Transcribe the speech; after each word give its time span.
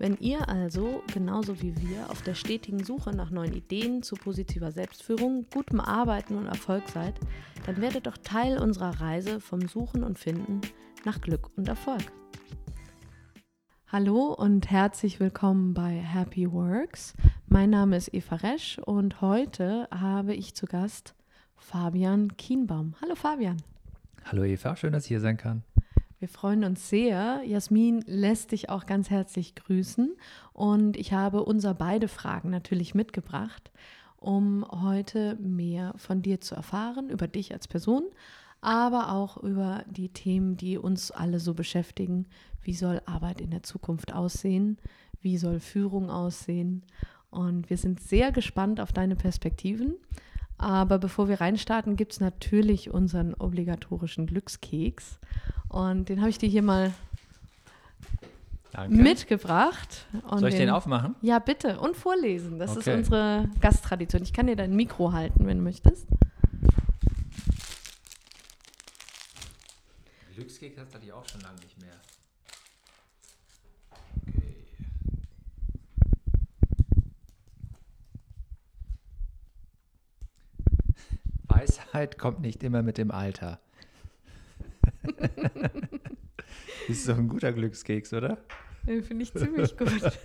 Wenn 0.00 0.16
ihr 0.16 0.48
also, 0.48 1.02
genauso 1.12 1.60
wie 1.60 1.76
wir, 1.76 2.08
auf 2.08 2.22
der 2.22 2.32
stetigen 2.32 2.82
Suche 2.82 3.14
nach 3.14 3.30
neuen 3.30 3.52
Ideen 3.52 4.02
zu 4.02 4.14
positiver 4.14 4.72
Selbstführung, 4.72 5.44
gutem 5.52 5.78
Arbeiten 5.78 6.36
und 6.36 6.46
Erfolg 6.46 6.88
seid, 6.88 7.20
dann 7.66 7.82
werdet 7.82 8.06
doch 8.06 8.16
Teil 8.16 8.56
unserer 8.56 9.02
Reise 9.02 9.40
vom 9.40 9.68
Suchen 9.68 10.02
und 10.02 10.18
Finden 10.18 10.62
nach 11.04 11.20
Glück 11.20 11.50
und 11.58 11.68
Erfolg. 11.68 12.00
Hallo 13.88 14.32
und 14.32 14.70
herzlich 14.70 15.20
willkommen 15.20 15.74
bei 15.74 15.90
Happy 15.90 16.50
Works. 16.50 17.12
Mein 17.46 17.68
Name 17.68 17.98
ist 17.98 18.14
Eva 18.14 18.36
Resch 18.36 18.78
und 18.78 19.20
heute 19.20 19.86
habe 19.90 20.32
ich 20.32 20.54
zu 20.54 20.64
Gast 20.64 21.14
Fabian 21.56 22.38
Kienbaum. 22.38 22.94
Hallo 23.02 23.16
Fabian. 23.16 23.58
Hallo 24.24 24.44
Eva, 24.44 24.76
schön, 24.76 24.94
dass 24.94 25.04
ich 25.04 25.08
hier 25.08 25.20
sein 25.20 25.36
kann. 25.36 25.62
Wir 26.20 26.28
freuen 26.28 26.64
uns 26.64 26.90
sehr. 26.90 27.40
Jasmin 27.46 28.04
lässt 28.06 28.52
dich 28.52 28.68
auch 28.68 28.84
ganz 28.84 29.08
herzlich 29.08 29.54
grüßen. 29.54 30.14
Und 30.52 30.98
ich 30.98 31.14
habe 31.14 31.42
unser 31.44 31.72
beide 31.72 32.08
Fragen 32.08 32.50
natürlich 32.50 32.94
mitgebracht, 32.94 33.70
um 34.18 34.66
heute 34.70 35.36
mehr 35.36 35.94
von 35.96 36.20
dir 36.20 36.42
zu 36.42 36.54
erfahren, 36.54 37.08
über 37.08 37.26
dich 37.26 37.54
als 37.54 37.66
Person, 37.68 38.02
aber 38.60 39.12
auch 39.12 39.38
über 39.38 39.82
die 39.88 40.10
Themen, 40.10 40.58
die 40.58 40.76
uns 40.76 41.10
alle 41.10 41.40
so 41.40 41.54
beschäftigen. 41.54 42.26
Wie 42.60 42.74
soll 42.74 43.00
Arbeit 43.06 43.40
in 43.40 43.50
der 43.50 43.62
Zukunft 43.62 44.12
aussehen? 44.12 44.76
Wie 45.22 45.38
soll 45.38 45.58
Führung 45.58 46.10
aussehen? 46.10 46.82
Und 47.30 47.70
wir 47.70 47.78
sind 47.78 47.98
sehr 47.98 48.30
gespannt 48.30 48.78
auf 48.78 48.92
deine 48.92 49.16
Perspektiven. 49.16 49.94
Aber 50.60 50.98
bevor 50.98 51.26
wir 51.26 51.40
reinstarten, 51.40 51.96
gibt 51.96 52.12
es 52.12 52.20
natürlich 52.20 52.90
unseren 52.90 53.32
obligatorischen 53.32 54.26
Glückskeks. 54.26 55.18
Und 55.70 56.10
den 56.10 56.20
habe 56.20 56.28
ich 56.28 56.36
dir 56.36 56.50
hier 56.50 56.60
mal 56.60 56.92
Danke. 58.70 58.94
mitgebracht. 58.94 60.04
Und 60.28 60.40
Soll 60.40 60.50
ich 60.50 60.56
den, 60.56 60.66
den, 60.66 60.74
aufmachen? 60.74 61.14
Ja, 61.22 61.38
bitte. 61.38 61.80
Und 61.80 61.96
vorlesen. 61.96 62.58
Das 62.58 62.72
okay. 62.72 62.80
ist 62.80 62.88
unsere 62.88 63.48
Gasttradition. 63.62 64.22
Ich 64.22 64.34
kann 64.34 64.48
dir 64.48 64.56
dein 64.56 64.76
Mikro 64.76 65.14
halten, 65.14 65.46
wenn 65.46 65.56
du 65.56 65.64
möchtest. 65.64 66.06
Glückskeks 70.34 70.78
hatte 70.78 71.06
ich 71.06 71.12
auch 71.14 71.26
schon 71.26 71.40
lange 71.40 71.58
nicht 71.60 71.79
mehr. 71.79 71.79
Weisheit 81.90 82.18
kommt 82.18 82.40
nicht 82.40 82.62
immer 82.62 82.82
mit 82.82 82.98
dem 82.98 83.10
Alter. 83.10 83.58
das 85.02 85.30
ist 86.88 87.08
doch 87.08 87.18
ein 87.18 87.28
guter 87.28 87.52
Glückskeks, 87.52 88.12
oder? 88.12 88.38
Finde 88.84 89.22
ich 89.22 89.34
ziemlich 89.34 89.76
gut. 89.76 89.90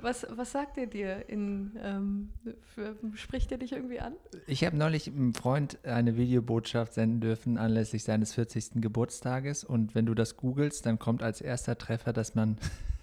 was, 0.00 0.26
was 0.30 0.52
sagt 0.52 0.78
er 0.78 0.86
dir? 0.86 1.28
In, 1.28 1.72
ähm, 1.82 2.30
für, 2.74 2.96
spricht 3.14 3.52
er 3.52 3.58
dich 3.58 3.72
irgendwie 3.72 4.00
an? 4.00 4.14
Ich 4.46 4.64
habe 4.64 4.76
neulich 4.76 5.08
einem 5.08 5.34
Freund 5.34 5.78
eine 5.84 6.16
Videobotschaft 6.16 6.94
senden 6.94 7.20
dürfen 7.20 7.58
anlässlich 7.58 8.04
seines 8.04 8.32
40. 8.32 8.80
Geburtstages. 8.80 9.62
Und 9.62 9.94
wenn 9.94 10.06
du 10.06 10.14
das 10.14 10.38
googelst, 10.38 10.86
dann 10.86 10.98
kommt 10.98 11.22
als 11.22 11.42
erster 11.42 11.76
Treffer, 11.76 12.14
dass 12.14 12.34
man 12.34 12.56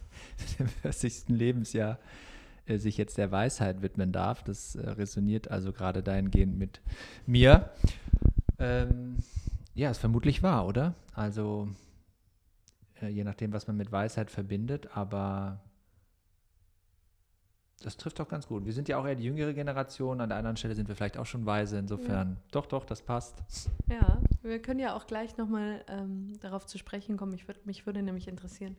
im 0.57 0.67
40. 0.67 1.25
Lebensjahr 1.27 1.99
sich 2.67 2.97
jetzt 2.97 3.17
der 3.17 3.31
Weisheit 3.31 3.81
widmen 3.81 4.11
darf. 4.11 4.43
Das 4.43 4.75
äh, 4.75 4.89
resoniert 4.89 5.49
also 5.49 5.71
gerade 5.73 6.03
dahingehend 6.03 6.57
mit 6.57 6.81
mir. 7.25 7.71
Ähm, 8.59 9.17
ja, 9.73 9.89
ist 9.89 9.99
vermutlich 9.99 10.43
wahr, 10.43 10.67
oder? 10.67 10.95
Also 11.13 11.69
äh, 13.01 13.07
je 13.07 13.23
nachdem, 13.23 13.53
was 13.53 13.67
man 13.67 13.77
mit 13.77 13.91
Weisheit 13.91 14.31
verbindet, 14.31 14.95
aber 14.95 15.61
das 17.81 17.97
trifft 17.97 18.19
doch 18.19 18.27
ganz 18.27 18.47
gut. 18.47 18.65
Wir 18.65 18.73
sind 18.73 18.87
ja 18.89 18.97
auch 18.97 19.05
eher 19.05 19.15
die 19.15 19.23
jüngere 19.23 19.53
Generation, 19.53 20.21
an 20.21 20.29
der 20.29 20.37
anderen 20.37 20.55
Stelle 20.55 20.75
sind 20.75 20.87
wir 20.87 20.95
vielleicht 20.95 21.17
auch 21.17 21.25
schon 21.25 21.45
weise, 21.45 21.79
insofern, 21.79 22.29
ja. 22.29 22.41
doch, 22.51 22.67
doch, 22.67 22.85
das 22.85 23.01
passt. 23.01 23.41
Ja, 23.89 24.21
wir 24.43 24.61
können 24.61 24.79
ja 24.79 24.95
auch 24.95 25.07
gleich 25.07 25.37
nochmal 25.37 25.83
ähm, 25.87 26.33
darauf 26.41 26.67
zu 26.67 26.77
sprechen 26.77 27.17
kommen. 27.17 27.33
Ich 27.33 27.47
würd, 27.47 27.65
mich 27.65 27.85
würde 27.87 28.03
nämlich 28.03 28.27
interessieren, 28.27 28.75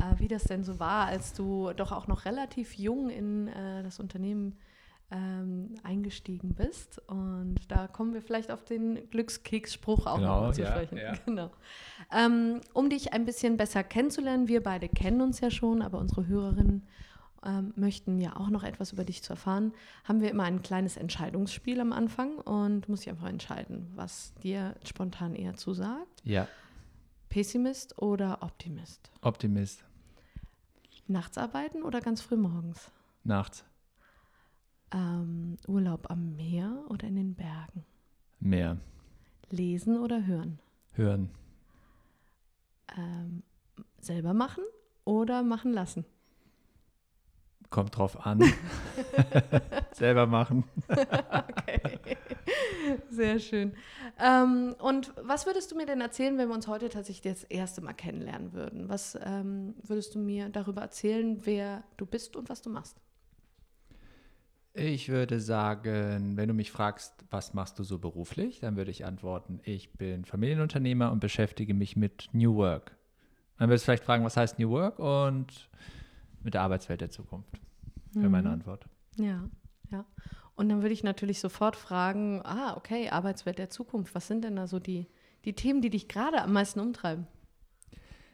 äh, 0.00 0.18
wie 0.18 0.28
das 0.28 0.44
denn 0.44 0.64
so 0.64 0.78
war, 0.78 1.06
als 1.06 1.32
du 1.32 1.72
doch 1.74 1.92
auch 1.92 2.06
noch 2.06 2.24
relativ 2.24 2.74
jung 2.74 3.10
in 3.10 3.48
äh, 3.48 3.82
das 3.82 4.00
Unternehmen 4.00 4.56
ähm, 5.12 5.74
eingestiegen 5.82 6.54
bist. 6.54 7.00
Und 7.06 7.56
da 7.68 7.86
kommen 7.86 8.14
wir 8.14 8.22
vielleicht 8.22 8.50
auf 8.50 8.64
den 8.64 9.10
Glückskeksspruch 9.10 10.06
auch 10.06 10.16
genau, 10.16 10.46
noch 10.46 10.52
zu 10.52 10.62
ja, 10.62 10.70
sprechen. 10.70 10.98
Ja. 10.98 11.14
Genau. 11.26 11.50
Ähm, 12.12 12.60
um 12.72 12.90
dich 12.90 13.12
ein 13.12 13.24
bisschen 13.24 13.56
besser 13.56 13.84
kennenzulernen, 13.84 14.48
wir 14.48 14.62
beide 14.62 14.88
kennen 14.88 15.20
uns 15.20 15.40
ja 15.40 15.50
schon, 15.50 15.82
aber 15.82 15.98
unsere 15.98 16.26
Hörerinnen 16.26 16.86
ähm, 17.44 17.72
möchten 17.76 18.20
ja 18.20 18.36
auch 18.36 18.48
noch 18.50 18.62
etwas 18.62 18.92
über 18.92 19.04
dich 19.04 19.22
zu 19.22 19.32
erfahren, 19.32 19.72
haben 20.04 20.20
wir 20.20 20.30
immer 20.30 20.44
ein 20.44 20.62
kleines 20.62 20.96
Entscheidungsspiel 20.96 21.80
am 21.80 21.92
Anfang 21.92 22.38
und 22.38 22.82
du 22.82 22.90
musst 22.90 23.04
dich 23.04 23.10
einfach 23.10 23.28
entscheiden, 23.28 23.90
was 23.94 24.32
dir 24.42 24.76
spontan 24.84 25.34
eher 25.34 25.54
zusagt. 25.54 26.22
Ja. 26.24 26.48
Pessimist 27.32 27.96
oder 27.96 28.42
Optimist? 28.42 29.10
Optimist. 29.22 29.82
Nachts 31.06 31.38
arbeiten 31.38 31.82
oder 31.82 32.02
ganz 32.02 32.20
früh 32.20 32.36
morgens? 32.36 32.90
Nachts. 33.24 33.64
Ähm, 34.92 35.56
Urlaub 35.66 36.10
am 36.10 36.36
Meer 36.36 36.84
oder 36.90 37.08
in 37.08 37.16
den 37.16 37.34
Bergen? 37.34 37.86
Meer. 38.38 38.76
Lesen 39.48 39.98
oder 39.98 40.26
hören? 40.26 40.58
Hören. 40.92 41.30
Ähm, 42.98 43.42
selber 43.98 44.34
machen 44.34 44.64
oder 45.06 45.42
machen 45.42 45.72
lassen? 45.72 46.04
Kommt 47.70 47.96
drauf 47.96 48.26
an. 48.26 48.40
selber 49.92 50.26
machen. 50.26 50.64
okay. 50.86 51.98
Sehr 53.10 53.38
schön. 53.38 53.74
Ähm, 54.18 54.74
und 54.78 55.12
was 55.22 55.46
würdest 55.46 55.72
du 55.72 55.76
mir 55.76 55.86
denn 55.86 56.00
erzählen, 56.00 56.38
wenn 56.38 56.48
wir 56.48 56.54
uns 56.54 56.68
heute 56.68 56.88
tatsächlich 56.88 57.34
das 57.34 57.44
erste 57.44 57.80
Mal 57.80 57.92
kennenlernen 57.92 58.52
würden? 58.52 58.88
Was 58.88 59.18
ähm, 59.24 59.74
würdest 59.82 60.14
du 60.14 60.18
mir 60.18 60.48
darüber 60.48 60.82
erzählen, 60.82 61.40
wer 61.44 61.84
du 61.96 62.06
bist 62.06 62.36
und 62.36 62.48
was 62.48 62.62
du 62.62 62.70
machst? 62.70 63.00
Ich 64.74 65.10
würde 65.10 65.38
sagen, 65.38 66.36
wenn 66.36 66.48
du 66.48 66.54
mich 66.54 66.72
fragst, 66.72 67.26
was 67.30 67.52
machst 67.52 67.78
du 67.78 67.84
so 67.84 67.98
beruflich, 67.98 68.60
dann 68.60 68.76
würde 68.76 68.90
ich 68.90 69.04
antworten, 69.04 69.60
ich 69.64 69.92
bin 69.92 70.24
Familienunternehmer 70.24 71.12
und 71.12 71.20
beschäftige 71.20 71.74
mich 71.74 71.94
mit 71.94 72.30
New 72.32 72.54
Work. 72.56 72.96
Dann 73.58 73.68
würdest 73.68 73.84
du 73.84 73.86
vielleicht 73.86 74.04
fragen, 74.04 74.24
was 74.24 74.38
heißt 74.38 74.58
New 74.58 74.70
Work 74.70 74.98
und 74.98 75.68
mit 76.42 76.54
der 76.54 76.62
Arbeitswelt 76.62 77.02
der 77.02 77.10
Zukunft. 77.10 77.60
Wäre 78.14 78.30
meine 78.30 78.48
mhm. 78.48 78.54
Antwort. 78.54 78.86
Ja, 79.16 79.48
ja. 79.90 80.06
Und 80.54 80.68
dann 80.68 80.82
würde 80.82 80.92
ich 80.92 81.02
natürlich 81.02 81.40
sofort 81.40 81.76
fragen, 81.76 82.40
ah, 82.44 82.76
okay, 82.76 83.08
Arbeitswelt 83.08 83.58
der 83.58 83.70
Zukunft. 83.70 84.14
Was 84.14 84.26
sind 84.26 84.44
denn 84.44 84.56
da 84.56 84.66
so 84.66 84.78
die, 84.78 85.06
die 85.44 85.54
Themen, 85.54 85.80
die 85.80 85.90
dich 85.90 86.08
gerade 86.08 86.42
am 86.42 86.52
meisten 86.52 86.80
umtreiben? 86.80 87.26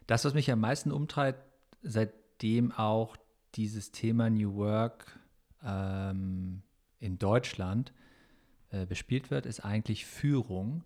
Das, 0.07 0.25
was 0.25 0.35
mich 0.35 0.51
am 0.51 0.61
meisten 0.61 0.91
umtreibt, 0.91 1.43
seitdem 1.83 2.73
auch 2.73 3.17
dieses 3.55 3.93
Thema 3.93 4.31
New 4.31 4.55
Work 4.57 5.19
ähm, 5.65 6.63
in 6.99 7.19
Deutschland 7.19 7.93
äh, 8.71 8.85
bespielt 8.87 9.31
wird, 9.31 9.47
ist 9.47 9.65
eigentlich 9.65 10.07
Führung. 10.07 10.85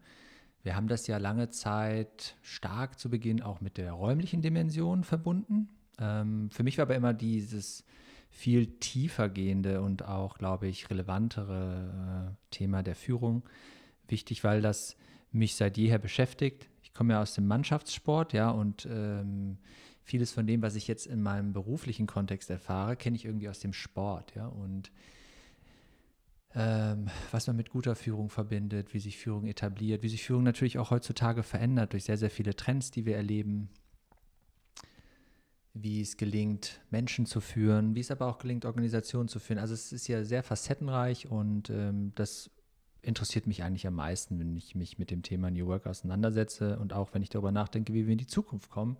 Wir 0.63 0.77
haben 0.77 0.89
das 0.89 1.07
ja 1.07 1.17
lange 1.17 1.51
Zeit 1.51 2.37
stark 2.43 2.99
zu 2.99 3.11
Beginn 3.11 3.43
auch 3.43 3.61
mit 3.61 3.79
der 3.79 3.93
räumlichen 3.93 4.43
Dimension 4.43 5.03
verbunden. 5.03 5.69
Ähm, 5.99 6.51
für 6.51 6.63
mich 6.63 6.79
war 6.79 6.85
aber 6.85 6.95
immer 6.95 7.15
dieses 7.15 7.85
viel 8.33 8.67
tiefer 8.79 9.29
gehende 9.29 9.83
und 9.83 10.05
auch, 10.05 10.39
glaube 10.39 10.67
ich, 10.67 10.89
relevantere 10.91 12.33
äh, 12.33 12.35
Thema 12.51 12.83
der 12.83 12.97
Führung 12.97 13.45
wichtig, 14.09 14.43
weil 14.43 14.63
das 14.63 14.97
mich 15.31 15.55
seit 15.55 15.77
jeher 15.77 15.99
beschäftigt. 15.99 16.69
Ich 16.83 16.95
komme 16.95 17.13
ja 17.13 17.23
aus 17.23 17.35
dem 17.35 17.47
Mannschaftssport, 17.47 18.33
ja, 18.33 18.51
und 18.51 18.89
ähm, 18.91 19.59
vieles 20.03 20.33
von 20.33 20.47
dem, 20.47 20.63
was 20.63 20.77
ich 20.77 20.89
jetzt 20.89 21.07
in 21.07 21.23
meinem 21.23 21.53
beruflichen 21.53 22.07
Kontext 22.07 22.51
erfahre, 22.51 22.97
kenne 22.97 23.17
ich 23.17 23.27
irgendwie 23.27 23.49
aus 23.49 23.61
dem 23.61 23.75
Sport, 23.75 24.35
ja. 24.35 24.47
Und 24.47 24.91
ähm, 26.55 27.09
was 27.31 27.47
man 27.47 27.57
mit 27.57 27.71
guter 27.71 27.95
Führung 27.95 28.31
verbindet, 28.31 28.95
wie 28.95 28.99
sich 28.99 29.19
Führung 29.19 29.47
etabliert, 29.47 30.03
wie 30.03 30.09
sich 30.09 30.23
Führung 30.23 30.43
natürlich 30.43 30.79
auch 30.79 30.91
heutzutage 30.91 31.43
verändert 31.43 31.93
durch 31.93 32.05
sehr, 32.05 32.19
sehr 32.19 32.31
viele 32.31 32.57
Trends, 32.57 32.91
die 32.91 33.05
wir 33.05 33.17
erleben. 33.17 33.69
Wie 35.75 36.01
es 36.01 36.17
gelingt, 36.17 36.81
Menschen 36.91 37.27
zu 37.27 37.41
führen, 37.41 37.95
wie 37.95 38.01
es 38.01 38.11
aber 38.11 38.27
auch 38.27 38.39
gelingt, 38.39 38.65
Organisationen 38.65 39.29
zu 39.29 39.39
führen. 39.39 39.59
Also 39.59 39.75
es 39.75 39.93
ist 39.93 40.07
ja 40.07 40.25
sehr 40.25 40.43
facettenreich 40.43 41.31
und 41.31 41.71
ähm, 41.71 42.13
das 42.15 42.51
interessiert 43.01 43.47
mich 43.47 43.63
eigentlich 43.63 43.87
am 43.87 43.95
meisten, 43.95 44.39
wenn 44.39 44.57
ich 44.57 44.75
mich 44.75 44.99
mit 44.99 45.11
dem 45.11 45.23
Thema 45.23 45.51
New 45.51 45.67
Work 45.67 45.87
auseinandersetze 45.87 46.79
und 46.79 46.93
auch 46.93 47.15
wenn 47.15 47.23
ich 47.23 47.31
darüber 47.31 47.53
nachdenke, 47.53 47.95
wie 47.95 48.07
wir 48.07 48.13
in 48.13 48.19
die 48.19 48.27
Zukunft 48.27 48.71
kommen. 48.71 48.97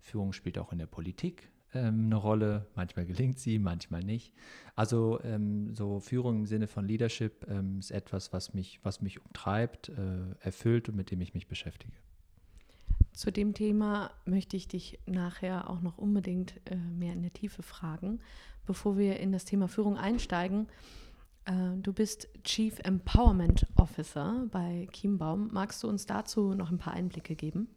Führung 0.00 0.32
spielt 0.32 0.58
auch 0.58 0.72
in 0.72 0.78
der 0.78 0.86
Politik 0.86 1.50
ähm, 1.74 2.06
eine 2.06 2.16
Rolle. 2.16 2.66
Manchmal 2.74 3.06
gelingt 3.06 3.38
sie, 3.38 3.58
manchmal 3.58 4.04
nicht. 4.04 4.32
Also 4.76 5.20
ähm, 5.24 5.74
so 5.74 6.00
Führung 6.00 6.40
im 6.40 6.46
Sinne 6.46 6.68
von 6.68 6.86
Leadership 6.86 7.46
ähm, 7.48 7.78
ist 7.78 7.90
etwas, 7.90 8.32
was 8.32 8.54
mich, 8.54 8.78
was 8.82 9.00
mich 9.00 9.24
umtreibt, 9.24 9.88
äh, 9.88 10.34
erfüllt 10.40 10.88
und 10.88 10.96
mit 10.96 11.10
dem 11.10 11.20
ich 11.20 11.34
mich 11.34 11.48
beschäftige. 11.48 11.96
Zu 13.14 13.30
dem 13.30 13.54
Thema 13.54 14.10
möchte 14.24 14.56
ich 14.56 14.66
dich 14.66 14.98
nachher 15.06 15.70
auch 15.70 15.80
noch 15.80 15.98
unbedingt 15.98 16.60
äh, 16.68 16.74
mehr 16.74 17.12
in 17.12 17.22
der 17.22 17.32
Tiefe 17.32 17.62
fragen. 17.62 18.18
Bevor 18.66 18.98
wir 18.98 19.20
in 19.20 19.30
das 19.30 19.44
Thema 19.44 19.68
Führung 19.68 19.96
einsteigen, 19.96 20.66
äh, 21.44 21.52
du 21.80 21.92
bist 21.92 22.28
Chief 22.42 22.76
Empowerment 22.82 23.68
Officer 23.76 24.46
bei 24.50 24.88
Chiembaum. 24.90 25.48
Magst 25.52 25.84
du 25.84 25.88
uns 25.88 26.06
dazu 26.06 26.54
noch 26.54 26.72
ein 26.72 26.78
paar 26.78 26.94
Einblicke 26.94 27.36
geben? 27.36 27.68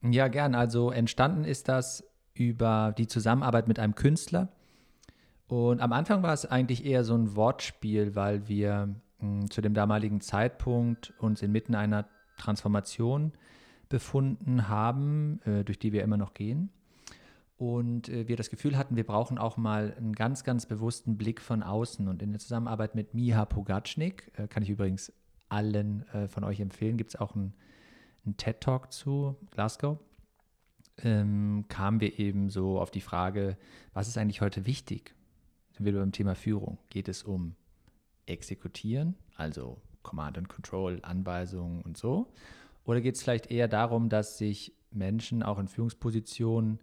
Ja, 0.00 0.28
gern. 0.28 0.54
Also 0.54 0.90
entstanden 0.90 1.44
ist 1.44 1.68
das 1.68 2.02
über 2.32 2.94
die 2.96 3.06
Zusammenarbeit 3.06 3.68
mit 3.68 3.78
einem 3.78 3.94
Künstler. 3.94 4.48
Und 5.46 5.82
am 5.82 5.92
Anfang 5.92 6.22
war 6.22 6.32
es 6.32 6.46
eigentlich 6.46 6.86
eher 6.86 7.04
so 7.04 7.14
ein 7.14 7.36
Wortspiel, 7.36 8.14
weil 8.14 8.48
wir 8.48 8.96
mh, 9.18 9.40
hm, 9.42 9.50
zu 9.50 9.60
dem 9.60 9.74
damaligen 9.74 10.22
Zeitpunkt 10.22 11.12
uns 11.18 11.42
inmitten 11.42 11.74
einer 11.74 12.08
Transformation 12.38 13.32
befunden 13.88 14.68
haben, 14.68 15.40
äh, 15.44 15.64
durch 15.64 15.78
die 15.78 15.92
wir 15.92 16.02
immer 16.02 16.16
noch 16.16 16.34
gehen. 16.34 16.70
Und 17.56 18.08
äh, 18.08 18.28
wir 18.28 18.36
das 18.36 18.50
Gefühl 18.50 18.76
hatten, 18.76 18.96
wir 18.96 19.06
brauchen 19.06 19.38
auch 19.38 19.56
mal 19.56 19.94
einen 19.96 20.12
ganz, 20.12 20.44
ganz 20.44 20.66
bewussten 20.66 21.16
Blick 21.16 21.40
von 21.40 21.62
außen. 21.62 22.08
Und 22.08 22.22
in 22.22 22.30
der 22.30 22.40
Zusammenarbeit 22.40 22.94
mit 22.94 23.14
Miha 23.14 23.44
Pogacznik, 23.44 24.32
äh, 24.36 24.48
kann 24.48 24.62
ich 24.62 24.70
übrigens 24.70 25.12
allen 25.48 26.04
von 26.26 26.42
euch 26.42 26.58
empfehlen, 26.58 26.96
gibt 26.96 27.10
es 27.10 27.20
auch 27.20 27.36
einen, 27.36 27.54
einen 28.24 28.36
TED-Talk 28.36 28.92
zu 28.92 29.36
Glasgow 29.52 30.00
ähm, 30.98 31.64
kamen 31.68 32.00
wir 32.00 32.18
eben 32.18 32.50
so 32.50 32.80
auf 32.80 32.90
die 32.90 33.00
Frage, 33.00 33.56
was 33.92 34.08
ist 34.08 34.18
eigentlich 34.18 34.40
heute 34.40 34.66
wichtig? 34.66 35.14
Sind 35.72 35.84
wir 35.84 35.92
beim 35.92 36.12
Thema 36.12 36.34
Führung? 36.34 36.78
Geht 36.88 37.08
es 37.08 37.22
um 37.22 37.54
Exekutieren, 38.26 39.14
also 39.36 39.80
Command 40.02 40.38
and 40.38 40.48
Control, 40.48 41.00
Anweisungen 41.02 41.82
und 41.82 41.96
so? 41.96 42.32
Oder 42.86 43.00
geht 43.00 43.16
es 43.16 43.22
vielleicht 43.22 43.50
eher 43.50 43.68
darum, 43.68 44.08
dass 44.08 44.38
sich 44.38 44.72
Menschen 44.90 45.42
auch 45.42 45.58
in 45.58 45.68
Führungspositionen 45.68 46.80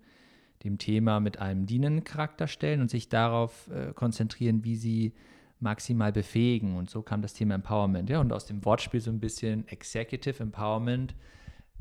dem 0.63 0.77
Thema 0.77 1.19
mit 1.19 1.39
einem 1.39 1.65
dienenden 1.65 2.03
Charakter 2.03 2.47
stellen 2.47 2.81
und 2.81 2.89
sich 2.89 3.09
darauf 3.09 3.69
äh, 3.69 3.94
konzentrieren, 3.94 4.63
wie 4.63 4.75
sie 4.75 5.13
maximal 5.59 6.11
befähigen. 6.11 6.75
Und 6.75 6.89
so 6.89 7.01
kam 7.01 7.21
das 7.21 7.33
Thema 7.33 7.55
Empowerment. 7.55 8.09
Ja, 8.09 8.19
und 8.19 8.31
aus 8.31 8.45
dem 8.45 8.63
Wortspiel 8.63 9.01
so 9.01 9.11
ein 9.11 9.19
bisschen 9.19 9.67
Executive 9.67 10.41
Empowerment 10.41 11.15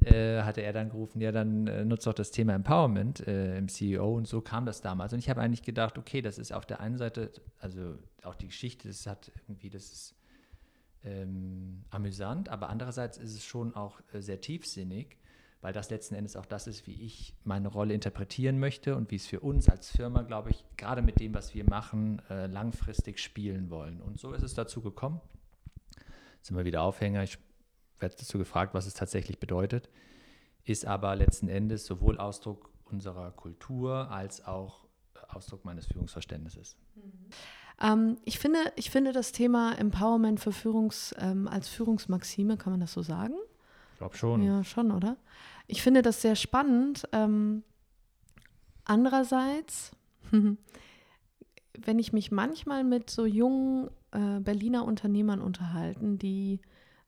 äh, 0.05 0.43
hatte 0.43 0.63
er 0.63 0.73
dann 0.73 0.89
gerufen, 0.89 1.21
ja, 1.21 1.31
dann 1.31 1.67
äh, 1.67 1.85
nutzt 1.85 2.07
doch 2.07 2.15
das 2.15 2.31
Thema 2.31 2.55
Empowerment 2.55 3.27
äh, 3.27 3.57
im 3.57 3.69
CEO 3.69 4.17
und 4.17 4.27
so 4.27 4.41
kam 4.41 4.67
das 4.67 4.81
damals. 4.81 5.13
Und 5.13 5.21
ich 5.21 5.31
habe 5.31 5.41
eigentlich 5.41 5.63
gedacht, 5.63 5.99
okay, 5.99 6.23
das 6.23 6.39
ist 6.39 6.53
auf 6.53 6.67
der 6.67 6.81
einen 6.81 6.97
Seite, 6.97 7.31
also 7.59 7.99
auch 8.23 8.35
die 8.35 8.47
Geschichte, 8.47 8.89
das 8.89 9.07
hat 9.07 9.31
irgendwie, 9.47 9.71
das 9.71 9.93
ist 9.93 10.15
ähm, 11.05 11.85
amüsant, 11.91 12.49
aber 12.49 12.69
andererseits 12.69 13.19
ist 13.19 13.35
es 13.35 13.45
schon 13.45 13.75
auch 13.75 14.01
äh, 14.13 14.21
sehr 14.21 14.41
tiefsinnig, 14.41 15.19
weil 15.61 15.73
das 15.73 15.91
letzten 15.91 16.15
Endes 16.15 16.37
auch 16.37 16.47
das 16.47 16.67
ist, 16.67 16.87
wie 16.87 17.03
ich 17.03 17.35
meine 17.45 17.69
Rolle 17.69 17.95
interpretieren 17.95 18.59
möchte 18.59 18.97
und 18.97 19.11
wie 19.11 19.17
es 19.17 19.27
für 19.27 19.41
uns 19.41 19.69
als 19.69 19.91
Firma, 19.91 20.23
glaube 20.23 20.51
ich, 20.51 20.65
gerade 20.77 21.03
mit 21.03 21.21
dem, 21.21 21.35
was 21.35 21.55
wir 21.55 21.65
machen, 21.65 22.21
äh, 22.31 22.47
langfristig 22.47 23.21
spielen 23.21 23.71
wollen. 23.71 24.01
Und 24.01 24.19
so 24.19 24.33
ist 24.33 24.43
es 24.43 24.55
dazu 24.55 24.83
gekommen. 24.83 25.21
Jetzt 26.37 26.49
sind 26.49 26.57
wir 26.57 26.65
wieder 26.65 26.83
Aufhänger. 26.83 27.23
Ich 27.23 27.39
werde 28.01 28.17
dazu 28.19 28.39
gefragt, 28.39 28.75
was 28.75 28.87
es 28.87 28.95
tatsächlich 28.95 29.39
bedeutet, 29.39 29.89
ist 30.65 30.87
aber 30.87 31.15
letzten 31.15 31.49
Endes 31.49 31.87
sowohl 31.87 32.19
Ausdruck 32.19 32.71
unserer 32.85 33.31
Kultur 33.31 34.11
als 34.11 34.45
auch 34.45 34.83
Ausdruck 35.29 35.65
meines 35.65 35.87
Führungsverständnisses. 35.87 36.77
Ähm, 37.81 38.17
ich, 38.25 38.39
finde, 38.39 38.59
ich 38.77 38.91
finde 38.91 39.13
das 39.13 39.33
Thema 39.33 39.73
Empowerment 39.79 40.41
für 40.41 40.53
Führungs, 40.53 41.15
ähm, 41.19 41.49
als 41.49 41.69
Führungsmaxime, 41.69 42.57
kann 42.57 42.73
man 42.73 42.81
das 42.81 42.93
so 42.93 43.03
sagen? 43.03 43.35
Ich 43.93 43.99
glaube 43.99 44.17
schon. 44.17 44.43
Ja, 44.43 44.65
schon, 44.65 44.91
oder? 44.91 45.17
Ich 45.67 45.83
finde 45.83 46.03
das 46.03 46.23
sehr 46.23 46.37
spannend. 46.37 47.09
Ähm, 47.13 47.63
andererseits, 48.85 49.93
wenn 50.31 51.99
ich 51.99 52.13
mich 52.13 52.31
manchmal 52.31 52.85
mit 52.85 53.11
so 53.11 53.25
jungen 53.25 53.89
äh, 54.13 54.41
Berliner 54.41 54.85
Unternehmern 54.85 55.41
unterhalten, 55.41 56.19
die 56.19 56.61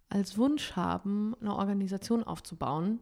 als 0.08 0.38
Wunsch 0.38 0.72
haben, 0.72 1.34
eine 1.40 1.56
Organisation 1.56 2.22
aufzubauen, 2.22 3.00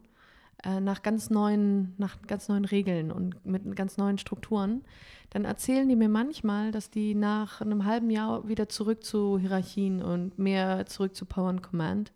äh, 0.64 0.80
nach 0.80 1.02
ganz 1.02 1.30
neuen, 1.30 1.94
nach 1.98 2.20
ganz 2.22 2.48
neuen 2.48 2.64
Regeln 2.64 3.10
und 3.10 3.44
mit 3.44 3.74
ganz 3.76 3.96
neuen 3.96 4.18
Strukturen, 4.18 4.82
dann 5.30 5.44
erzählen 5.44 5.88
die 5.88 5.96
mir 5.96 6.08
manchmal, 6.08 6.72
dass 6.72 6.90
die 6.90 7.14
nach 7.14 7.60
einem 7.60 7.84
halben 7.84 8.10
Jahr 8.10 8.46
wieder 8.48 8.68
zurück 8.68 9.02
zu 9.04 9.38
Hierarchien 9.38 10.02
und 10.02 10.38
mehr 10.38 10.86
zurück 10.86 11.16
zu 11.16 11.24
Power 11.24 11.48
and 11.48 11.62
Command 11.62 12.12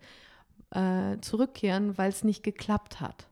äh, 0.71 1.19
zurückkehren, 1.21 1.97
weil 1.99 2.11
es 2.11 2.25
nicht 2.25 2.43
geklappt 2.43 3.01
hat. 3.01 3.29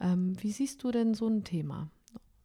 Ähm, 0.00 0.36
wie 0.42 0.52
siehst 0.52 0.82
du 0.82 0.90
denn 0.90 1.14
so 1.14 1.28
ein 1.28 1.44
Thema? 1.44 1.88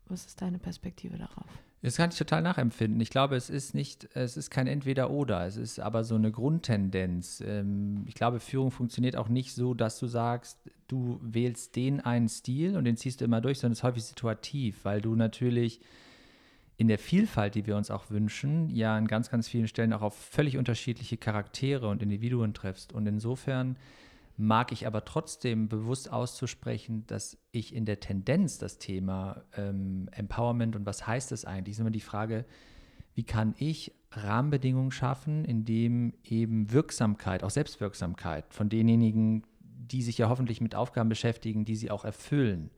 Was 0.08 0.26
ist 0.26 0.42
deine 0.42 0.60
Perspektive 0.60 1.18
darauf? 1.18 1.50
Das 1.84 1.98
kann 1.98 2.12
ich 2.12 2.18
total 2.18 2.44
nachempfinden. 2.44 3.02
Ich 3.02 3.10
glaube, 3.10 3.36
es 3.36 3.50
ist 3.50 3.74
nicht, 3.74 4.08
es 4.14 4.38
ist 4.38 4.52
kein 4.52 4.68
Entweder-Oder, 4.68 5.48
es 5.48 5.58
ist 5.58 5.80
aber 5.80 6.04
so 6.04 6.14
eine 6.14 6.32
Grundtendenz. 6.32 7.42
Ähm, 7.46 8.04
ich 8.08 8.14
glaube, 8.14 8.40
Führung 8.40 8.70
funktioniert 8.70 9.16
auch 9.16 9.30
nicht 9.30 9.54
so, 9.54 9.74
dass 9.74 9.98
du 9.98 10.06
sagst, 10.06 10.60
du 10.88 11.20
wählst 11.24 11.76
den 11.76 12.00
einen 12.00 12.30
Stil 12.30 12.78
und 12.78 12.86
den 12.86 12.98
ziehst 12.98 13.22
du 13.22 13.26
immer 13.26 13.42
durch, 13.42 13.60
sondern 13.60 13.74
es 13.74 13.80
ist 13.80 13.84
häufig 13.84 14.04
situativ, 14.04 14.86
weil 14.86 15.02
du 15.02 15.16
natürlich 15.16 15.80
in 16.78 16.88
der 16.88 17.00
Vielfalt, 17.00 17.56
die 17.56 17.66
wir 17.66 17.78
uns 17.78 17.90
auch 17.90 18.10
wünschen, 18.10 18.70
ja 18.70 18.96
an 18.96 19.08
ganz, 19.08 19.30
ganz 19.30 19.48
vielen 19.48 19.68
Stellen 19.68 19.94
auch 19.94 20.02
auf 20.02 20.16
völlig 20.16 20.58
unterschiedliche 20.58 21.18
Charaktere 21.18 21.88
und 21.88 22.04
Individuen 22.04 22.54
triffst. 22.54 22.94
Und 22.94 23.08
insofern 23.08 23.76
mag 24.38 24.72
ich 24.72 24.88
aber 24.88 25.06
trotzdem 25.06 25.68
bewusst 25.68 26.12
auszusprechen, 26.12 27.06
dass 27.08 27.38
ich 27.52 27.76
in 27.76 27.86
der 27.86 28.00
Tendenz 28.00 28.58
das 28.58 28.78
Thema 28.78 29.44
ähm, 29.56 30.10
Empowerment 30.12 30.76
und 30.76 30.86
was 30.86 31.06
heißt 31.06 31.32
das 31.32 31.46
eigentlich, 31.46 31.74
ist 31.74 31.80
immer 31.80 31.92
die 31.92 32.00
Frage, 32.00 32.46
wie 33.14 33.24
kann 33.24 33.56
ich 33.58 33.94
Rahmenbedingungen 34.12 34.92
schaffen, 34.92 35.46
in 35.46 35.66
dem 35.66 36.14
eben 36.24 36.72
Wirksamkeit, 36.72 37.44
auch 37.44 37.50
Selbstwirksamkeit 37.50 38.54
von 38.54 38.70
denjenigen, 38.70 39.44
die 39.60 40.02
sich 40.02 40.18
ja 40.18 40.30
hoffentlich 40.30 40.62
mit 40.62 40.76
Aufgaben 40.76 41.10
beschäftigen, 41.10 41.66
die 41.66 41.76
sie 41.76 41.92
auch 41.92 42.06
erfüllen, 42.06 42.72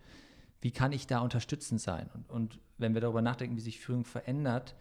wie 0.61 0.71
kann 0.71 0.91
ich 0.91 1.07
da 1.07 1.19
unterstützend 1.19 1.81
sein? 1.81 2.09
Und, 2.13 2.29
und 2.29 2.59
wenn 2.77 2.93
wir 2.93 3.01
darüber 3.01 3.21
nachdenken, 3.21 3.57
wie 3.57 3.61
sich 3.61 3.79
Führung 3.79 4.05
verändert, 4.05 4.75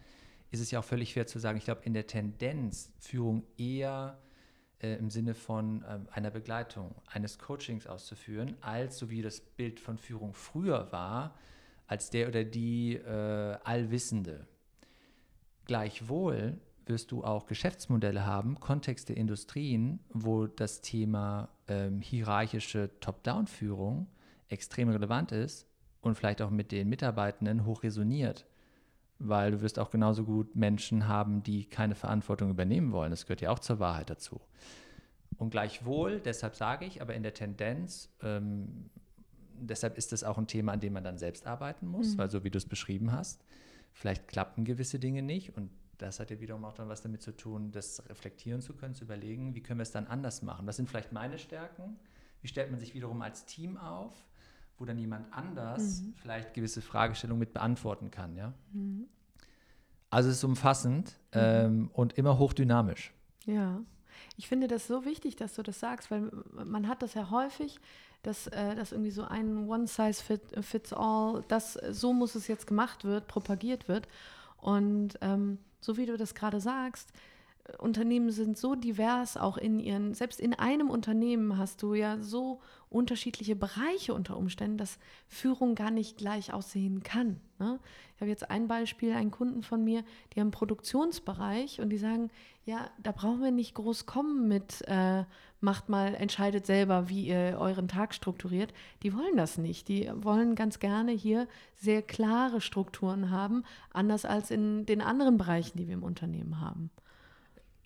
ist 0.49 0.61
es 0.61 0.71
ja 0.71 0.79
auch 0.79 0.83
völlig 0.83 1.13
fair 1.13 1.27
zu 1.27 1.39
sagen, 1.39 1.57
ich 1.57 1.65
glaube, 1.65 1.81
in 1.83 1.93
der 1.93 2.07
Tendenz 2.07 2.91
Führung 2.99 3.43
eher 3.57 4.19
äh, 4.83 4.95
im 4.97 5.09
Sinne 5.09 5.33
von 5.33 5.81
äh, 5.83 5.99
einer 6.11 6.29
Begleitung, 6.29 6.93
eines 7.07 7.39
Coachings 7.39 7.87
auszuführen, 7.87 8.55
als 8.61 8.97
so 8.97 9.09
wie 9.09 9.21
das 9.21 9.39
Bild 9.39 9.79
von 9.79 9.97
Führung 9.97 10.33
früher 10.33 10.91
war, 10.91 11.35
als 11.87 12.09
der 12.09 12.27
oder 12.27 12.43
die 12.43 12.95
äh, 12.95 13.57
Allwissende. 13.63 14.45
Gleichwohl 15.65 16.59
wirst 16.85 17.11
du 17.11 17.23
auch 17.23 17.45
Geschäftsmodelle 17.45 18.25
haben, 18.25 18.59
Kontexte, 18.59 19.13
Industrien, 19.13 19.99
wo 20.09 20.47
das 20.47 20.81
Thema 20.81 21.49
ähm, 21.67 22.01
hierarchische 22.01 22.89
Top-Down-Führung 22.99 24.07
extrem 24.49 24.89
relevant 24.89 25.31
ist 25.31 25.65
und 26.01 26.15
vielleicht 26.15 26.41
auch 26.41 26.49
mit 26.49 26.73
den 26.73 26.89
Mitarbeitenden 26.89 27.65
hoch 27.65 27.83
resoniert 27.83 28.45
weil 29.27 29.51
du 29.51 29.61
wirst 29.61 29.79
auch 29.79 29.89
genauso 29.89 30.23
gut 30.25 30.55
Menschen 30.55 31.07
haben, 31.07 31.43
die 31.43 31.65
keine 31.65 31.95
Verantwortung 31.95 32.49
übernehmen 32.49 32.91
wollen. 32.91 33.11
Das 33.11 33.25
gehört 33.25 33.41
ja 33.41 33.51
auch 33.51 33.59
zur 33.59 33.79
Wahrheit 33.79 34.09
dazu. 34.09 34.41
Und 35.37 35.49
gleichwohl, 35.49 36.19
deshalb 36.19 36.55
sage 36.55 36.85
ich, 36.85 37.01
aber 37.01 37.15
in 37.15 37.23
der 37.23 37.33
Tendenz, 37.33 38.09
ähm, 38.21 38.89
deshalb 39.59 39.97
ist 39.97 40.11
das 40.11 40.23
auch 40.23 40.37
ein 40.37 40.47
Thema, 40.47 40.73
an 40.73 40.79
dem 40.79 40.93
man 40.93 41.03
dann 41.03 41.17
selbst 41.17 41.47
arbeiten 41.47 41.87
muss, 41.87 42.13
mhm. 42.13 42.17
weil 42.19 42.29
so 42.29 42.43
wie 42.43 42.49
du 42.49 42.57
es 42.57 42.65
beschrieben 42.65 43.11
hast, 43.11 43.43
vielleicht 43.93 44.27
klappen 44.27 44.65
gewisse 44.65 44.99
Dinge 44.99 45.21
nicht 45.21 45.55
und 45.57 45.69
das 45.97 46.19
hat 46.19 46.31
ja 46.31 46.39
wiederum 46.39 46.65
auch 46.65 46.73
dann 46.73 46.89
was 46.89 47.01
damit 47.01 47.21
zu 47.21 47.35
tun, 47.35 47.71
das 47.71 48.07
reflektieren 48.09 48.61
zu 48.61 48.73
können, 48.73 48.93
zu 48.93 49.05
überlegen, 49.05 49.55
wie 49.55 49.61
können 49.61 49.79
wir 49.79 49.83
es 49.83 49.91
dann 49.91 50.07
anders 50.07 50.41
machen. 50.41 50.67
Was 50.67 50.75
sind 50.75 50.89
vielleicht 50.89 51.13
meine 51.13 51.37
Stärken? 51.37 51.97
Wie 52.41 52.47
stellt 52.47 52.71
man 52.71 52.79
sich 52.79 52.93
wiederum 52.93 53.21
als 53.21 53.45
Team 53.45 53.77
auf? 53.77 54.11
Wo 54.77 54.85
dann 54.85 54.97
jemand 54.97 55.31
anders 55.31 56.01
mhm. 56.01 56.13
vielleicht 56.15 56.53
gewisse 56.53 56.81
Fragestellungen 56.81 57.39
mit 57.39 57.53
beantworten 57.53 58.11
kann. 58.11 58.35
Ja? 58.35 58.53
Mhm. 58.71 59.07
Also 60.09 60.29
es 60.29 60.37
ist 60.37 60.43
umfassend 60.43 61.15
mhm. 61.33 61.39
ähm, 61.39 61.89
und 61.93 62.13
immer 62.13 62.37
hochdynamisch. 62.37 63.13
Ja, 63.45 63.81
ich 64.37 64.47
finde 64.47 64.67
das 64.67 64.87
so 64.87 65.05
wichtig, 65.05 65.35
dass 65.35 65.55
du 65.55 65.63
das 65.63 65.79
sagst, 65.79 66.11
weil 66.11 66.31
man 66.51 66.87
hat 66.87 67.01
das 67.01 67.13
ja 67.13 67.29
häufig, 67.29 67.79
dass 68.21 68.47
äh, 68.47 68.75
das 68.75 68.91
irgendwie 68.91 69.11
so 69.11 69.23
ein 69.23 69.67
One-Size-Fits-All, 69.67 71.43
das 71.47 71.73
so 71.73 72.13
muss 72.13 72.35
es 72.35 72.47
jetzt 72.47 72.67
gemacht 72.67 73.03
wird, 73.03 73.27
propagiert 73.27 73.87
wird. 73.87 74.07
Und 74.57 75.17
ähm, 75.21 75.57
so 75.81 75.97
wie 75.97 76.05
du 76.05 76.17
das 76.17 76.33
gerade 76.33 76.61
sagst, 76.61 77.11
Unternehmen 77.77 78.29
sind 78.29 78.57
so 78.57 78.75
divers, 78.75 79.37
auch 79.37 79.57
in 79.57 79.79
ihren, 79.79 80.13
selbst 80.13 80.41
in 80.41 80.53
einem 80.53 80.89
Unternehmen 80.89 81.57
hast 81.57 81.81
du 81.81 81.93
ja 81.93 82.19
so 82.19 82.59
unterschiedliche 82.89 83.55
Bereiche 83.55 84.13
unter 84.13 84.35
Umständen, 84.35 84.77
dass 84.77 84.99
Führung 85.29 85.73
gar 85.73 85.89
nicht 85.89 86.17
gleich 86.17 86.53
aussehen 86.53 87.03
kann. 87.03 87.39
Ne? 87.59 87.79
Ich 88.15 88.21
habe 88.21 88.29
jetzt 88.29 88.51
ein 88.51 88.67
Beispiel, 88.67 89.13
einen 89.13 89.31
Kunden 89.31 89.63
von 89.63 89.81
mir, 89.81 90.03
die 90.33 90.41
haben 90.41 90.47
einen 90.47 90.51
Produktionsbereich 90.51 91.79
und 91.79 91.89
die 91.89 91.97
sagen, 91.97 92.31
ja, 92.65 92.89
da 93.01 93.13
brauchen 93.13 93.41
wir 93.41 93.51
nicht 93.51 93.75
groß 93.75 94.05
kommen 94.05 94.49
mit, 94.49 94.81
äh, 94.87 95.23
macht 95.61 95.87
mal, 95.87 96.15
entscheidet 96.15 96.65
selber, 96.65 97.07
wie 97.07 97.27
ihr 97.27 97.57
euren 97.59 97.87
Tag 97.87 98.13
strukturiert. 98.13 98.73
Die 99.03 99.15
wollen 99.15 99.37
das 99.37 99.57
nicht. 99.57 99.87
Die 99.87 100.11
wollen 100.15 100.55
ganz 100.55 100.79
gerne 100.79 101.13
hier 101.13 101.47
sehr 101.75 102.01
klare 102.01 102.59
Strukturen 102.59 103.31
haben, 103.31 103.63
anders 103.93 104.25
als 104.25 104.51
in 104.51 104.85
den 104.85 105.01
anderen 105.01 105.37
Bereichen, 105.37 105.77
die 105.77 105.87
wir 105.87 105.93
im 105.93 106.03
Unternehmen 106.03 106.59
haben. 106.59 106.89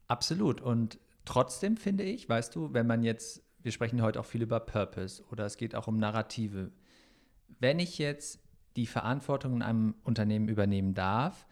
Absolut. 0.08 0.62
Und 0.62 1.00
trotzdem 1.26 1.78
finde 1.78 2.04
ich, 2.04 2.28
weißt 2.28 2.56
du, 2.56 2.74
wenn 2.74 2.88
man 2.88 3.04
jetzt, 3.04 3.44
wir 3.62 3.72
sprechen 3.72 4.02
heute 4.02 4.20
auch 4.20 4.26
viel 4.26 4.42
über 4.42 4.60
Purpose 4.60 5.24
oder 5.32 5.46
es 5.46 5.58
geht 5.58 5.76
auch 5.76 5.88
um 5.88 5.98
Narrative. 5.98 6.72
Wenn 7.60 7.80
ich 7.80 7.98
jetzt 7.98 8.40
die 8.76 8.86
Verantwortung 8.86 9.56
in 9.56 9.62
einem 9.62 9.96
Unternehmen 10.04 10.48
übernehmen 10.48 10.94
darf, 10.94 11.48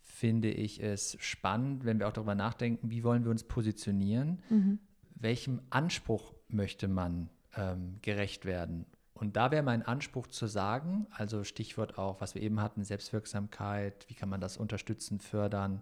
finde 0.00 0.50
ich 0.50 0.82
es 0.82 1.16
spannend, 1.20 1.84
wenn 1.84 1.98
wir 1.98 2.08
auch 2.08 2.12
darüber 2.12 2.34
nachdenken, 2.34 2.90
wie 2.90 3.04
wollen 3.04 3.24
wir 3.24 3.30
uns 3.30 3.44
positionieren, 3.44 4.42
mhm. 4.48 4.78
welchem 5.14 5.60
Anspruch 5.70 6.34
möchte 6.48 6.88
man 6.88 7.30
ähm, 7.56 7.98
gerecht 8.02 8.44
werden. 8.44 8.86
Und 9.12 9.36
da 9.36 9.50
wäre 9.50 9.62
mein 9.62 9.82
Anspruch 9.82 10.26
zu 10.26 10.46
sagen, 10.46 11.06
also 11.10 11.44
Stichwort 11.44 11.98
auch, 11.98 12.20
was 12.20 12.34
wir 12.34 12.42
eben 12.42 12.60
hatten, 12.60 12.82
Selbstwirksamkeit, 12.82 14.06
wie 14.08 14.14
kann 14.14 14.28
man 14.28 14.40
das 14.40 14.56
unterstützen, 14.56 15.20
fördern, 15.20 15.80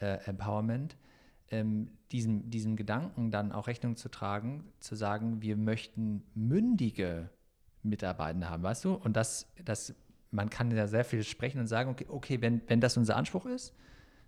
äh, 0.00 0.18
Empowerment, 0.26 0.96
ähm, 1.50 1.90
diesem, 2.12 2.50
diesem 2.50 2.76
Gedanken 2.76 3.30
dann 3.30 3.52
auch 3.52 3.66
Rechnung 3.66 3.96
zu 3.96 4.08
tragen, 4.08 4.64
zu 4.80 4.94
sagen, 4.94 5.42
wir 5.42 5.56
möchten 5.56 6.22
mündige 6.34 7.30
Mitarbeitende 7.82 8.48
haben, 8.48 8.62
weißt 8.62 8.84
du? 8.84 8.94
Und 8.94 9.16
das, 9.16 9.46
das, 9.64 9.94
man 10.30 10.50
kann 10.50 10.70
ja 10.70 10.86
sehr 10.86 11.04
viel 11.04 11.22
sprechen 11.24 11.60
und 11.60 11.66
sagen, 11.66 11.90
okay, 11.90 12.06
okay 12.08 12.40
wenn, 12.40 12.60
wenn 12.68 12.80
das 12.80 12.96
unser 12.96 13.16
Anspruch 13.16 13.46
ist, 13.46 13.74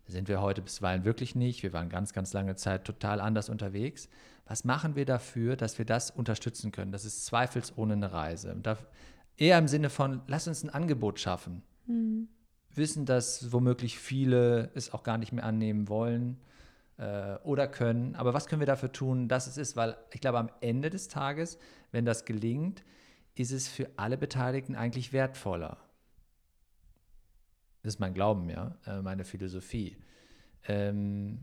sind 0.06 0.28
wir 0.28 0.40
heute 0.40 0.62
bisweilen 0.62 1.04
wirklich 1.04 1.34
nicht. 1.34 1.62
Wir 1.62 1.72
waren 1.72 1.88
ganz, 1.88 2.12
ganz 2.12 2.32
lange 2.32 2.56
Zeit 2.56 2.84
total 2.84 3.20
anders 3.20 3.48
unterwegs. 3.48 4.08
Was 4.46 4.64
machen 4.64 4.96
wir 4.96 5.04
dafür, 5.04 5.56
dass 5.56 5.78
wir 5.78 5.84
das 5.84 6.10
unterstützen 6.10 6.72
können? 6.72 6.92
Das 6.92 7.04
ist 7.04 7.24
zweifelsohne 7.24 7.94
eine 7.94 8.12
Reise. 8.12 8.56
Da, 8.62 8.76
eher 9.36 9.58
im 9.58 9.68
Sinne 9.68 9.90
von, 9.90 10.20
lass 10.26 10.48
uns 10.48 10.64
ein 10.64 10.70
Angebot 10.70 11.20
schaffen. 11.20 11.62
Mhm. 11.86 12.28
Wissen, 12.74 13.06
dass 13.06 13.52
womöglich 13.52 13.98
viele 13.98 14.70
es 14.74 14.92
auch 14.92 15.02
gar 15.02 15.18
nicht 15.18 15.32
mehr 15.32 15.44
annehmen 15.44 15.88
wollen 15.88 16.38
äh, 17.02 17.38
oder 17.42 17.66
können. 17.66 18.14
Aber 18.14 18.32
was 18.32 18.46
können 18.46 18.60
wir 18.60 18.66
dafür 18.66 18.92
tun, 18.92 19.28
dass 19.28 19.46
es 19.46 19.56
ist? 19.56 19.76
Weil 19.76 19.96
ich 20.12 20.20
glaube, 20.20 20.38
am 20.38 20.50
Ende 20.60 20.88
des 20.88 21.08
Tages, 21.08 21.58
wenn 21.90 22.04
das 22.04 22.24
gelingt, 22.24 22.84
ist 23.34 23.50
es 23.50 23.68
für 23.68 23.90
alle 23.96 24.16
Beteiligten 24.16 24.76
eigentlich 24.76 25.12
wertvoller. 25.12 25.78
Das 27.82 27.94
ist 27.94 28.00
mein 28.00 28.14
Glauben, 28.14 28.48
ja, 28.48 28.76
äh, 28.86 29.02
meine 29.02 29.24
Philosophie. 29.24 29.96
Ähm, 30.68 31.42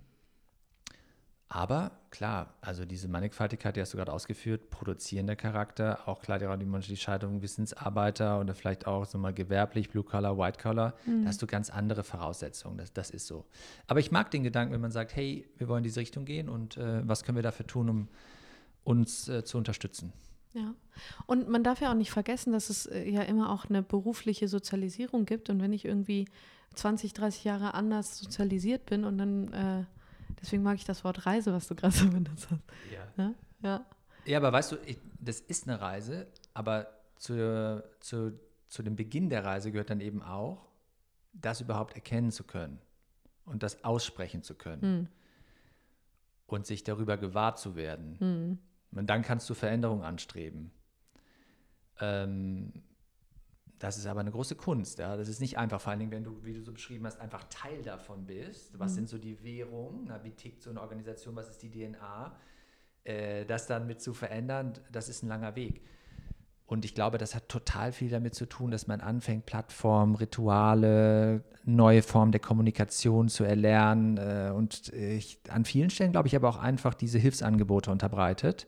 aber 1.52 1.92
klar, 2.12 2.54
also 2.62 2.86
diese 2.86 3.08
Mannigfaltigkeit, 3.08 3.76
die 3.76 3.82
hast 3.82 3.94
du 3.94 3.98
gerade 3.98 4.14
ausgeführt, 4.14 4.70
produzierender 4.70 5.36
Charakter, 5.36 6.08
auch 6.08 6.22
klar 6.22 6.38
die, 6.38 6.46
die 6.88 6.98
Scheidung 6.98 7.42
Wissensarbeiter 7.42 8.40
oder 8.40 8.54
vielleicht 8.54 8.86
auch 8.86 9.06
so 9.06 9.18
mal 9.18 9.34
gewerblich, 9.34 9.90
Blue 9.90 10.04
Collar, 10.04 10.38
White 10.38 10.60
Collar, 10.62 10.94
mhm. 11.08 11.24
da 11.24 11.30
hast 11.30 11.42
du 11.42 11.48
ganz 11.48 11.72
andere 11.72 12.04
Voraussetzungen. 12.04 12.78
Das, 12.78 12.94
das 12.94 13.10
ist 13.10 13.26
so. 13.26 13.46
Aber 13.88 14.00
ich 14.00 14.12
mag 14.12 14.30
den 14.30 14.44
Gedanken, 14.44 14.74
wenn 14.74 14.82
man 14.82 14.92
sagt, 14.92 15.16
hey, 15.16 15.50
wir 15.58 15.68
wollen 15.68 15.80
in 15.80 15.86
diese 15.86 16.00
Richtung 16.00 16.24
gehen 16.24 16.50
und 16.50 16.78
äh, 16.78 17.08
was 17.08 17.24
können 17.24 17.36
wir 17.36 17.44
dafür 17.44 17.66
tun, 17.66 17.90
um 17.90 18.08
uns 18.84 19.28
äh, 19.28 19.44
zu 19.44 19.58
unterstützen. 19.58 20.14
Ja, 20.54 20.76
und 21.26 21.50
man 21.50 21.64
darf 21.64 21.82
ja 21.82 21.90
auch 21.90 21.96
nicht 21.96 22.12
vergessen, 22.12 22.54
dass 22.54 22.70
es 22.70 22.86
äh, 22.86 23.10
ja 23.10 23.24
immer 23.24 23.52
auch 23.52 23.66
eine 23.66 23.82
berufliche 23.82 24.48
Sozialisierung 24.48 25.26
gibt. 25.26 25.50
Und 25.50 25.62
wenn 25.62 25.74
ich 25.74 25.86
irgendwie 25.86 26.26
20, 26.76 27.14
30 27.14 27.44
Jahre 27.44 27.74
anders 27.74 28.20
sozialisiert 28.20 28.86
bin 28.86 29.04
und 29.04 29.18
dann 29.18 29.54
äh, 29.54 29.86
Deswegen 30.42 30.64
mag 30.64 30.76
ich 30.76 30.86
das 30.86 31.04
Wort 31.04 31.26
Reise, 31.26 31.54
was 31.54 31.68
du 31.68 31.76
gerade 31.76 31.94
so 31.94 32.10
benutzt 32.10 32.48
hast. 32.50 32.64
Ja. 32.92 33.24
ja. 33.24 33.34
Ja. 33.62 33.86
Ja, 34.26 34.38
aber 34.38 34.52
weißt 34.52 34.74
du, 34.74 34.78
ich, 34.86 34.98
das 35.20 35.40
ist 35.40 35.68
eine 35.68 35.82
Reise, 35.82 36.28
aber 36.54 36.88
zu, 37.16 37.84
zu, 38.00 38.40
zu 38.68 38.84
dem 38.84 38.96
Beginn 38.96 39.30
der 39.30 39.44
Reise 39.44 39.72
gehört 39.72 39.90
dann 39.90 40.02
eben 40.02 40.22
auch, 40.22 40.68
das 41.34 41.62
überhaupt 41.62 41.96
erkennen 41.96 42.32
zu 42.32 42.44
können 42.44 42.80
und 43.46 43.64
das 43.64 43.84
aussprechen 43.84 44.44
zu 44.44 44.56
können 44.56 44.82
hm. 44.82 45.08
und 46.48 46.66
sich 46.66 46.84
darüber 46.84 47.18
gewahr 47.18 47.56
zu 47.56 47.76
werden. 47.76 48.18
Hm. 48.20 48.60
Und 48.92 49.08
dann 49.10 49.22
kannst 49.22 49.50
du 49.50 49.54
Veränderungen 49.54 50.04
anstreben. 50.04 50.72
Ähm, 52.00 52.74
das 53.80 53.98
ist 53.98 54.06
aber 54.06 54.20
eine 54.20 54.32
große 54.32 54.56
Kunst. 54.56 55.00
Ja? 55.00 55.16
Das 55.16 55.30
ist 55.30 55.40
nicht 55.40 55.58
einfach, 55.58 55.80
vor 55.80 55.92
allen 55.92 56.00
Dingen, 56.00 56.12
wenn 56.12 56.24
du, 56.24 56.44
wie 56.44 56.54
du 56.54 56.62
so 56.62 56.74
beschrieben 56.74 57.06
hast, 57.06 57.20
einfach 57.20 57.46
Teil 57.50 57.82
davon 57.82 58.26
bist. 58.26 58.78
Was 58.78 58.92
mhm. 58.92 58.96
sind 58.96 59.10
so 59.10 59.18
die 59.18 59.42
Währungen? 59.44 60.06
Na, 60.08 60.24
wie 60.24 60.32
tickt 60.32 60.62
so 60.62 60.70
eine 60.70 60.82
Organisation? 60.82 61.36
Was 61.36 61.50
ist 61.50 61.64
die 61.64 61.72
DNA? 61.72 62.36
Äh, 63.06 63.46
das 63.46 63.68
dann 63.68 63.88
mit 63.88 64.02
zu 64.02 64.14
verändern, 64.14 64.74
das 64.92 65.08
ist 65.08 65.24
ein 65.24 65.30
langer 65.30 65.56
Weg. 65.56 65.82
Und 66.66 66.86
ich 66.86 66.94
glaube, 66.94 67.18
das 67.18 67.34
hat 67.34 67.50
total 67.50 67.92
viel 67.92 68.10
damit 68.10 68.36
zu 68.36 68.46
tun, 68.46 68.70
dass 68.70 68.86
man 68.86 69.02
anfängt, 69.02 69.48
Plattformen, 69.48 70.14
Rituale, 70.14 71.44
neue 71.64 72.04
Formen 72.04 72.32
der 72.32 72.42
Kommunikation 72.42 73.28
zu 73.30 73.44
erlernen. 73.44 74.18
Äh, 74.18 74.52
und 74.54 74.90
ich, 74.94 75.40
an 75.50 75.64
vielen 75.64 75.90
Stellen, 75.90 76.12
glaube 76.12 76.28
ich, 76.28 76.36
aber 76.36 76.50
auch 76.50 76.58
einfach 76.58 76.94
diese 76.94 77.18
Hilfsangebote 77.18 77.90
unterbreitet 77.90 78.68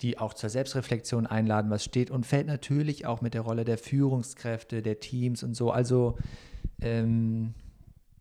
die 0.00 0.18
auch 0.18 0.34
zur 0.34 0.50
Selbstreflexion 0.50 1.26
einladen, 1.26 1.70
was 1.70 1.84
steht 1.84 2.10
und 2.10 2.26
fällt 2.26 2.46
natürlich 2.46 3.06
auch 3.06 3.20
mit 3.20 3.34
der 3.34 3.42
Rolle 3.42 3.64
der 3.64 3.78
Führungskräfte, 3.78 4.82
der 4.82 5.00
Teams 5.00 5.42
und 5.42 5.54
so. 5.54 5.70
Also 5.70 6.18
ähm, 6.80 7.54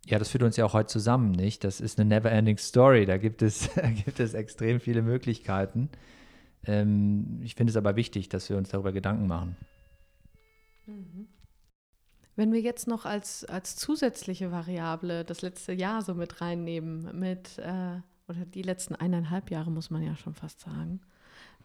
ja, 0.06 0.20
das 0.20 0.30
führt 0.30 0.44
uns 0.44 0.58
ja 0.58 0.66
auch 0.66 0.74
heute 0.74 0.88
zusammen, 0.88 1.32
nicht? 1.32 1.64
Das 1.64 1.80
ist 1.80 2.00
eine 2.00 2.08
never-ending 2.08 2.58
Story. 2.58 3.06
Da 3.06 3.18
gibt 3.18 3.42
es, 3.42 3.70
da 3.76 3.90
gibt 3.90 4.20
es 4.20 4.34
extrem 4.34 4.80
viele 4.80 5.02
Möglichkeiten. 5.02 5.90
Ähm, 6.66 7.40
ich 7.42 7.56
finde 7.56 7.72
es 7.72 7.78
aber 7.78 7.96
wichtig, 7.96 8.30
dass 8.30 8.50
wir 8.50 8.58
uns 8.58 8.70
darüber 8.70 8.92
Gedanken 8.92 9.28
machen. 9.28 9.56
Mhm. 10.86 11.28
Wenn 12.36 12.52
wir 12.52 12.62
jetzt 12.62 12.88
noch 12.88 13.06
als, 13.06 13.46
als 13.46 13.76
zusätzliche 13.76 14.52
Variable 14.52 15.24
das 15.24 15.42
letzte 15.42 15.72
Jahr 15.72 16.02
so 16.02 16.16
mit 16.16 16.42
reinnehmen, 16.42 17.18
mit, 17.18 17.60
äh, 17.60 18.00
oder 18.28 18.46
die 18.46 18.64
letzten 18.64 18.96
eineinhalb 18.96 19.52
Jahre, 19.52 19.70
muss 19.70 19.92
man 19.92 20.02
ja 20.02 20.16
schon 20.16 20.34
fast 20.34 20.62
sagen, 20.62 21.02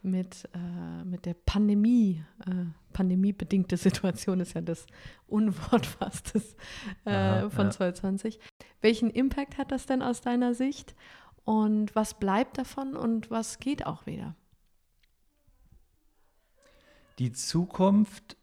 mit, 0.01 0.47
äh, 0.53 1.03
mit 1.03 1.25
der 1.25 1.33
Pandemie, 1.33 2.23
äh, 2.45 2.65
pandemiebedingte 2.93 3.77
Situation 3.77 4.39
ist 4.39 4.53
ja 4.53 4.61
das 4.61 4.85
Unwort 5.27 5.85
fast 5.85 6.33
des, 6.33 6.55
äh, 7.05 7.11
Aha, 7.11 7.49
von 7.49 7.65
ja. 7.65 7.71
2020. 7.71 8.39
Welchen 8.81 9.09
Impact 9.09 9.57
hat 9.57 9.71
das 9.71 9.85
denn 9.85 10.01
aus 10.01 10.21
deiner 10.21 10.53
Sicht? 10.53 10.95
Und 11.43 11.95
was 11.95 12.19
bleibt 12.19 12.57
davon 12.57 12.95
und 12.95 13.31
was 13.31 13.59
geht 13.59 13.85
auch 13.85 14.05
wieder? 14.05 14.35
Die 17.17 17.31
Zukunft 17.31 18.37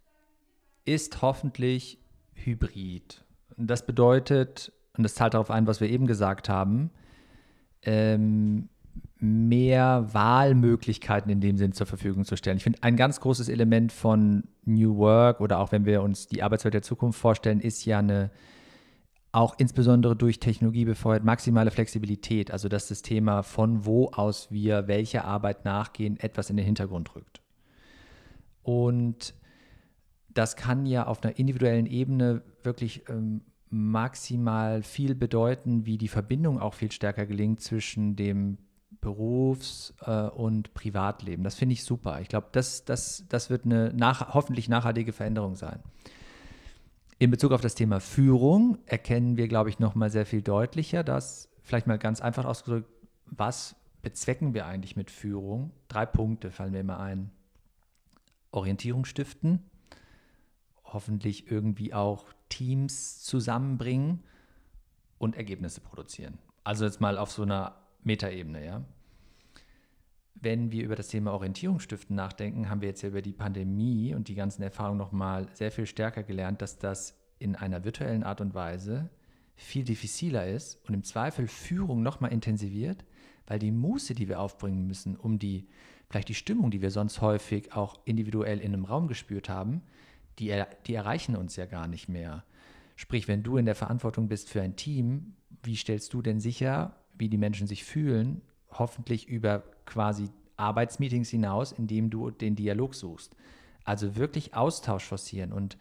ist 0.85 1.23
hoffentlich 1.23 1.99
hybrid. 2.35 3.25
Das 3.57 3.87
bedeutet, 3.87 4.73
und 4.97 5.05
das 5.05 5.15
zahlt 5.15 5.35
darauf 5.35 5.51
ein, 5.51 5.67
was 5.67 5.81
wir 5.81 5.89
eben 5.89 6.07
gesagt 6.07 6.49
haben, 6.49 6.91
ähm, 7.83 8.69
mehr 9.27 10.09
Wahlmöglichkeiten 10.13 11.31
in 11.31 11.41
dem 11.41 11.57
Sinn 11.57 11.73
zur 11.73 11.87
Verfügung 11.87 12.25
zu 12.25 12.37
stellen. 12.37 12.57
Ich 12.57 12.63
finde, 12.63 12.83
ein 12.83 12.97
ganz 12.97 13.21
großes 13.21 13.49
Element 13.49 13.93
von 13.93 14.45
New 14.65 14.97
Work 14.97 15.41
oder 15.41 15.59
auch 15.59 15.73
wenn 15.73 15.85
wir 15.85 16.03
uns 16.03 16.27
die 16.29 16.43
Arbeitswelt 16.43 16.75
der 16.75 16.83
Zukunft 16.83 17.19
vorstellen, 17.19 17.61
ist 17.61 17.85
ja 17.85 17.99
eine 17.99 18.31
auch 19.33 19.55
insbesondere 19.59 20.17
durch 20.17 20.41
Technologie 20.41 20.87
befeuert 20.87 21.23
maximale 21.23 21.71
Flexibilität, 21.71 22.51
also 22.51 22.71
dass 22.71 22.89
das 22.89 23.03
Thema 23.03 23.43
von 23.43 23.85
wo 23.85 24.09
aus 24.13 24.51
wir 24.51 24.89
welcher 24.89 25.27
Arbeit 25.27 25.67
nachgehen 25.67 26.19
etwas 26.19 26.49
in 26.49 26.57
den 26.57 26.65
Hintergrund 26.65 27.15
rückt. 27.15 27.43
Und 28.63 29.35
das 30.31 30.57
kann 30.57 30.87
ja 30.87 31.07
auf 31.07 31.23
einer 31.23 31.39
individuellen 31.39 31.85
Ebene 31.85 32.43
wirklich 32.63 33.09
ähm, 33.11 33.43
maximal 33.69 34.83
viel 34.83 35.15
bedeuten, 35.15 35.85
wie 35.85 35.99
die 35.99 36.09
Verbindung 36.09 36.59
auch 36.59 36.75
viel 36.75 36.93
stärker 36.93 37.27
gelingt 37.27 37.61
zwischen 37.61 38.17
dem 38.17 38.59
Berufs- 38.91 39.95
äh, 40.01 40.29
und 40.29 40.75
Privatleben. 40.75 41.45
Das 41.45 41.55
finde 41.55 41.75
ich 41.75 41.85
super. 41.85 42.21
Ich 42.21 42.29
glaube, 42.29 42.49
das, 42.53 42.85
das, 42.85 43.25
das 43.29 43.51
wird 43.51 43.65
eine 43.65 43.93
nach, 43.93 44.35
hoffentlich 44.35 44.69
nachhaltige 44.69 45.13
Veränderung 45.13 45.57
sein. 45.57 45.83
In 47.19 47.31
Bezug 47.31 47.53
auf 47.53 47.61
das 47.61 47.75
Thema 47.75 48.01
Führung 48.01 48.79
erkennen 48.87 49.37
wir, 49.37 49.49
glaube 49.49 49.71
ich, 49.71 49.79
noch 49.79 49.95
mal 49.95 50.11
sehr 50.11 50.27
viel 50.27 50.43
deutlicher, 50.43 51.03
dass, 51.03 51.49
vielleicht 51.63 51.87
mal 51.87 51.99
ganz 51.99 52.21
einfach 52.21 52.45
ausgedrückt, 52.45 52.89
was 53.25 53.75
bezwecken 54.03 54.55
wir 54.55 54.67
eigentlich 54.67 54.97
mit 54.97 55.11
Führung? 55.11 55.73
Drei 55.89 56.07
Punkte 56.07 56.51
fallen 56.51 56.73
mir 56.73 56.81
immer 56.81 57.01
ein. 57.01 57.31
Orientierung 58.53 59.05
stiften, 59.05 59.65
hoffentlich 60.85 61.51
irgendwie 61.51 61.93
auch 61.93 62.27
Teams 62.49 63.23
zusammenbringen 63.23 64.23
und 65.19 65.37
Ergebnisse 65.37 65.81
produzieren. 65.81 66.39
Also 66.65 66.85
jetzt 66.85 67.01
mal 67.01 67.19
auf 67.19 67.33
so 67.33 67.43
einer 67.43 67.75
Metaebene, 68.07 68.65
ja. 68.65 68.85
Wenn 70.35 70.71
wir 70.71 70.85
über 70.85 70.97
das 70.97 71.09
Thema 71.09 71.33
Orientierung 71.33 71.81
stiften 71.81 72.15
nachdenken, 72.15 72.71
haben 72.71 72.81
wir 72.81 72.89
jetzt 72.89 73.03
ja 73.03 73.09
über 73.09 73.23
die 73.23 73.33
Pandemie 73.33 74.15
und 74.15 74.29
die 74.29 74.35
ganzen 74.35 74.63
Erfahrungen 74.63 74.99
nochmal 74.99 75.49
sehr 75.55 75.73
viel 75.73 75.87
stärker 75.87 76.23
gelernt, 76.23 76.63
dass 76.63 76.79
das 76.79 77.19
in 77.39 77.57
einer 77.57 77.85
virtuellen 77.85 78.23
Art 78.23 78.41
und 78.41 78.55
Weise 78.55 79.11
viel 79.57 79.85
diffiziler 79.85 80.47
ist 80.47 80.79
und 80.87 80.95
im 80.95 81.03
Zweifel 81.03 81.49
Führung 81.49 82.03
nochmal 82.03 82.33
intensiviert, 82.33 83.05
weil 83.47 83.59
die 83.59 83.73
Muße, 83.73 84.15
die 84.15 84.29
wir 84.29 84.41
aufbringen 84.41 84.87
müssen, 84.87 85.17
um 85.17 85.39
die, 85.39 85.67
vielleicht 86.09 86.29
die 86.29 86.35
Stimmung, 86.35 86.71
die 86.71 86.83
wir 86.83 86.91
sonst 86.91 87.21
häufig 87.23 87.73
auch 87.73 87.99
individuell 88.05 88.61
in 88.61 88.73
einem 88.73 88.85
Raum 88.85 89.09
gespürt 89.09 89.49
haben, 89.49 89.83
die, 90.39 90.63
die 90.87 90.95
erreichen 90.95 91.35
uns 91.35 91.57
ja 91.57 91.67
gar 91.67 91.89
nicht 91.89 92.09
mehr. 92.09 92.45
Sprich, 92.95 93.27
wenn 93.27 93.43
du 93.43 93.57
in 93.57 93.67
der 93.67 93.75
Verantwortung 93.75 94.29
bist 94.29 94.51
für 94.51 94.63
ein 94.63 94.77
Team, 94.77 95.35
wie 95.63 95.77
stellst 95.77 96.13
du 96.13 96.23
denn 96.23 96.41
sicher, 96.41 96.95
wie 97.19 97.29
die 97.29 97.39
Menschen 97.39 97.67
sich 97.67 97.85
fühlen, 97.85 98.43
hoffentlich 98.71 99.29
über 99.29 99.63
quasi 99.85 100.29
Arbeitsmeetings 100.57 101.29
hinaus, 101.29 101.73
indem 101.73 102.11
du 102.11 102.31
den 102.31 102.57
Dialog 102.57 102.95
suchst. 102.95 103.35
Also 103.85 104.17
wirklich 104.17 104.55
Austausch 104.55 105.05
forcieren. 105.05 105.53
Und 105.53 105.77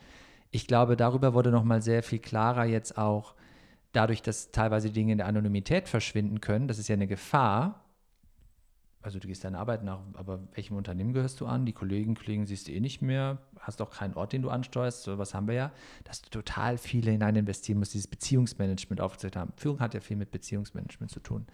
ich 0.51 0.67
glaube, 0.67 0.95
darüber 0.95 1.33
wurde 1.33 1.51
nochmal 1.51 1.81
sehr 1.81 2.03
viel 2.03 2.19
klarer 2.19 2.65
jetzt 2.65 2.97
auch, 2.97 3.35
dadurch, 3.91 4.21
dass 4.21 4.51
teilweise 4.51 4.91
Dinge 4.91 5.13
in 5.13 5.17
der 5.17 5.27
Anonymität 5.27 5.87
verschwinden 5.87 6.41
können, 6.41 6.67
das 6.67 6.79
ist 6.79 6.87
ja 6.87 6.93
eine 6.93 7.07
Gefahr. 7.07 7.84
Also 9.05 9.19
du 9.19 9.27
gehst 9.27 9.43
deiner 9.43 9.59
Arbeit 9.59 9.83
nach, 9.83 10.00
aber 10.13 10.39
welchem 10.55 10.77
Unternehmen 10.77 11.13
gehörst 11.13 11.39
du 11.39 11.45
an? 11.45 11.67
Die 11.67 11.74
Kollegen, 11.74 12.15
Kollegen 12.15 12.47
siehst 12.47 12.67
du 12.67 12.71
eh 12.71 12.79
nicht 12.79 13.03
mehr, 13.03 13.38
hast 13.59 13.79
auch 13.83 13.91
keinen 13.91 14.15
Ort, 14.15 14.33
den 14.33 14.41
du 14.41 14.50
ansteuerst, 14.50 15.03
so 15.03 15.19
was 15.19 15.35
haben 15.35 15.47
wir 15.47 15.53
ja, 15.53 15.71
dass 16.05 16.24
du 16.24 16.31
total 16.31 16.79
viele 16.79 17.12
hinein 17.12 17.35
investieren 17.35 17.77
musst, 17.77 17.93
dieses 17.93 18.07
Beziehungsmanagement 18.07 19.00
aufgezeigt 19.01 19.35
haben. 19.35 19.53
Führung 19.57 19.79
hat 19.79 19.93
ja 19.93 20.00
viel 20.00 20.17
mit 20.17 20.31
Beziehungsmanagement 20.31 21.12
zu 21.12 21.19
tun. 21.19 21.45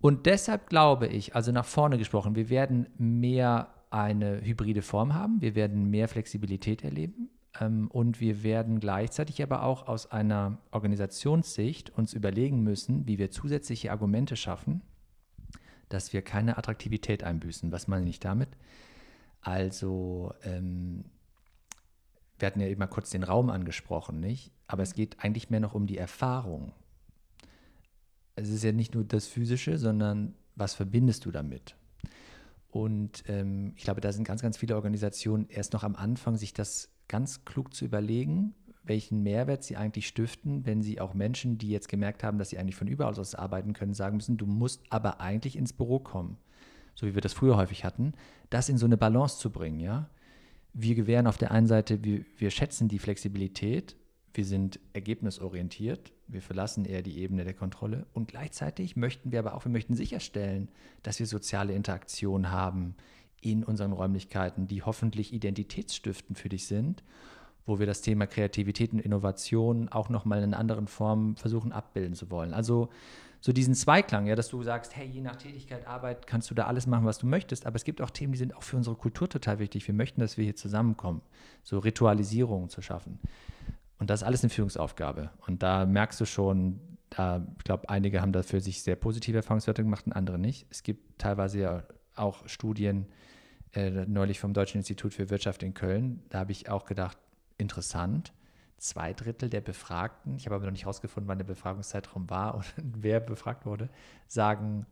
Und 0.00 0.26
deshalb 0.26 0.68
glaube 0.68 1.06
ich, 1.06 1.36
also 1.36 1.52
nach 1.52 1.64
vorne 1.64 1.96
gesprochen, 1.96 2.34
wir 2.34 2.50
werden 2.50 2.88
mehr 2.98 3.68
eine 3.90 4.40
hybride 4.44 4.82
Form 4.82 5.14
haben, 5.14 5.40
wir 5.40 5.54
werden 5.54 5.90
mehr 5.90 6.08
Flexibilität 6.08 6.82
erleben, 6.82 7.30
ähm, 7.60 7.88
und 7.88 8.20
wir 8.20 8.42
werden 8.42 8.80
gleichzeitig 8.80 9.40
aber 9.44 9.62
auch 9.62 9.86
aus 9.86 10.10
einer 10.10 10.58
Organisationssicht 10.72 11.96
uns 11.96 12.14
überlegen 12.14 12.64
müssen, 12.64 13.06
wie 13.06 13.18
wir 13.18 13.30
zusätzliche 13.30 13.92
Argumente 13.92 14.34
schaffen, 14.34 14.82
dass 15.88 16.12
wir 16.12 16.22
keine 16.22 16.58
Attraktivität 16.58 17.24
einbüßen. 17.24 17.72
Was 17.72 17.88
meine 17.88 18.08
ich 18.08 18.20
damit? 18.20 18.48
Also, 19.40 20.34
ähm, 20.42 21.04
wir 22.38 22.46
hatten 22.46 22.60
ja 22.60 22.66
eben 22.66 22.78
mal 22.78 22.86
kurz 22.86 23.10
den 23.10 23.24
Raum 23.24 23.50
angesprochen, 23.50 24.20
nicht? 24.20 24.52
Aber 24.66 24.82
es 24.82 24.94
geht 24.94 25.16
eigentlich 25.20 25.50
mehr 25.50 25.60
noch 25.60 25.74
um 25.74 25.86
die 25.86 25.98
Erfahrung. 25.98 26.72
Es 28.36 28.48
ist 28.48 28.62
ja 28.62 28.72
nicht 28.72 28.94
nur 28.94 29.04
das 29.04 29.26
Physische, 29.26 29.78
sondern 29.78 30.34
was 30.54 30.74
verbindest 30.74 31.24
du 31.24 31.30
damit? 31.30 31.76
Und 32.70 33.24
ähm, 33.28 33.72
ich 33.76 33.84
glaube, 33.84 34.00
da 34.00 34.12
sind 34.12 34.24
ganz, 34.24 34.42
ganz 34.42 34.56
viele 34.56 34.76
Organisationen 34.76 35.48
erst 35.48 35.72
noch 35.72 35.82
am 35.82 35.96
Anfang, 35.96 36.36
sich 36.36 36.52
das 36.52 36.90
ganz 37.08 37.44
klug 37.44 37.74
zu 37.74 37.84
überlegen, 37.84 38.54
welchen 38.88 39.22
Mehrwert 39.22 39.62
sie 39.62 39.76
eigentlich 39.76 40.08
stiften, 40.08 40.66
wenn 40.66 40.82
sie 40.82 41.00
auch 41.00 41.14
Menschen, 41.14 41.58
die 41.58 41.70
jetzt 41.70 41.88
gemerkt 41.88 42.24
haben, 42.24 42.38
dass 42.38 42.50
sie 42.50 42.58
eigentlich 42.58 42.76
von 42.76 42.88
überall 42.88 43.18
aus 43.18 43.34
arbeiten 43.34 43.72
können, 43.72 43.94
sagen 43.94 44.16
müssen, 44.16 44.36
du 44.36 44.46
musst 44.46 44.82
aber 44.90 45.20
eigentlich 45.20 45.56
ins 45.56 45.72
Büro 45.72 45.98
kommen, 45.98 46.36
so 46.94 47.06
wie 47.06 47.14
wir 47.14 47.20
das 47.20 47.32
früher 47.32 47.56
häufig 47.56 47.84
hatten, 47.84 48.12
das 48.50 48.68
in 48.68 48.78
so 48.78 48.86
eine 48.86 48.96
Balance 48.96 49.38
zu 49.38 49.50
bringen, 49.50 49.80
ja. 49.80 50.08
Wir 50.74 50.94
gewähren 50.94 51.26
auf 51.26 51.38
der 51.38 51.50
einen 51.50 51.66
Seite, 51.66 52.04
wir, 52.04 52.24
wir 52.36 52.50
schätzen 52.50 52.88
die 52.88 52.98
Flexibilität, 52.98 53.96
wir 54.34 54.44
sind 54.44 54.78
ergebnisorientiert, 54.92 56.12
wir 56.28 56.42
verlassen 56.42 56.84
eher 56.84 57.02
die 57.02 57.18
Ebene 57.18 57.44
der 57.44 57.54
Kontrolle 57.54 58.06
und 58.12 58.28
gleichzeitig 58.28 58.94
möchten 58.94 59.32
wir 59.32 59.38
aber 59.38 59.54
auch, 59.54 59.64
wir 59.64 59.72
möchten 59.72 59.94
sicherstellen, 59.94 60.68
dass 61.02 61.18
wir 61.18 61.26
soziale 61.26 61.72
Interaktion 61.72 62.50
haben, 62.50 62.94
in 63.40 63.64
unseren 63.64 63.92
Räumlichkeiten, 63.92 64.66
die 64.66 64.82
hoffentlich 64.82 65.32
identitätsstiftend 65.32 66.38
für 66.38 66.48
dich 66.48 66.66
sind, 66.66 67.02
wo 67.68 67.78
wir 67.78 67.86
das 67.86 68.00
Thema 68.00 68.26
Kreativität 68.26 68.92
und 68.92 68.98
Innovation 68.98 69.88
auch 69.88 70.08
nochmal 70.08 70.42
in 70.42 70.54
anderen 70.54 70.86
Formen 70.88 71.36
versuchen 71.36 71.70
abbilden 71.70 72.14
zu 72.14 72.30
wollen. 72.30 72.54
Also 72.54 72.88
so 73.40 73.52
diesen 73.52 73.74
Zweiklang, 73.74 74.26
ja, 74.26 74.34
dass 74.34 74.48
du 74.48 74.62
sagst, 74.62 74.96
hey, 74.96 75.06
je 75.06 75.20
nach 75.20 75.36
Tätigkeit, 75.36 75.86
Arbeit 75.86 76.26
kannst 76.26 76.50
du 76.50 76.54
da 76.54 76.66
alles 76.66 76.86
machen, 76.86 77.04
was 77.04 77.18
du 77.18 77.26
möchtest, 77.26 77.66
aber 77.66 77.76
es 77.76 77.84
gibt 77.84 78.00
auch 78.00 78.10
Themen, 78.10 78.32
die 78.32 78.38
sind 78.38 78.56
auch 78.56 78.62
für 78.62 78.76
unsere 78.76 78.96
Kultur 78.96 79.28
total 79.28 79.60
wichtig. 79.60 79.86
Wir 79.86 79.94
möchten, 79.94 80.20
dass 80.20 80.36
wir 80.36 80.44
hier 80.44 80.56
zusammenkommen, 80.56 81.20
so 81.62 81.78
Ritualisierungen 81.78 82.68
zu 82.68 82.82
schaffen. 82.82 83.20
Und 83.98 84.10
das 84.10 84.22
ist 84.22 84.26
alles 84.26 84.42
eine 84.42 84.50
Führungsaufgabe. 84.50 85.30
Und 85.46 85.62
da 85.62 85.86
merkst 85.86 86.20
du 86.20 86.24
schon, 86.24 86.80
da, 87.10 87.46
ich 87.58 87.64
glaube, 87.64 87.88
einige 87.88 88.20
haben 88.20 88.32
dafür 88.32 88.60
sich 88.60 88.82
sehr 88.82 88.96
positive 88.96 89.36
Erfahrungswerte 89.36 89.82
gemacht 89.82 90.06
und 90.06 90.12
andere 90.12 90.38
nicht. 90.38 90.66
Es 90.70 90.82
gibt 90.82 91.18
teilweise 91.18 91.60
ja 91.60 91.82
auch 92.16 92.48
Studien, 92.48 93.06
äh, 93.72 93.90
neulich 94.06 94.40
vom 94.40 94.52
Deutschen 94.52 94.78
Institut 94.78 95.14
für 95.14 95.30
Wirtschaft 95.30 95.62
in 95.62 95.74
Köln. 95.74 96.22
Da 96.30 96.38
habe 96.40 96.52
ich 96.52 96.68
auch 96.68 96.86
gedacht, 96.86 97.18
interessant. 97.58 98.32
Zwei 98.78 99.12
Drittel 99.12 99.50
der 99.50 99.60
Befragten, 99.60 100.36
ich 100.36 100.46
habe 100.46 100.54
aber 100.56 100.66
noch 100.66 100.72
nicht 100.72 100.84
herausgefunden, 100.84 101.28
wann 101.28 101.38
der 101.38 101.44
Befragungszeitraum 101.44 102.30
war 102.30 102.54
und 102.56 102.64
wer 102.76 103.20
befragt 103.20 103.66
wurde, 103.66 103.88
sagen, 104.28 104.86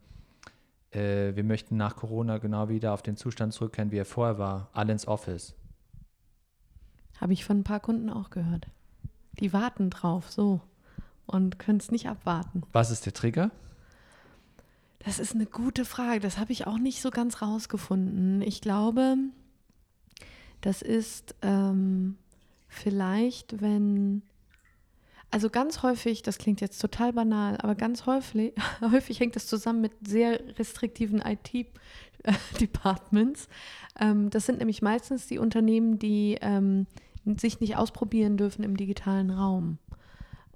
äh, 0.91 1.35
wir 1.35 1.43
möchten 1.43 1.77
nach 1.77 1.95
Corona 1.95 2.37
genau 2.37 2.69
wieder 2.69 2.93
auf 2.93 3.01
den 3.01 3.17
Zustand 3.17 3.53
zurückkehren, 3.53 3.91
wie 3.91 3.97
er 3.97 4.05
vorher 4.05 4.37
war, 4.37 4.69
alle 4.73 4.91
ins 4.91 5.07
Office. 5.07 5.55
Habe 7.19 7.33
ich 7.33 7.45
von 7.45 7.59
ein 7.59 7.63
paar 7.63 7.79
Kunden 7.79 8.09
auch 8.09 8.29
gehört. 8.29 8.67
Die 9.39 9.53
warten 9.53 9.89
drauf, 9.89 10.31
so. 10.31 10.61
Und 11.25 11.59
können 11.59 11.79
es 11.79 11.91
nicht 11.91 12.07
abwarten. 12.07 12.63
Was 12.71 12.91
ist 12.91 13.05
der 13.05 13.13
Trigger? 13.13 13.51
Das 14.99 15.19
ist 15.19 15.33
eine 15.35 15.45
gute 15.45 15.85
Frage. 15.85 16.19
Das 16.19 16.37
habe 16.37 16.51
ich 16.51 16.67
auch 16.67 16.77
nicht 16.77 17.01
so 17.01 17.11
ganz 17.11 17.41
rausgefunden. 17.41 18.41
Ich 18.41 18.61
glaube, 18.61 19.15
das 20.61 20.81
ist 20.81 21.35
ähm, 21.41 22.17
vielleicht, 22.67 23.61
wenn. 23.61 24.23
Also 25.29 25.49
ganz 25.49 25.83
häufig, 25.83 26.21
das 26.21 26.37
klingt 26.37 26.61
jetzt 26.61 26.79
total 26.79 27.11
banal, 27.11 27.57
aber 27.57 27.75
ganz 27.75 28.05
häufig, 28.05 28.53
häufig 28.81 29.19
hängt 29.19 29.35
das 29.35 29.45
zusammen 29.45 29.81
mit 29.81 29.91
sehr 30.07 30.39
restriktiven 30.57 31.21
IT-Departments. 31.21 33.49
Ähm, 33.99 34.29
das 34.29 34.45
sind 34.45 34.59
nämlich 34.59 34.81
meistens 34.81 35.27
die 35.27 35.37
Unternehmen, 35.37 35.99
die 35.99 36.37
ähm, 36.39 36.87
sich 37.25 37.59
nicht 37.59 37.75
ausprobieren 37.75 38.37
dürfen 38.37 38.63
im 38.63 38.77
digitalen 38.77 39.29
Raum. 39.29 39.79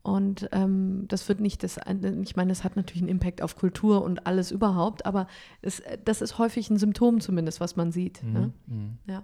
Und 0.03 0.49
ähm, 0.51 1.05
das 1.09 1.27
wird 1.29 1.41
nicht 1.41 1.63
das, 1.63 1.79
ich 2.23 2.35
meine, 2.35 2.51
es 2.51 2.63
hat 2.63 2.75
natürlich 2.75 3.01
einen 3.01 3.09
Impact 3.09 3.41
auf 3.41 3.55
Kultur 3.55 4.03
und 4.03 4.25
alles 4.25 4.51
überhaupt, 4.51 5.05
aber 5.05 5.27
es, 5.61 5.83
das 6.05 6.21
ist 6.21 6.39
häufig 6.39 6.69
ein 6.69 6.77
Symptom 6.77 7.21
zumindest, 7.21 7.59
was 7.59 7.75
man 7.75 7.91
sieht. 7.91 8.23
Mhm. 8.23 8.33
Ne? 8.33 8.53
Mhm. 8.67 8.97
Ja. 9.07 9.23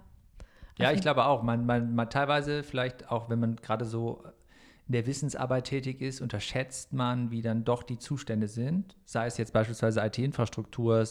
Ja, 0.78 0.92
ich 0.92 1.00
glaube 1.00 1.24
auch. 1.24 1.42
Man, 1.42 1.66
man, 1.66 1.94
man 1.94 2.08
teilweise 2.08 2.62
vielleicht 2.62 3.10
auch, 3.10 3.28
wenn 3.28 3.40
man 3.40 3.56
gerade 3.56 3.84
so 3.84 4.22
in 4.86 4.92
der 4.92 5.06
Wissensarbeit 5.06 5.64
tätig 5.64 6.00
ist, 6.00 6.20
unterschätzt 6.20 6.92
man, 6.92 7.30
wie 7.30 7.42
dann 7.42 7.64
doch 7.64 7.82
die 7.82 7.98
Zustände 7.98 8.48
sind. 8.48 8.96
Sei 9.04 9.26
es 9.26 9.36
jetzt 9.36 9.52
beispielsweise 9.52 10.00
IT-Infrastruktur, 10.00 11.04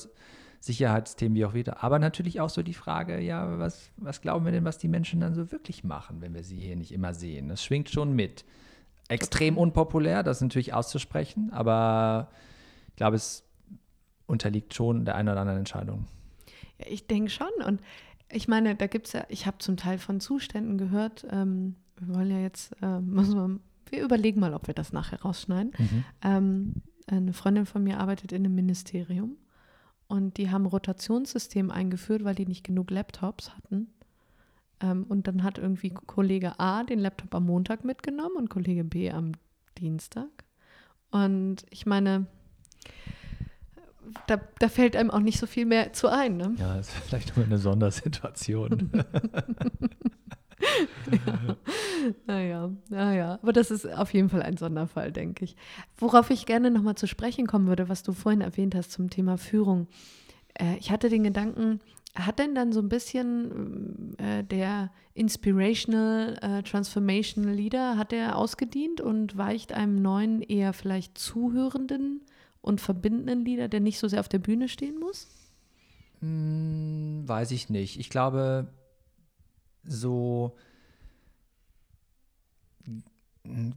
Sicherheitsthemen, 0.60 1.36
wie 1.36 1.46
auch 1.46 1.54
wieder. 1.54 1.84
Aber 1.84 2.00
natürlich 2.00 2.42
auch 2.42 2.50
so 2.50 2.64
die 2.64 2.74
Frage, 2.74 3.20
ja, 3.20 3.60
was, 3.60 3.92
was 3.98 4.22
glauben 4.22 4.46
wir 4.46 4.52
denn, 4.52 4.66
was 4.66 4.80
die 4.80 4.88
Menschen 4.88 5.20
dann 5.20 5.36
so 5.36 5.52
wirklich 5.52 5.84
machen, 5.84 6.22
wenn 6.22 6.34
wir 6.34 6.44
sie 6.44 6.58
hier 6.58 6.76
nicht 6.76 6.92
immer 6.92 7.14
sehen? 7.14 7.50
Das 7.50 7.64
schwingt 7.64 7.90
schon 7.90 8.14
mit. 8.14 8.46
Extrem 9.10 9.58
unpopulär, 9.58 10.24
das 10.24 10.42
natürlich 10.42 10.74
auszusprechen, 10.74 11.52
aber 11.54 12.30
ich 12.90 12.96
glaube, 12.96 13.16
es 13.16 13.44
unterliegt 14.26 14.74
schon 14.74 15.06
der 15.06 15.16
einen 15.16 15.30
oder 15.30 15.40
anderen 15.40 15.60
Entscheidung. 15.60 16.08
Ja, 16.80 16.88
ich 16.90 17.08
denke 17.08 17.30
schon. 17.30 17.48
Und 17.66 17.80
ich 18.32 18.48
meine, 18.48 18.76
da 18.76 18.88
gibt 18.88 19.08
es 19.08 19.14
ja, 19.14 19.26
ich 19.30 19.46
habe 19.46 19.58
zum 19.60 19.78
Teil 19.78 19.98
von 19.98 20.20
Zuständen 20.20 20.78
gehört, 20.78 21.26
ähm, 21.32 21.76
wir 21.98 22.16
wollen 22.16 22.32
ja 22.32 22.40
jetzt, 22.40 22.74
äh, 22.82 23.00
müssen 23.02 23.36
wir, 23.36 23.60
wir 23.90 24.04
überlegen 24.04 24.40
mal, 24.40 24.54
ob 24.54 24.68
wir 24.68 24.74
das 24.74 24.94
nachher 24.94 25.22
rausschneiden. 25.22 25.72
Ähm, 26.22 26.74
eine 27.08 27.34
Freundin 27.34 27.66
von 27.66 27.84
mir 27.84 28.00
arbeitet 28.00 28.34
in 28.34 28.46
einem 28.46 28.56
Ministerium 28.56 29.38
und 30.08 30.38
die 30.38 30.52
haben 30.52 30.64
ein 30.64 30.68
Rotationssystem 30.68 31.72
eingeführt, 31.72 32.24
weil 32.24 32.36
die 32.36 32.46
nicht 32.46 32.64
genug 32.64 32.92
Laptops 32.92 33.56
hatten. 33.56 33.88
Ähm, 34.82 35.06
und 35.08 35.28
dann 35.28 35.44
hat 35.44 35.58
irgendwie 35.58 35.90
Kollege 35.90 36.60
A 36.60 36.84
den 36.84 37.00
Laptop 37.00 37.34
am 37.34 37.46
Montag 37.46 37.84
mitgenommen 37.84 38.36
und 38.38 38.50
Kollege 38.50 38.84
B 38.84 39.10
am 39.12 39.34
Dienstag. 39.78 40.30
Und 41.12 41.66
ich 41.70 41.86
meine, 41.86 42.28
da, 44.28 44.40
da 44.60 44.70
fällt 44.70 44.96
einem 44.96 45.12
auch 45.12 45.20
nicht 45.20 45.40
so 45.40 45.46
viel 45.46 45.66
mehr 45.66 45.94
zu 45.94 46.08
ein. 46.08 46.38
Ne? 46.38 46.56
Ja, 46.58 46.78
das 46.78 46.90
ist 46.90 46.98
vielleicht 47.06 47.36
nur 47.36 47.46
eine 47.46 47.58
Sondersituation. 47.58 48.92
Naja, 52.26 52.72
naja, 52.90 53.40
aber 53.42 53.54
das 53.54 53.72
ist 53.72 53.86
auf 53.86 54.14
jeden 54.14 54.30
Fall 54.30 54.42
ein 54.42 54.58
Sonderfall, 54.58 55.12
denke 55.12 55.46
ich. 55.46 55.56
Worauf 55.98 56.30
ich 56.30 56.46
gerne 56.46 56.72
nochmal 56.72 56.96
zu 56.96 57.08
sprechen 57.08 57.48
kommen 57.48 57.68
würde, 57.68 57.90
was 57.90 58.04
du 58.04 58.14
vorhin 58.14 58.42
erwähnt 58.42 58.76
hast 58.76 58.92
zum 58.92 59.10
Thema 59.10 59.38
Führung. 59.38 59.88
Äh, 60.54 60.78
ich 60.78 60.92
hatte 60.92 61.10
den 61.10 61.24
Gedanken, 61.24 61.80
hat 62.16 62.40
denn 62.40 62.56
dann 62.56 62.72
so 62.72 62.80
ein 62.80 62.90
bisschen 62.90 64.18
äh, 64.18 64.44
der 64.44 64.92
Inspirational 65.14 66.38
äh, 66.42 66.64
Transformational 66.64 67.54
Leader, 67.54 67.98
hat 67.98 68.14
er 68.14 68.36
ausgedient 68.38 69.02
und 69.02 69.38
weicht 69.38 69.74
einem 69.74 69.96
neuen, 69.96 70.42
eher 70.42 70.74
vielleicht 70.74 71.18
zuhörenden 71.18 72.22
und 72.68 72.82
verbindenden 72.82 73.46
Leader, 73.46 73.68
der 73.68 73.80
nicht 73.80 73.98
so 73.98 74.08
sehr 74.08 74.20
auf 74.20 74.30
der 74.30 74.40
Bühne 74.40 74.70
stehen 74.70 75.00
muss? 75.00 75.28
Hm, 76.20 77.24
weiß 77.26 77.52
ich 77.52 77.70
nicht. 77.70 78.00
Ich 78.00 78.10
glaube, 78.10 78.68
so 79.84 80.58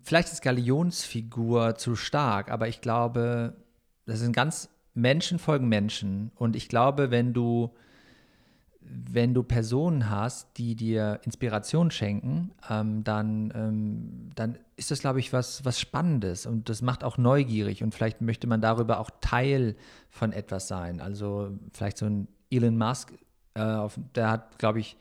vielleicht 0.03 0.33
ist 0.33 0.42
Galionsfigur 0.42 1.76
zu 1.76 1.96
stark, 1.96 2.50
aber 2.50 2.68
ich 2.68 2.81
glaube, 2.81 3.55
das 4.07 4.18
sind 4.18 4.33
ganz 4.35 4.68
Menschen 4.94 5.38
folgen 5.38 5.68
Menschen 5.68 6.33
und 6.35 6.57
ich 6.57 6.68
glaube, 6.68 7.11
wenn 7.11 7.33
du 7.33 7.70
wenn 8.92 9.35
du 9.35 9.42
Personen 9.42 10.11
hast, 10.11 10.59
die 10.59 10.74
dir 10.74 11.20
Inspiration 11.24 11.90
schenken, 11.90 12.50
ähm, 12.68 13.05
dann, 13.05 13.53
ähm, 13.55 14.31
dann 14.35 14.59
ist 14.76 14.90
das, 14.90 15.00
glaube 15.00 15.20
ich, 15.20 15.33
was, 15.33 15.64
was 15.64 15.79
Spannendes 15.79 16.46
und 16.46 16.68
das 16.68 16.83
macht 16.83 17.05
auch 17.05 17.18
neugierig 17.18 17.83
und 17.83 17.94
vielleicht 17.94 18.20
möchte 18.20 18.46
man 18.46 18.61
darüber 18.61 18.98
auch 18.98 19.11
Teil 19.20 19.76
von 20.09 20.33
etwas 20.33 20.68
sein. 20.68 21.00
Also 21.00 21.50
vielleicht 21.72 21.98
so 21.98 22.07
ein 22.07 22.29
Elon 22.50 22.76
Musk, 22.76 23.12
äh, 23.55 23.62
auf, 23.62 23.98
der 24.14 24.31
hat, 24.31 24.59
glaube 24.59 24.81
ich, 24.81 24.96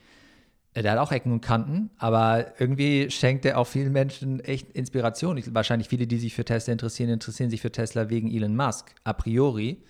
äh, 0.73 0.83
der 0.83 0.93
hat 0.93 0.99
auch 0.99 1.11
Ecken 1.11 1.31
und 1.31 1.41
Kanten, 1.41 1.89
aber 1.97 2.59
irgendwie 2.59 3.09
schenkt 3.09 3.45
er 3.45 3.57
auch 3.57 3.67
vielen 3.67 3.91
Menschen 3.91 4.39
echt 4.39 4.71
Inspiration. 4.71 5.37
Ich, 5.37 5.53
wahrscheinlich 5.53 5.87
viele, 5.87 6.07
die 6.07 6.17
sich 6.17 6.33
für 6.33 6.45
Tesla 6.45 6.71
interessieren, 6.71 7.09
interessieren 7.09 7.49
sich 7.49 7.61
für 7.61 7.71
Tesla 7.71 8.09
wegen 8.09 8.31
Elon 8.31 8.55
Musk, 8.55 8.93
a 9.03 9.13
priori. 9.13 9.83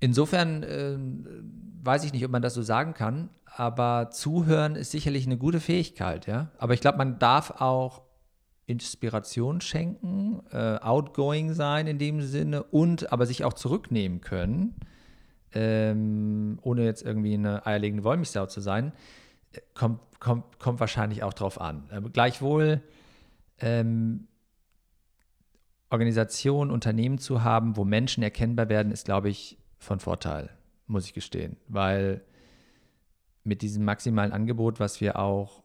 Insofern 0.00 0.62
äh, 0.62 0.96
weiß 1.82 2.04
ich 2.04 2.12
nicht, 2.12 2.24
ob 2.24 2.30
man 2.30 2.42
das 2.42 2.54
so 2.54 2.62
sagen 2.62 2.94
kann, 2.94 3.28
aber 3.44 4.10
zuhören 4.10 4.76
ist 4.76 4.90
sicherlich 4.90 5.26
eine 5.26 5.36
gute 5.36 5.60
Fähigkeit, 5.60 6.26
ja. 6.26 6.50
Aber 6.58 6.74
ich 6.74 6.80
glaube, 6.80 6.98
man 6.98 7.18
darf 7.18 7.60
auch 7.60 8.02
Inspiration 8.66 9.60
schenken, 9.60 10.42
äh, 10.52 10.76
outgoing 10.78 11.52
sein 11.52 11.86
in 11.86 11.98
dem 11.98 12.22
Sinne 12.22 12.62
und 12.62 13.12
aber 13.12 13.26
sich 13.26 13.44
auch 13.44 13.52
zurücknehmen 13.52 14.20
können, 14.20 14.76
ähm, 15.52 16.58
ohne 16.62 16.84
jetzt 16.84 17.02
irgendwie 17.02 17.34
eine 17.34 17.66
eierlegende 17.66 18.04
Wollmilchsau 18.04 18.46
zu 18.46 18.60
sein, 18.60 18.92
kommt, 19.74 20.00
kommt, 20.20 20.58
kommt 20.60 20.80
wahrscheinlich 20.80 21.24
auch 21.24 21.34
drauf 21.34 21.60
an. 21.60 21.88
Äh, 21.90 22.00
gleichwohl 22.12 22.80
ähm, 23.58 24.28
Organisation, 25.90 26.70
Unternehmen 26.70 27.18
zu 27.18 27.42
haben, 27.42 27.76
wo 27.76 27.84
Menschen 27.84 28.22
erkennbar 28.22 28.68
werden, 28.68 28.92
ist, 28.92 29.04
glaube 29.04 29.28
ich, 29.28 29.58
von 29.80 29.98
Vorteil, 29.98 30.50
muss 30.86 31.06
ich 31.06 31.14
gestehen. 31.14 31.56
Weil 31.66 32.22
mit 33.42 33.62
diesem 33.62 33.84
maximalen 33.84 34.32
Angebot, 34.32 34.78
was 34.78 35.00
wir 35.00 35.18
auch 35.18 35.64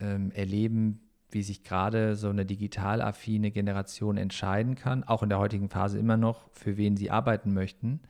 ähm, 0.00 0.30
erleben, 0.30 1.00
wie 1.30 1.42
sich 1.42 1.64
gerade 1.64 2.14
so 2.14 2.30
eine 2.30 2.46
digital 2.46 3.02
affine 3.02 3.50
Generation 3.50 4.16
entscheiden 4.16 4.76
kann, 4.76 5.04
auch 5.04 5.22
in 5.22 5.28
der 5.28 5.38
heutigen 5.38 5.68
Phase 5.68 5.98
immer 5.98 6.16
noch, 6.16 6.48
für 6.52 6.76
wen 6.76 6.96
sie 6.96 7.10
arbeiten 7.10 7.52
möchten, 7.52 8.00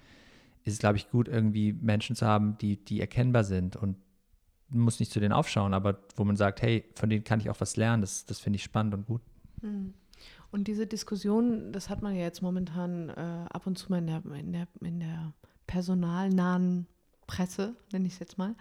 ist 0.64 0.75
es, 0.75 0.79
glaube 0.79 0.99
ich, 0.99 1.11
gut, 1.11 1.27
irgendwie 1.27 1.73
Menschen 1.73 2.14
zu 2.14 2.27
haben, 2.27 2.59
die, 2.59 2.77
die 2.77 3.01
erkennbar 3.01 3.45
sind 3.45 3.77
und 3.77 3.97
muss 4.69 5.01
nicht 5.01 5.12
zu 5.12 5.21
denen 5.21 5.33
aufschauen, 5.33 5.75
aber 5.75 5.99
wo 6.16 6.25
man 6.25 6.37
sagt, 6.37 6.61
hey, 6.61 6.85
von 6.95 7.09
denen 7.09 7.25
kann 7.25 7.40
ich 7.40 7.49
auch 7.49 7.61
was 7.61 7.77
lernen, 7.77 8.03
das, 8.03 8.27
das 8.27 8.40
finde 8.40 8.57
ich 8.57 8.64
spannend 8.64 8.95
und 8.95 9.07
gut. 9.07 9.23
Hm. 9.61 9.95
Und 10.51 10.69
diese 10.69 10.87
Diskussion, 10.87 11.73
das 11.73 11.91
hat 11.91 12.03
man 12.03 12.15
ja 12.15 12.23
jetzt 12.23 12.43
momentan 12.43 13.09
äh, 13.11 13.47
ab 13.51 13.67
und 13.67 13.77
zu 13.77 13.91
mal 13.91 13.99
in 13.99 14.07
der, 14.07 14.23
in 14.39 14.53
der, 14.53 14.69
in 14.81 15.01
der 15.01 15.33
personalnahen 15.67 16.87
Presse, 17.27 17.75
nenne 17.93 18.07
ich 18.07 18.15
es 18.15 18.19
jetzt 18.19 18.39
mal, 18.39 18.55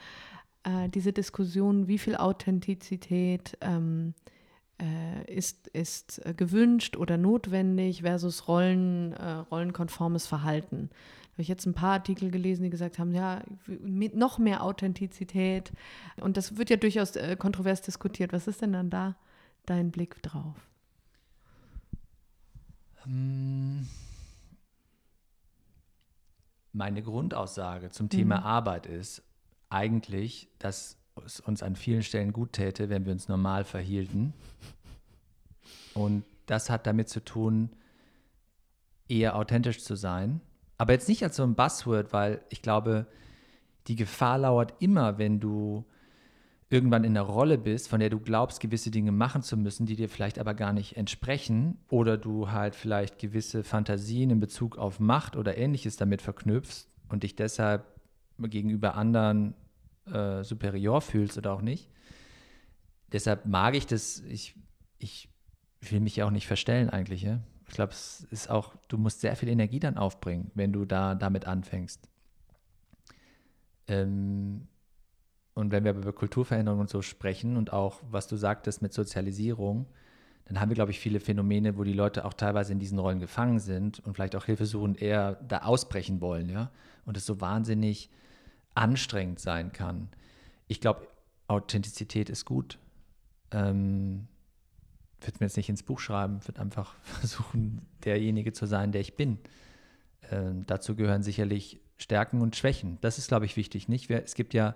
äh, 0.63 0.89
diese 0.89 1.13
Diskussion, 1.13 1.87
wie 1.87 1.97
viel 1.97 2.15
Authentizität 2.15 3.57
ähm, 3.61 4.13
äh, 4.81 5.31
ist, 5.33 5.67
ist 5.69 6.25
äh, 6.25 6.33
gewünscht 6.33 6.97
oder 6.97 7.17
notwendig 7.17 8.01
versus 8.01 8.47
Rollen, 8.47 9.13
äh, 9.13 9.31
rollenkonformes 9.31 10.27
Verhalten. 10.27 10.89
Da 10.89 11.31
habe 11.33 11.41
ich 11.43 11.47
jetzt 11.47 11.65
ein 11.65 11.73
paar 11.73 11.93
Artikel 11.93 12.31
gelesen, 12.31 12.63
die 12.63 12.69
gesagt 12.69 12.97
haben, 12.97 13.13
ja, 13.13 13.41
noch 13.67 14.37
mehr 14.39 14.63
Authentizität. 14.63 15.71
Und 16.19 16.37
das 16.37 16.57
wird 16.57 16.69
ja 16.69 16.77
durchaus 16.77 17.15
äh, 17.15 17.35
kontrovers 17.35 17.81
diskutiert. 17.81 18.33
Was 18.33 18.47
ist 18.47 18.61
denn 18.61 18.73
dann 18.73 18.89
da 18.89 19.15
dein 19.65 19.91
Blick 19.91 20.21
drauf? 20.23 20.55
Hm 23.05 23.87
meine 26.75 27.01
Grundaussage 27.01 27.89
zum 27.89 28.09
Thema 28.09 28.39
mhm. 28.39 28.45
Arbeit 28.45 28.85
ist 28.85 29.23
eigentlich, 29.69 30.49
dass 30.59 30.97
es 31.25 31.39
uns 31.39 31.63
an 31.63 31.75
vielen 31.75 32.03
Stellen 32.03 32.33
gut 32.33 32.53
täte, 32.53 32.89
wenn 32.89 33.05
wir 33.05 33.13
uns 33.13 33.29
normal 33.29 33.63
verhielten. 33.63 34.33
Und 35.93 36.25
das 36.45 36.69
hat 36.69 36.85
damit 36.85 37.07
zu 37.07 37.23
tun, 37.23 37.69
eher 39.07 39.37
authentisch 39.37 39.83
zu 39.83 39.95
sein. 39.95 40.41
Aber 40.77 40.91
jetzt 40.91 41.07
nicht 41.07 41.23
als 41.23 41.37
so 41.37 41.43
ein 41.43 41.55
Buzzword, 41.55 42.11
weil 42.11 42.41
ich 42.49 42.61
glaube, 42.61 43.07
die 43.87 43.95
Gefahr 43.95 44.39
lauert 44.39 44.73
immer, 44.79 45.17
wenn 45.17 45.39
du 45.39 45.85
irgendwann 46.75 47.05
in 47.05 47.17
einer 47.17 47.25
Rolle 47.25 47.57
bist, 47.57 47.87
von 47.87 48.01
der 48.01 48.09
du 48.09 48.19
glaubst, 48.19 48.59
gewisse 48.59 48.91
Dinge 48.91 49.13
machen 49.13 49.41
zu 49.41 49.55
müssen, 49.55 49.85
die 49.85 49.95
dir 49.95 50.09
vielleicht 50.09 50.39
aber 50.39 50.53
gar 50.53 50.73
nicht 50.73 50.97
entsprechen, 50.97 51.77
oder 51.87 52.17
du 52.17 52.51
halt 52.51 52.75
vielleicht 52.75 53.17
gewisse 53.17 53.63
Fantasien 53.63 54.29
in 54.29 54.41
Bezug 54.41 54.77
auf 54.77 54.99
Macht 54.99 55.37
oder 55.37 55.57
ähnliches 55.57 55.95
damit 55.95 56.21
verknüpfst 56.21 56.89
und 57.07 57.23
dich 57.23 57.37
deshalb 57.37 57.85
gegenüber 58.39 58.95
anderen 58.95 59.53
äh, 60.11 60.43
superior 60.43 60.99
fühlst 60.99 61.37
oder 61.37 61.53
auch 61.53 61.61
nicht. 61.61 61.89
Deshalb 63.13 63.45
mag 63.45 63.75
ich 63.75 63.87
das, 63.87 64.19
ich, 64.27 64.55
ich 64.97 65.29
will 65.79 66.01
mich 66.01 66.17
ja 66.17 66.25
auch 66.25 66.31
nicht 66.31 66.47
verstellen 66.47 66.89
eigentlich. 66.89 67.21
Ja? 67.21 67.39
Ich 67.69 67.73
glaube, 67.73 67.93
es 67.93 68.27
ist 68.31 68.49
auch, 68.49 68.75
du 68.89 68.97
musst 68.97 69.21
sehr 69.21 69.37
viel 69.37 69.47
Energie 69.47 69.79
dann 69.79 69.97
aufbringen, 69.97 70.51
wenn 70.55 70.73
du 70.73 70.83
da 70.83 71.15
damit 71.15 71.47
anfängst. 71.47 72.09
Ähm, 73.87 74.67
und 75.55 75.71
wenn 75.71 75.85
wir 75.85 75.93
über 75.93 76.13
Kulturveränderung 76.13 76.81
und 76.81 76.89
so 76.89 77.01
sprechen 77.01 77.57
und 77.57 77.73
auch, 77.73 78.01
was 78.11 78.27
du 78.27 78.35
sagtest 78.35 78.81
mit 78.81 78.93
Sozialisierung, 78.93 79.87
dann 80.45 80.59
haben 80.59 80.69
wir, 80.69 80.75
glaube 80.75 80.91
ich, 80.91 80.99
viele 80.99 81.19
Phänomene, 81.19 81.77
wo 81.77 81.83
die 81.83 81.93
Leute 81.93 82.25
auch 82.25 82.33
teilweise 82.33 82.73
in 82.73 82.79
diesen 82.79 82.99
Rollen 82.99 83.19
gefangen 83.19 83.59
sind 83.59 83.99
und 84.01 84.13
vielleicht 84.13 84.35
auch 84.35 84.45
hilfesuchend 84.45 85.01
eher 85.01 85.35
da 85.35 85.59
ausbrechen 85.59 86.21
wollen, 86.21 86.49
ja. 86.49 86.71
Und 87.05 87.17
es 87.17 87.25
so 87.25 87.41
wahnsinnig 87.41 88.11
anstrengend 88.75 89.39
sein 89.39 89.71
kann. 89.71 90.09
Ich 90.67 90.81
glaube, 90.81 91.07
Authentizität 91.47 92.29
ist 92.29 92.45
gut. 92.45 92.77
Ähm, 93.51 94.27
würde 95.21 95.37
mir 95.39 95.47
jetzt 95.47 95.57
nicht 95.57 95.69
ins 95.69 95.83
Buch 95.83 95.99
schreiben, 95.99 96.45
würde 96.45 96.61
einfach 96.61 96.95
versuchen, 97.01 97.87
derjenige 98.03 98.51
zu 98.51 98.65
sein, 98.65 98.91
der 98.91 99.01
ich 99.01 99.15
bin. 99.15 99.39
Ähm, 100.31 100.65
dazu 100.67 100.95
gehören 100.95 101.23
sicherlich 101.23 101.79
Stärken 101.97 102.41
und 102.41 102.57
Schwächen. 102.57 102.97
Das 102.99 103.17
ist, 103.17 103.29
glaube 103.29 103.45
ich, 103.45 103.55
wichtig. 103.55 103.87
Nicht? 103.87 104.11
Es 104.11 104.35
gibt 104.35 104.53
ja 104.53 104.75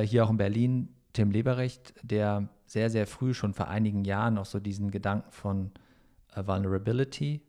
hier 0.00 0.24
auch 0.24 0.30
in 0.30 0.36
Berlin 0.36 0.88
Tim 1.12 1.30
Leberecht, 1.30 1.94
der 2.02 2.48
sehr, 2.66 2.88
sehr 2.90 3.06
früh 3.06 3.34
schon 3.34 3.52
vor 3.52 3.68
einigen 3.68 4.04
Jahren 4.04 4.38
auch 4.38 4.46
so 4.46 4.60
diesen 4.60 4.90
Gedanken 4.90 5.30
von 5.30 5.70
äh, 6.34 6.46
Vulnerability 6.46 7.42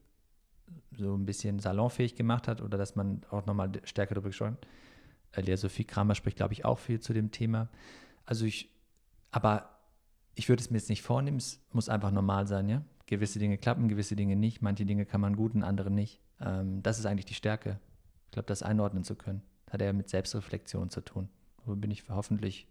so 0.97 1.15
ein 1.15 1.25
bisschen 1.25 1.59
salonfähig 1.59 2.15
gemacht 2.15 2.47
hat 2.47 2.61
oder 2.61 2.77
dass 2.77 2.95
man 2.95 3.21
auch 3.29 3.45
nochmal 3.45 3.71
stärker 3.83 4.15
darüber 4.15 4.29
gesprochen 4.29 4.57
hat. 4.57 4.67
Äh, 5.37 5.41
Lea 5.41 5.55
Sophie 5.55 5.85
Kramer 5.85 6.15
spricht, 6.15 6.37
glaube 6.37 6.53
ich, 6.53 6.65
auch 6.65 6.79
viel 6.79 6.99
zu 6.99 7.13
dem 7.13 7.31
Thema. 7.31 7.69
Also 8.25 8.45
ich, 8.45 8.69
aber 9.31 9.69
ich 10.35 10.49
würde 10.49 10.61
es 10.61 10.69
mir 10.69 10.77
jetzt 10.77 10.89
nicht 10.89 11.03
vornehmen, 11.03 11.37
es 11.37 11.61
muss 11.71 11.89
einfach 11.89 12.11
normal 12.11 12.47
sein, 12.47 12.67
ja. 12.69 12.83
Gewisse 13.05 13.37
Dinge 13.37 13.57
klappen, 13.57 13.89
gewisse 13.89 14.15
Dinge 14.15 14.35
nicht, 14.35 14.61
manche 14.61 14.85
Dinge 14.85 15.05
kann 15.05 15.21
man 15.21 15.35
gut 15.35 15.53
und 15.55 15.63
andere 15.63 15.91
nicht. 15.91 16.21
Ähm, 16.39 16.81
das 16.83 16.99
ist 16.99 17.05
eigentlich 17.05 17.25
die 17.25 17.33
Stärke. 17.33 17.79
Ich 18.25 18.31
glaube, 18.31 18.47
das 18.47 18.63
einordnen 18.63 19.03
zu 19.03 19.15
können. 19.15 19.41
Hat 19.69 19.81
ja 19.81 19.93
mit 19.93 20.09
Selbstreflexion 20.09 20.89
zu 20.89 21.01
tun 21.01 21.29
bin 21.65 21.91
ich 21.91 22.03
hoffentlich 22.09 22.67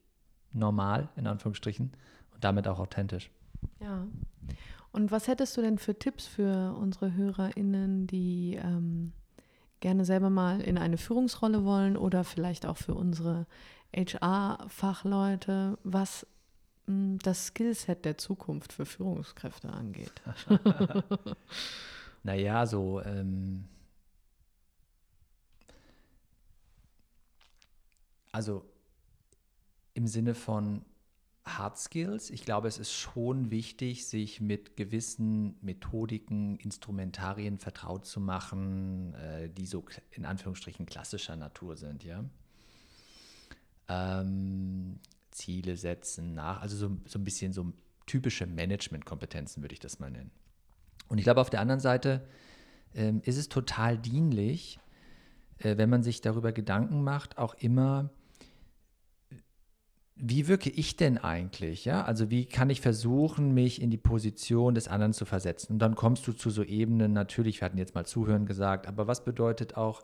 normal, 0.52 1.09
in 1.16 1.26
Anführungsstrichen, 1.26 1.92
und 2.35 2.44
damit 2.44 2.68
auch 2.68 2.78
authentisch. 2.78 3.31
Ja. 3.81 4.07
Und 4.92 5.11
was 5.11 5.26
hättest 5.26 5.57
du 5.57 5.62
denn 5.62 5.78
für 5.78 5.98
Tipps 5.98 6.26
für 6.26 6.76
unsere 6.78 7.14
HörerInnen, 7.14 8.07
die 8.07 8.59
ähm, 8.62 9.12
gerne 9.81 10.05
selber 10.05 10.31
mal 10.31 10.61
in 10.61 10.78
eine 10.78 10.98
Führungsrolle 10.98 11.64
wollen 11.64 11.96
oder 11.96 12.24
vielleicht 12.24 12.66
auch 12.66 12.76
für 12.76 12.94
unsere 12.94 13.46
HR-Fachleute, 13.94 15.78
was 15.83 16.26
mh, 16.87 16.94
hm, 16.94 17.18
das 17.20 17.46
Skillset 17.46 18.05
der 18.05 18.18
Zukunft 18.18 18.72
für 18.72 18.85
Führungskräfte 18.85 19.70
angeht? 19.70 20.12
naja, 22.22 22.66
so 22.66 23.00
ähm, 23.02 23.64
also 28.31 28.64
im 29.94 30.07
Sinne 30.07 30.35
von 30.35 30.85
Hard 31.44 31.76
Skills. 31.76 32.31
Ich 32.31 32.44
glaube, 32.44 32.68
es 32.68 32.78
ist 32.78 32.92
schon 32.92 33.50
wichtig, 33.50 34.07
sich 34.07 34.40
mit 34.40 34.76
gewissen 34.76 35.57
Methodiken, 35.61 36.57
Instrumentarien 36.57 37.59
vertraut 37.59 38.07
zu 38.07 38.20
machen, 38.20 39.14
äh, 39.14 39.48
die 39.48 39.66
so 39.66 39.85
in 40.12 40.24
Anführungsstrichen 40.24 40.87
klassischer 40.87 41.37
Natur 41.37 41.76
sind, 41.76 42.05
ja. 42.05 42.24
ähm, 43.88 45.00
Ziele 45.33 45.76
setzen, 45.76 46.35
nach, 46.35 46.62
also 46.62 46.76
so, 46.76 46.96
so 47.07 47.18
ein 47.18 47.24
bisschen 47.24 47.52
so 47.52 47.72
typische 48.07 48.46
Management-Kompetenzen 48.46 49.62
würde 49.62 49.72
ich 49.72 49.81
das 49.81 49.98
mal 49.98 50.11
nennen. 50.11 50.31
Und 51.09 51.18
ich 51.18 51.24
glaube, 51.24 51.40
auf 51.40 51.50
der 51.50 51.61
anderen 51.61 51.81
Seite 51.81 52.26
ähm, 52.94 53.20
ist 53.24 53.37
es 53.37 53.48
total 53.48 53.98
dienlich, 53.98 54.78
äh, 55.59 55.76
wenn 55.76 55.90
man 55.90 56.02
sich 56.02 56.20
darüber 56.20 56.52
Gedanken 56.52 57.02
macht, 57.02 57.38
auch 57.38 57.55
immer, 57.55 58.11
wie 60.16 60.46
wirke 60.46 60.70
ich 60.70 60.96
denn 60.96 61.18
eigentlich? 61.18 61.85
Ja, 61.85 62.05
also 62.05 62.31
wie 62.31 62.44
kann 62.44 62.70
ich 62.70 62.81
versuchen, 62.81 63.55
mich 63.55 63.81
in 63.81 63.90
die 63.90 63.96
Position 63.96 64.75
des 64.75 64.88
anderen 64.88 65.12
zu 65.12 65.25
versetzen? 65.25 65.75
Und 65.75 65.79
dann 65.79 65.94
kommst 65.94 66.27
du 66.27 66.33
zu 66.33 66.51
so 66.51 66.62
Ebenen, 66.62 67.12
natürlich, 67.12 67.61
wir 67.61 67.66
hatten 67.66 67.79
jetzt 67.79 67.94
mal 67.94 68.05
Zuhören 68.05 68.46
gesagt, 68.46 68.87
aber 68.87 69.07
was 69.07 69.25
bedeutet 69.25 69.77
auch, 69.77 70.03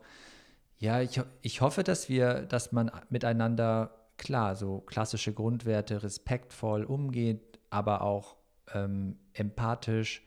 ja, 0.77 1.01
ich, 1.01 1.21
ich 1.41 1.61
hoffe, 1.61 1.83
dass 1.83 2.09
wir, 2.09 2.41
dass 2.43 2.71
man 2.71 2.91
miteinander, 3.09 4.07
klar, 4.17 4.55
so 4.55 4.79
klassische 4.79 5.33
Grundwerte 5.33 6.01
respektvoll 6.01 6.85
umgeht, 6.85 7.59
aber 7.69 8.01
auch 8.01 8.37
ähm, 8.73 9.17
empathisch. 9.33 10.25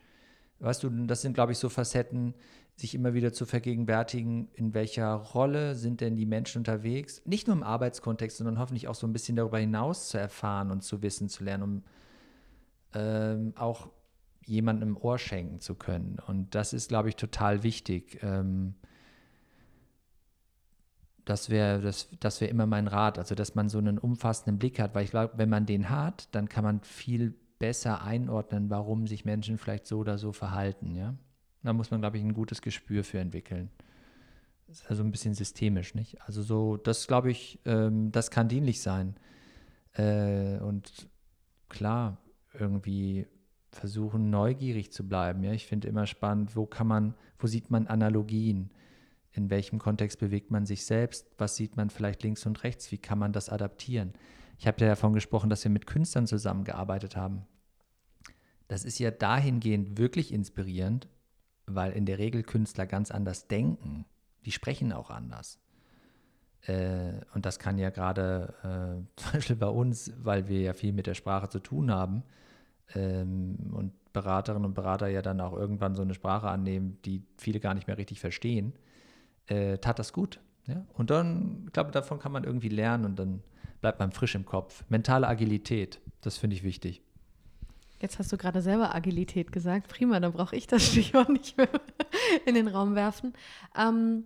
Weißt 0.59 0.83
du, 0.83 0.89
das 1.05 1.21
sind, 1.21 1.33
glaube 1.33 1.51
ich, 1.51 1.57
so 1.57 1.69
Facetten, 1.69 2.35
sich 2.83 2.95
immer 2.95 3.13
wieder 3.13 3.31
zu 3.31 3.45
vergegenwärtigen, 3.45 4.49
in 4.55 4.73
welcher 4.73 5.13
Rolle 5.13 5.73
sind 5.73 6.01
denn 6.01 6.17
die 6.17 6.25
Menschen 6.25 6.59
unterwegs, 6.59 7.21
nicht 7.23 7.47
nur 7.47 7.55
im 7.55 7.63
Arbeitskontext, 7.63 8.37
sondern 8.37 8.59
hoffentlich 8.59 8.89
auch 8.89 8.95
so 8.95 9.07
ein 9.07 9.13
bisschen 9.13 9.37
darüber 9.37 9.57
hinaus 9.57 10.09
zu 10.09 10.17
erfahren 10.17 10.69
und 10.69 10.83
zu 10.83 11.01
wissen, 11.01 11.29
zu 11.29 11.45
lernen, 11.45 11.63
um 11.63 11.83
ähm, 12.93 13.53
auch 13.55 13.89
jemandem 14.45 14.89
im 14.89 14.97
Ohr 14.97 15.17
schenken 15.17 15.61
zu 15.61 15.75
können. 15.75 16.17
Und 16.27 16.55
das 16.55 16.73
ist, 16.73 16.89
glaube 16.89 17.07
ich, 17.07 17.15
total 17.15 17.63
wichtig. 17.63 18.19
Ähm, 18.21 18.75
das 21.23 21.49
wäre 21.49 21.79
das, 21.79 22.09
das 22.19 22.41
wär 22.41 22.49
immer 22.49 22.65
mein 22.65 22.87
Rat, 22.87 23.17
also 23.17 23.33
dass 23.33 23.55
man 23.55 23.69
so 23.69 23.77
einen 23.77 23.97
umfassenden 23.97 24.59
Blick 24.59 24.77
hat, 24.81 24.93
weil 24.93 25.05
ich 25.05 25.11
glaube, 25.11 25.35
wenn 25.37 25.47
man 25.47 25.65
den 25.65 25.89
hat, 25.89 26.27
dann 26.35 26.49
kann 26.49 26.65
man 26.65 26.81
viel 26.81 27.33
besser 27.59 28.03
einordnen, 28.03 28.69
warum 28.69 29.07
sich 29.07 29.23
Menschen 29.23 29.57
vielleicht 29.57 29.87
so 29.87 29.99
oder 29.99 30.17
so 30.17 30.33
verhalten, 30.33 30.95
ja. 30.95 31.15
Da 31.63 31.73
muss 31.73 31.91
man, 31.91 32.01
glaube 32.01 32.17
ich, 32.17 32.23
ein 32.23 32.33
gutes 32.33 32.61
Gespür 32.61 33.03
für 33.03 33.19
entwickeln. 33.19 33.69
Das 34.67 34.81
ist 34.81 34.89
also 34.89 35.03
ein 35.03 35.11
bisschen 35.11 35.33
systemisch, 35.33 35.95
nicht? 35.95 36.21
Also 36.21 36.41
so, 36.41 36.77
das 36.77 37.07
glaube 37.07 37.31
ich, 37.31 37.59
ähm, 37.65 38.11
das 38.11 38.31
kann 38.31 38.47
dienlich 38.47 38.81
sein. 38.81 39.15
Äh, 39.93 40.57
und 40.59 41.07
klar, 41.69 42.17
irgendwie 42.53 43.27
versuchen, 43.71 44.29
neugierig 44.29 44.91
zu 44.91 45.07
bleiben. 45.07 45.43
Ja? 45.43 45.51
Ich 45.51 45.65
finde 45.65 45.87
immer 45.87 46.05
spannend, 46.05 46.55
wo 46.55 46.65
kann 46.65 46.87
man, 46.87 47.15
wo 47.39 47.47
sieht 47.47 47.71
man 47.71 47.87
Analogien? 47.87 48.71
In 49.31 49.49
welchem 49.49 49.79
Kontext 49.79 50.19
bewegt 50.19 50.51
man 50.51 50.65
sich 50.65 50.85
selbst? 50.85 51.31
Was 51.37 51.55
sieht 51.55 51.75
man 51.75 51.89
vielleicht 51.89 52.23
links 52.23 52.45
und 52.45 52.63
rechts? 52.63 52.91
Wie 52.91 52.99
kann 52.99 53.17
man 53.17 53.33
das 53.33 53.49
adaptieren? 53.49 54.13
Ich 54.59 54.67
habe 54.67 54.79
ja 54.81 54.87
davon 54.87 55.13
gesprochen, 55.13 55.49
dass 55.49 55.63
wir 55.63 55.71
mit 55.71 55.87
Künstlern 55.87 56.27
zusammengearbeitet 56.27 57.15
haben. 57.15 57.47
Das 58.67 58.85
ist 58.85 58.99
ja 58.99 59.11
dahingehend 59.11 59.97
wirklich 59.97 60.31
inspirierend, 60.31 61.07
weil 61.65 61.91
in 61.93 62.05
der 62.05 62.17
Regel 62.17 62.43
Künstler 62.43 62.85
ganz 62.85 63.11
anders 63.11 63.47
denken. 63.47 64.05
Die 64.45 64.51
sprechen 64.51 64.91
auch 64.91 65.09
anders. 65.09 65.59
Äh, 66.61 67.13
und 67.33 67.45
das 67.45 67.59
kann 67.59 67.77
ja 67.77 67.89
gerade 67.89 68.53
äh, 68.63 69.05
zum 69.21 69.31
Beispiel 69.33 69.55
bei 69.55 69.67
uns, 69.67 70.11
weil 70.17 70.47
wir 70.47 70.61
ja 70.61 70.73
viel 70.73 70.93
mit 70.93 71.07
der 71.07 71.13
Sprache 71.13 71.49
zu 71.49 71.59
tun 71.59 71.91
haben 71.91 72.23
ähm, 72.95 73.57
und 73.71 73.93
Beraterinnen 74.13 74.65
und 74.65 74.73
Berater 74.73 75.07
ja 75.07 75.21
dann 75.21 75.41
auch 75.41 75.53
irgendwann 75.53 75.95
so 75.95 76.01
eine 76.01 76.13
Sprache 76.13 76.47
annehmen, 76.49 76.99
die 77.03 77.23
viele 77.37 77.59
gar 77.59 77.73
nicht 77.73 77.87
mehr 77.87 77.97
richtig 77.97 78.19
verstehen, 78.19 78.73
äh, 79.47 79.77
tat 79.79 79.99
das 79.99 80.13
gut. 80.13 80.39
Ja? 80.65 80.85
Und 80.93 81.09
dann, 81.09 81.63
ich 81.67 81.73
glaube, 81.73 81.91
davon 81.91 82.19
kann 82.19 82.31
man 82.31 82.43
irgendwie 82.43 82.69
lernen 82.69 83.05
und 83.05 83.17
dann 83.17 83.41
bleibt 83.81 83.99
man 83.99 84.11
frisch 84.11 84.35
im 84.35 84.45
Kopf. 84.45 84.85
Mentale 84.89 85.27
Agilität, 85.27 85.99
das 86.21 86.37
finde 86.37 86.55
ich 86.55 86.63
wichtig. 86.63 87.02
Jetzt 88.03 88.19
hast 88.19 88.33
du 88.33 88.37
gerade 88.37 88.61
selber 88.61 88.93
Agilität 88.93 89.53
gesagt. 89.53 89.87
Prima, 89.87 90.19
dann 90.19 90.33
brauche 90.33 90.57
ich 90.57 90.67
das 90.67 90.85
Stichwort 90.87 91.29
nicht 91.29 91.57
mehr 91.57 91.69
in 92.45 92.53
den 92.53 92.67
Raum 92.67 92.95
werfen. 92.95 93.31
Ähm, 93.77 94.25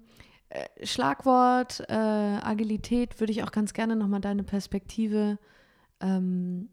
äh, 0.49 0.65
Schlagwort 0.83 1.83
äh, 1.87 1.93
Agilität 1.93 3.19
würde 3.19 3.31
ich 3.31 3.43
auch 3.43 3.51
ganz 3.51 3.73
gerne 3.73 3.95
nochmal 3.95 4.19
deine 4.19 4.43
Perspektive, 4.43 5.37
ähm, 5.99 6.69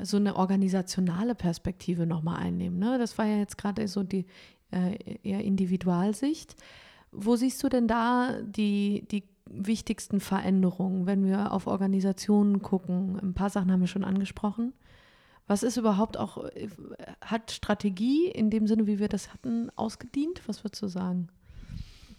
so 0.00 0.16
eine 0.16 0.36
organisationale 0.36 1.34
Perspektive 1.34 2.06
nochmal 2.06 2.36
einnehmen. 2.36 2.78
Ne? 2.78 2.98
Das 2.98 3.18
war 3.18 3.26
ja 3.26 3.38
jetzt 3.38 3.58
gerade 3.58 3.88
so 3.88 4.04
die 4.04 4.26
äh, 4.70 5.18
eher 5.24 5.42
Individualsicht. 5.42 6.54
Wo 7.10 7.34
siehst 7.34 7.60
du 7.64 7.68
denn 7.68 7.88
da 7.88 8.40
die, 8.42 9.08
die 9.10 9.24
wichtigsten 9.50 10.20
Veränderungen, 10.20 11.06
wenn 11.06 11.24
wir 11.26 11.50
auf 11.50 11.66
Organisationen 11.66 12.62
gucken? 12.62 13.18
Ein 13.20 13.34
paar 13.34 13.50
Sachen 13.50 13.72
haben 13.72 13.80
wir 13.80 13.88
schon 13.88 14.04
angesprochen. 14.04 14.72
Was 15.52 15.62
ist 15.62 15.76
überhaupt 15.76 16.16
auch, 16.16 16.46
äh, 16.46 16.70
hat 17.20 17.50
Strategie 17.50 18.26
in 18.26 18.48
dem 18.48 18.66
Sinne, 18.66 18.86
wie 18.86 18.98
wir 18.98 19.08
das 19.08 19.34
hatten, 19.34 19.68
ausgedient? 19.76 20.40
Was 20.46 20.64
würdest 20.64 20.80
du 20.80 20.88
sagen? 20.88 21.28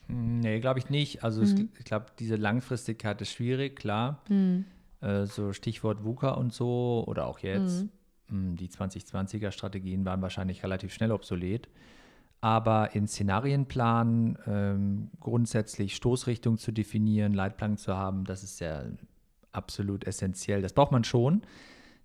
Hm, 0.06 0.42
nee, 0.42 0.60
glaube 0.60 0.78
ich 0.78 0.92
nicht. 0.92 1.24
Also 1.24 1.42
mhm. 1.42 1.48
es, 1.48 1.80
ich 1.80 1.86
glaube, 1.86 2.06
diese 2.20 2.36
Langfristigkeit 2.36 3.20
ist 3.22 3.32
schwierig, 3.32 3.76
klar. 3.76 4.22
Mhm. 4.30 4.66
Äh, 5.02 5.26
so 5.26 5.52
Stichwort 5.52 6.04
VUCA 6.04 6.30
und 6.34 6.54
so 6.54 7.04
oder 7.08 7.26
auch 7.26 7.40
jetzt. 7.40 7.86
Mhm. 7.86 7.90
Hm, 8.28 8.56
die 8.56 8.68
2020er 8.68 9.50
Strategien 9.50 10.06
waren 10.06 10.22
wahrscheinlich 10.22 10.62
relativ 10.62 10.94
schnell 10.94 11.12
obsolet. 11.12 11.68
Aber 12.40 12.94
in 12.94 13.08
Szenarienplan 13.08 14.38
ähm, 14.46 15.10
grundsätzlich 15.20 15.96
Stoßrichtung 15.96 16.60
zu 16.60 16.72
definieren, 16.72 17.34
Leitplanken 17.34 17.80
zu 17.80 17.98
haben, 17.98 18.26
das 18.26 18.44
ist 18.44 18.60
ja 18.60 18.84
absolut 19.52 20.06
essentiell. 20.06 20.62
Das 20.62 20.74
braucht 20.74 20.92
man 20.92 21.04
schon. 21.04 21.42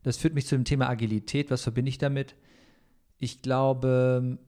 Das 0.08 0.16
führt 0.16 0.32
mich 0.32 0.46
zu 0.46 0.56
dem 0.56 0.64
Thema 0.64 0.88
Agilität. 0.88 1.50
Was 1.50 1.64
verbinde 1.64 1.90
ich 1.90 1.98
damit? 1.98 2.34
Ich 3.18 3.42
glaube, 3.42 4.38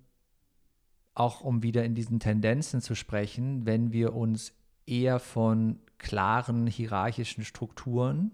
auch 1.12 1.42
um 1.42 1.62
wieder 1.62 1.85
in 1.85 1.94
diesen 1.94 2.18
Tendenzen 2.18 2.81
zu 2.81 2.94
sprechen, 2.94 3.66
wenn 3.66 3.92
wir 3.92 4.14
uns 4.14 4.55
eher 4.87 5.18
von 5.18 5.79
klaren 5.99 6.66
hierarchischen 6.66 7.44
Strukturen 7.44 8.31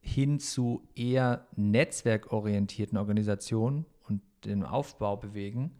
hin 0.00 0.40
zu 0.40 0.88
eher 0.94 1.46
netzwerkorientierten 1.54 2.96
Organisationen 2.96 3.84
und 4.08 4.22
dem 4.46 4.64
Aufbau 4.64 5.18
bewegen, 5.18 5.72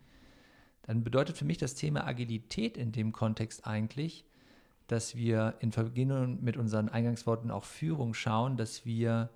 dann 0.82 1.02
bedeutet 1.02 1.38
für 1.38 1.46
mich 1.46 1.56
das 1.56 1.76
Thema 1.76 2.06
Agilität 2.06 2.76
in 2.76 2.92
dem 2.92 3.12
Kontext 3.12 3.66
eigentlich, 3.66 4.26
dass 4.86 5.16
wir 5.16 5.54
in 5.60 5.72
Verbindung 5.72 6.44
mit 6.44 6.58
unseren 6.58 6.90
Eingangsworten 6.90 7.50
auch 7.50 7.64
Führung 7.64 8.12
schauen, 8.12 8.58
dass 8.58 8.84
wir 8.84 9.30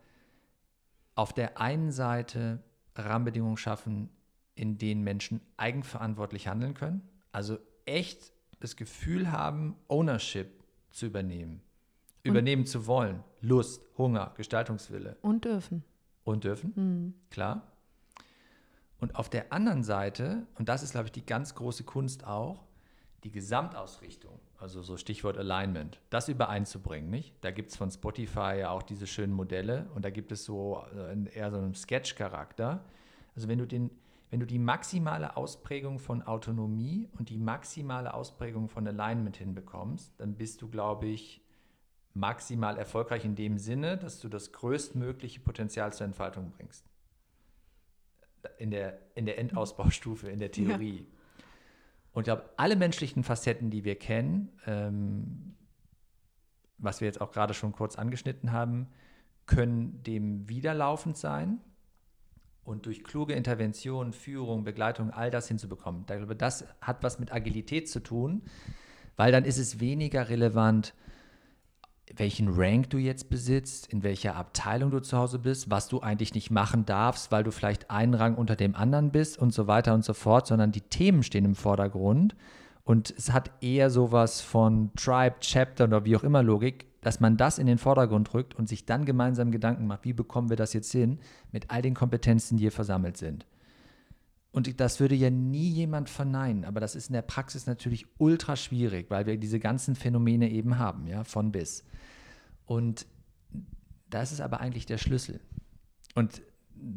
auf 1.15 1.33
der 1.33 1.61
einen 1.61 1.93
Seite 1.93 2.63
Rahmenbedingungen 2.97 3.57
schaffen, 3.57 4.11
in 4.55 4.79
denen 4.79 5.03
Menschen 5.03 5.41
eigenverantwortlich 5.57 6.49
handeln 6.49 6.75
können, 6.75 7.09
also 7.33 7.59
echt 7.87 8.33
das 8.61 8.77
Gefühl 8.77 9.31
haben, 9.31 9.77
Ownership 9.89 10.49
zu 10.91 11.07
übernehmen, 11.07 11.61
und 12.25 12.31
übernehmen 12.31 12.67
zu 12.67 12.87
wollen, 12.87 13.23
Lust, 13.41 13.83
Hunger, 13.99 14.33
Gestaltungswille. 14.37 15.17
Und 15.21 15.45
dürfen. 15.45 15.85
Und 16.25 16.45
dürfen, 16.45 16.73
mhm. 16.75 17.15
klar. 17.31 17.67
Und 19.01 19.17
auf 19.17 19.29
der 19.29 19.53
anderen 19.53 19.83
Seite, 19.83 20.47
und 20.59 20.69
das 20.69 20.83
ist, 20.83 20.93
glaube 20.93 21.09
ich, 21.09 21.13
die 21.13 21.27
ganz 21.27 21.55
große 21.55 21.85
Kunst 21.85 22.27
auch, 22.27 22.64
die 23.25 23.31
Gesamtausrichtung, 23.31 24.39
also 24.59 24.83
so 24.83 24.99
Stichwort 24.99 25.39
Alignment, 25.39 25.99
das 26.11 26.29
übereinzubringen, 26.29 27.11
nicht? 27.11 27.35
Da 27.41 27.51
gibt 27.51 27.71
es 27.71 27.77
von 27.77 27.91
Spotify 27.91 28.59
ja 28.61 28.71
auch 28.71 28.83
diese 28.83 29.07
schönen 29.07 29.33
Modelle 29.33 29.87
und 29.95 30.05
da 30.05 30.11
gibt 30.11 30.31
es 30.31 30.45
so 30.45 30.85
äh, 30.95 31.35
eher 31.35 31.51
so 31.51 31.57
einen 31.57 31.75
Sketch-Charakter. 31.75 32.85
Also 33.35 33.49
wenn 33.49 33.59
du 33.59 33.67
den, 33.67 33.91
wenn 34.31 34.41
du 34.41 34.47
die 34.47 34.59
maximale 34.59 35.39
Ausprägung 35.39 35.99
von 35.99 36.23
Autonomie 36.23 37.09
und 37.19 37.31
die 37.31 37.39
maximale 37.39 38.13
Ausprägung 38.13 38.69
von 38.69 38.87
Alignment 38.87 39.39
hinbekommst, 39.39 40.13
dann 40.19 40.35
bist 40.35 40.61
du, 40.61 40.69
glaube 40.69 41.07
ich, 41.07 41.41
maximal 42.13 42.77
erfolgreich 42.77 43.25
in 43.25 43.35
dem 43.35 43.59
Sinne, 43.59 43.97
dass 43.97 44.21
du 44.21 44.29
das 44.29 44.53
größtmögliche 44.53 45.41
Potenzial 45.41 45.93
zur 45.93 46.07
Entfaltung 46.07 46.51
bringst. 46.51 46.85
In 48.59 48.71
der, 48.71 48.99
in 49.15 49.25
der 49.25 49.39
Endausbaustufe, 49.39 50.29
in 50.29 50.39
der 50.39 50.51
Theorie. 50.51 51.07
Ja. 51.09 51.14
Und 52.15 52.23
ich 52.23 52.25
glaube, 52.27 52.49
alle 52.57 52.77
menschlichen 52.77 53.25
Facetten, 53.25 53.71
die 53.71 53.85
wir 53.85 53.99
kennen, 53.99 54.49
ähm, 54.67 55.57
was 56.79 57.01
wir 57.01 57.07
jetzt 57.07 57.21
auch 57.21 57.33
gerade 57.33 57.55
schon 57.55 57.73
kurz 57.73 57.97
angeschnitten 57.97 58.53
haben, 58.53 58.89
können 59.47 60.03
dem 60.05 60.49
widerlaufend 60.49 61.17
sein. 61.17 61.61
Und 62.63 62.87
durch 62.87 63.05
kluge 63.05 63.35
Intervention, 63.35 64.13
Führung, 64.13 64.65
Begleitung, 64.65 65.11
all 65.11 65.31
das 65.31 65.49
hinzubekommen. 65.49 66.03
Ich 66.03 66.07
glaube, 66.07 66.37
das 66.37 66.65
hat 66.81 67.03
was 67.03 67.19
mit 67.19 67.33
Agilität 67.33 67.91
zu 67.91 68.01
tun, 68.01 68.43
weil 69.17 69.33
dann 69.33 69.45
ist 69.45 69.59
es 69.59 69.81
weniger 69.81 70.29
relevant, 70.29 70.95
welchen 72.17 72.49
Rank 72.49 72.91
du 72.91 72.99
jetzt 72.99 73.29
besitzt, 73.29 73.93
in 73.93 74.03
welcher 74.03 74.37
Abteilung 74.37 74.91
du 74.91 75.01
zu 75.01 75.17
Hause 75.19 75.39
bist, 75.39 75.71
was 75.71 75.89
du 75.89 76.01
eigentlich 76.01 76.35
nicht 76.35 76.51
machen 76.51 76.87
darfst, 76.87 77.33
weil 77.33 77.45
du 77.45 77.51
vielleicht 77.51 77.91
einen 77.91 78.15
Rang 78.15 78.37
unter 78.37 78.57
dem 78.57 78.75
anderen 78.75 79.11
bist 79.11 79.39
und 79.39 79.53
so 79.53 79.67
weiter 79.67 79.95
und 79.95 80.05
so 80.05 80.15
fort, 80.15 80.47
sondern 80.47 80.73
die 80.73 80.81
Themen 80.81 81.23
stehen 81.23 81.45
im 81.45 81.55
Vordergrund 81.55 82.35
und 82.85 83.15
es 83.17 83.33
hat 83.33 83.51
eher 83.63 83.91
sowas 83.91 84.41
von 84.41 84.91
Tribe, 84.95 85.37
Chapter 85.41 85.85
oder 85.85 86.05
wie 86.05 86.17
auch 86.17 86.25
immer 86.25 86.43
Logik. 86.43 86.87
dass 87.01 87.21
man 87.21 87.37
das 87.37 87.59
in 87.59 87.67
den 87.67 87.77
Vordergrund 87.77 88.33
rückt 88.33 88.55
und 88.55 88.67
sich 88.67 88.87
dann 88.87 89.05
gemeinsam 89.05 89.53
Gedanken 89.53 89.87
macht, 89.87 90.07
wie 90.07 90.15
bekommen 90.15 90.49
wir 90.49 90.57
das 90.57 90.73
jetzt 90.73 90.91
hin 90.91 91.19
mit 91.53 91.71
all 91.71 91.83
den 91.83 91.93
Kompetenzen, 91.93 92.57
die 92.57 92.63
hier 92.63 92.73
versammelt 92.73 93.19
sind. 93.19 93.45
Und 94.55 94.81
das 94.81 95.01
würde 95.01 95.17
ja 95.17 95.31
nie 95.31 95.69
jemand 95.69 96.09
verneinen, 96.09 96.65
aber 96.65 96.79
das 96.79 96.95
ist 96.95 97.09
in 97.09 97.15
der 97.15 97.23
Praxis 97.23 97.67
natürlich 97.67 98.07
ultra 98.19 98.55
schwierig, 98.55 99.11
weil 99.11 99.27
wir 99.27 99.37
diese 99.37 99.59
ganzen 99.59 99.97
Phänomene 99.97 100.49
eben 100.49 100.79
haben, 100.79 101.09
ja, 101.09 101.25
von 101.25 101.51
bis. 101.51 101.83
Und 102.65 103.05
das 104.11 104.31
ist 104.31 104.41
aber 104.41 104.61
eigentlich 104.61 104.87
der 104.87 104.99
Schlüssel. 104.99 105.41
Und 106.15 106.41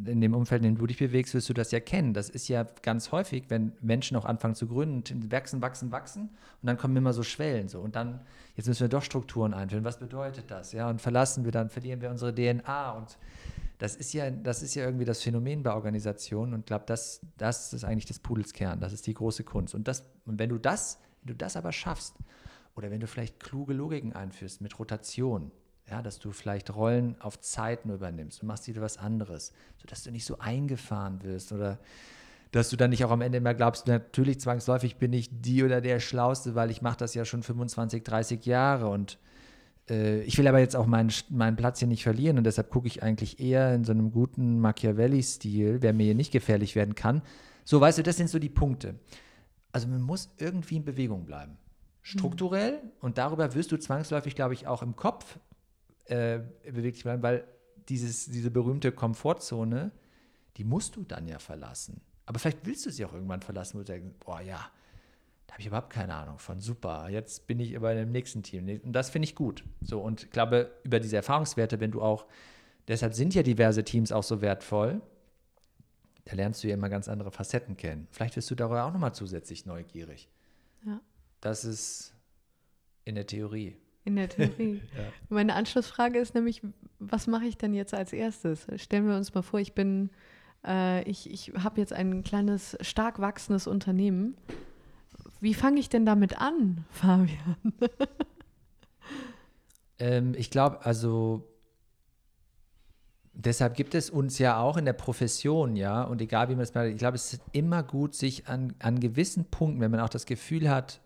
in 0.06 0.22
dem 0.22 0.36
Umfeld, 0.36 0.64
in 0.64 0.76
dem 0.76 0.78
du 0.78 0.86
dich 0.86 1.00
bewegst, 1.00 1.34
wirst 1.34 1.50
du 1.50 1.54
das 1.56 1.72
ja 1.72 1.80
kennen. 1.80 2.14
Das 2.14 2.30
ist 2.30 2.48
ja 2.48 2.64
ganz 2.84 3.12
häufig, 3.12 3.46
wenn 3.48 3.72
Menschen 3.82 4.18
auch 4.18 4.26
anfangen 4.26 4.54
zu 4.54 4.68
gründen, 4.68 5.32
wachsen, 5.32 5.60
wachsen, 5.60 5.92
wachsen 5.92 6.30
und 6.62 6.68
dann 6.68 6.78
kommen 6.78 6.96
immer 6.96 7.14
so 7.14 7.24
Schwellen 7.24 7.70
so 7.70 7.80
und 7.80 7.96
dann 7.96 8.22
jetzt 8.56 8.68
müssen 8.68 8.82
wir 8.82 8.90
doch 8.90 9.04
Strukturen 9.04 9.56
einführen. 9.56 9.84
Was 9.84 9.98
bedeutet 9.98 10.52
das? 10.52 10.74
Ja, 10.74 10.92
und 10.92 11.02
verlassen 11.02 11.44
wir 11.44 11.52
dann 11.52 11.72
verlieren 11.72 12.02
wir 12.02 12.12
unsere 12.12 12.36
DNA 12.36 12.92
und 12.92 13.18
das 13.78 13.96
ist 13.96 14.14
ja 14.14 14.30
das 14.32 14.64
ist 14.64 14.76
ja 14.76 14.86
irgendwie 14.86 15.06
das 15.06 15.22
Phänomen 15.22 15.64
bei 15.64 15.74
Organisationen 15.74 16.54
und 16.54 16.66
glaube, 16.66 16.86
das 16.88 17.22
das 17.38 17.74
ist 17.74 17.84
eigentlich 17.84 18.06
des 18.06 18.20
Pudels 18.20 18.54
Kern, 18.54 18.80
das 18.80 18.94
ist 18.94 19.06
die 19.08 19.14
große 19.14 19.44
Kunst. 19.44 19.76
Und 19.76 19.88
das 19.88 20.04
und 20.26 20.40
wenn 20.40 20.50
du 20.50 20.58
das 20.58 21.00
wenn 21.22 21.34
du 21.34 21.36
das 21.36 21.56
aber 21.56 21.72
schaffst 21.72 22.16
oder 22.76 22.92
wenn 22.92 23.00
du 23.00 23.08
vielleicht 23.08 23.40
kluge 23.40 23.74
Logiken 23.74 24.14
einführst 24.14 24.62
mit 24.62 24.78
Rotation, 24.80 25.52
ja, 25.90 26.02
dass 26.02 26.20
du 26.20 26.32
vielleicht 26.32 26.74
Rollen 26.76 27.20
auf 27.22 27.40
Zeiten 27.40 27.90
übernimmst 27.90 28.42
und 28.42 28.48
machst 28.48 28.68
wieder 28.68 28.82
was 28.82 28.98
anderes, 28.98 29.54
sodass 29.78 30.04
du 30.04 30.12
nicht 30.12 30.26
so 30.26 30.38
eingefahren 30.40 31.24
wirst 31.24 31.52
oder 31.52 31.80
dass 32.52 32.70
du 32.70 32.78
dann 32.78 32.90
nicht 32.90 33.04
auch 33.04 33.12
am 33.12 33.22
Ende 33.22 33.38
immer 33.38 33.54
glaubst, 33.54 33.88
natürlich 33.88 34.40
zwangsläufig 34.40 34.98
bin 34.98 35.14
ich 35.14 35.30
die 35.32 35.64
oder 35.64 35.82
der 35.82 36.00
Schlauste, 36.00 36.56
weil 36.56 36.72
ich 36.72 36.82
mache 36.82 36.98
das 36.98 37.14
ja 37.14 37.26
schon 37.26 37.44
25, 37.44 38.04
30 38.04 38.46
Jahre 38.46 38.88
und 38.88 39.20
ich 39.90 40.38
will 40.38 40.48
aber 40.48 40.60
jetzt 40.60 40.76
auch 40.76 40.86
meinen, 40.86 41.12
meinen 41.30 41.56
Platz 41.56 41.80
hier 41.80 41.88
nicht 41.88 42.04
verlieren 42.04 42.38
und 42.38 42.44
deshalb 42.44 42.70
gucke 42.70 42.88
ich 42.88 43.04
eigentlich 43.04 43.40
eher 43.40 43.74
in 43.74 43.86
so 43.86 43.94
einem 43.94 44.12
guten 44.12 44.60
Machiavelli-Stil, 44.60 45.82
wer 45.82 45.94
mir 45.94 46.04
hier 46.04 46.16
nicht 46.16 46.32
gefährlich 46.32 46.76
werden 46.76 46.96
kann. 46.96 47.22
So, 47.64 47.80
weißt 47.80 47.98
du, 47.98 48.04
das 48.04 48.18
sind 48.18 48.30
so 48.30 48.40
die 48.40 48.50
Punkte. 48.50 48.96
Also 49.72 49.88
man 49.88 50.02
muss 50.02 50.30
irgendwie 50.38 50.78
in 50.78 50.86
Bewegung 50.86 51.26
bleiben. 51.26 51.58
Strukturell 52.02 52.82
mhm. 52.82 52.90
und 53.02 53.18
darüber 53.18 53.54
wirst 53.54 53.72
du 53.72 53.78
zwangsläufig, 53.78 54.36
glaube 54.36 54.54
ich, 54.54 54.68
auch 54.68 54.82
im 54.82 54.96
Kopf 54.96 55.40
äh, 56.06 56.40
beweglich 56.64 57.04
bleiben, 57.04 57.24
weil 57.24 57.46
dieses, 57.90 58.26
diese 58.26 58.52
berühmte 58.52 58.92
Komfortzone, 58.92 59.92
die 60.58 60.64
musst 60.64 60.96
du 60.96 61.04
dann 61.04 61.28
ja 61.28 61.40
verlassen. 61.40 62.02
Aber 62.26 62.40
vielleicht 62.40 62.66
willst 62.66 62.86
du 62.86 62.92
sie 62.92 63.06
auch 63.06 63.14
irgendwann 63.14 63.42
verlassen, 63.42 63.76
wo 63.76 63.80
du 63.80 63.86
denkst, 63.86 64.16
boah 64.26 64.42
ja, 64.42 64.70
da 65.48 65.54
habe 65.54 65.62
ich 65.62 65.68
überhaupt 65.68 65.90
keine 65.90 66.14
Ahnung 66.14 66.40
von. 66.40 66.60
Super, 66.60 67.10
jetzt 67.10 67.48
bin 67.48 67.60
ich 67.60 67.76
aber 67.76 67.94
im 67.94 68.12
nächsten 68.12 68.44
Team. 68.44 68.68
Und 68.84 68.94
das 68.94 69.10
finde 69.10 69.28
ich 69.28 69.36
gut. 69.36 69.64
So, 69.82 70.02
und 70.02 70.24
ich 70.24 70.30
glaube, 70.30 70.72
über 70.84 71.00
diese 71.00 71.16
Erfahrungswerte, 71.16 71.80
wenn 71.80 71.92
du 71.92 72.02
auch, 72.02 72.26
deshalb 72.88 73.14
sind 73.14 73.34
ja 73.34 73.44
diverse 73.44 73.84
Teams 73.84 74.12
auch 74.12 74.24
so 74.24 74.42
wertvoll, 74.42 75.02
da 76.26 76.36
lernst 76.36 76.64
du 76.64 76.68
ja 76.68 76.74
immer 76.74 76.90
ganz 76.90 77.08
andere 77.08 77.32
Facetten 77.32 77.78
kennen. 77.78 78.08
Vielleicht 78.12 78.36
wirst 78.36 78.52
du 78.52 78.56
darüber 78.56 78.84
auch 78.84 78.92
nochmal 78.92 79.16
zusätzlich 79.16 79.66
neugierig. 79.66 80.30
Ja. 80.86 81.00
Das 81.40 81.64
ist 81.64 82.14
in 83.06 83.16
der 83.16 83.26
Theorie. 83.26 83.78
In 84.04 84.18
der 84.18 84.28
Theorie. 84.28 84.82
ja. 84.98 85.04
Meine 85.30 85.54
Anschlussfrage 85.54 86.20
ist 86.20 86.36
nämlich, 86.36 86.62
was 87.00 87.28
mache 87.28 87.46
ich 87.46 87.58
denn 87.58 87.74
jetzt 87.74 87.94
als 87.94 88.12
erstes? 88.12 88.68
Stellen 88.76 89.08
wir 89.08 89.16
uns 89.16 89.34
mal 89.34 89.42
vor, 89.42 89.62
ich 89.62 89.74
bin, 89.74 90.10
äh, 90.66 91.04
ich, 91.10 91.32
ich 91.32 91.54
habe 91.56 91.80
jetzt 91.80 91.94
ein 91.94 92.24
kleines, 92.24 92.78
stark 92.82 93.20
wachsendes 93.20 93.66
Unternehmen. 93.68 94.36
Wie 95.40 95.54
fange 95.54 95.80
ich 95.80 95.90
denn 95.90 96.06
damit 96.06 96.40
an, 96.40 96.86
Fabian? 96.92 97.58
ähm, 100.00 100.34
ich 100.38 100.50
glaube, 100.50 100.86
also 100.86 101.48
deshalb 103.34 103.76
gibt 103.76 103.96
es 103.96 104.10
uns 104.10 104.40
ja 104.40 104.60
auch 104.60 104.78
in 104.78 104.86
der 104.86 104.94
Profession, 104.94 105.76
ja, 105.76 106.04
und 106.04 106.22
egal 106.22 106.50
wie 106.50 106.56
man 106.56 106.64
es 106.64 106.74
macht, 106.74 106.88
ich 106.88 106.98
glaube, 106.98 107.16
es 107.16 107.34
ist 107.34 107.42
immer 107.52 107.84
gut, 107.84 108.16
sich 108.16 108.48
an, 108.48 108.74
an 108.80 109.00
gewissen 109.00 109.46
Punkten, 109.46 109.80
wenn 109.80 109.92
man 109.92 110.00
auch 110.00 110.10
das 110.10 110.26
Gefühl 110.26 110.70
hat, 110.70 111.02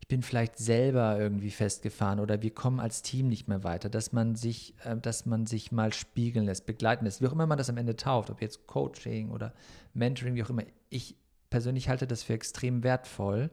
ich 0.00 0.08
bin 0.08 0.22
vielleicht 0.22 0.58
selber 0.58 1.18
irgendwie 1.18 1.50
festgefahren 1.50 2.20
oder 2.20 2.42
wir 2.42 2.52
kommen 2.52 2.78
als 2.78 3.00
Team 3.00 3.26
nicht 3.26 3.48
mehr 3.48 3.64
weiter, 3.64 3.88
dass 3.88 4.12
man 4.12 4.36
sich, 4.36 4.74
äh, 4.84 4.98
dass 4.98 5.24
man 5.24 5.46
sich 5.46 5.72
mal 5.72 5.94
spiegeln 5.94 6.44
lässt, 6.44 6.66
begleiten 6.66 7.06
lässt, 7.06 7.22
wie 7.22 7.26
auch 7.26 7.32
immer 7.32 7.46
man 7.46 7.56
das 7.56 7.70
am 7.70 7.78
Ende 7.78 7.96
tauft, 7.96 8.28
ob 8.28 8.42
jetzt 8.42 8.66
Coaching 8.66 9.30
oder 9.30 9.54
Mentoring, 9.94 10.34
wie 10.34 10.44
auch 10.44 10.50
immer. 10.50 10.64
Ich 10.90 11.16
persönlich 11.54 11.88
halte 11.88 12.08
das 12.08 12.24
für 12.24 12.32
extrem 12.32 12.82
wertvoll. 12.82 13.48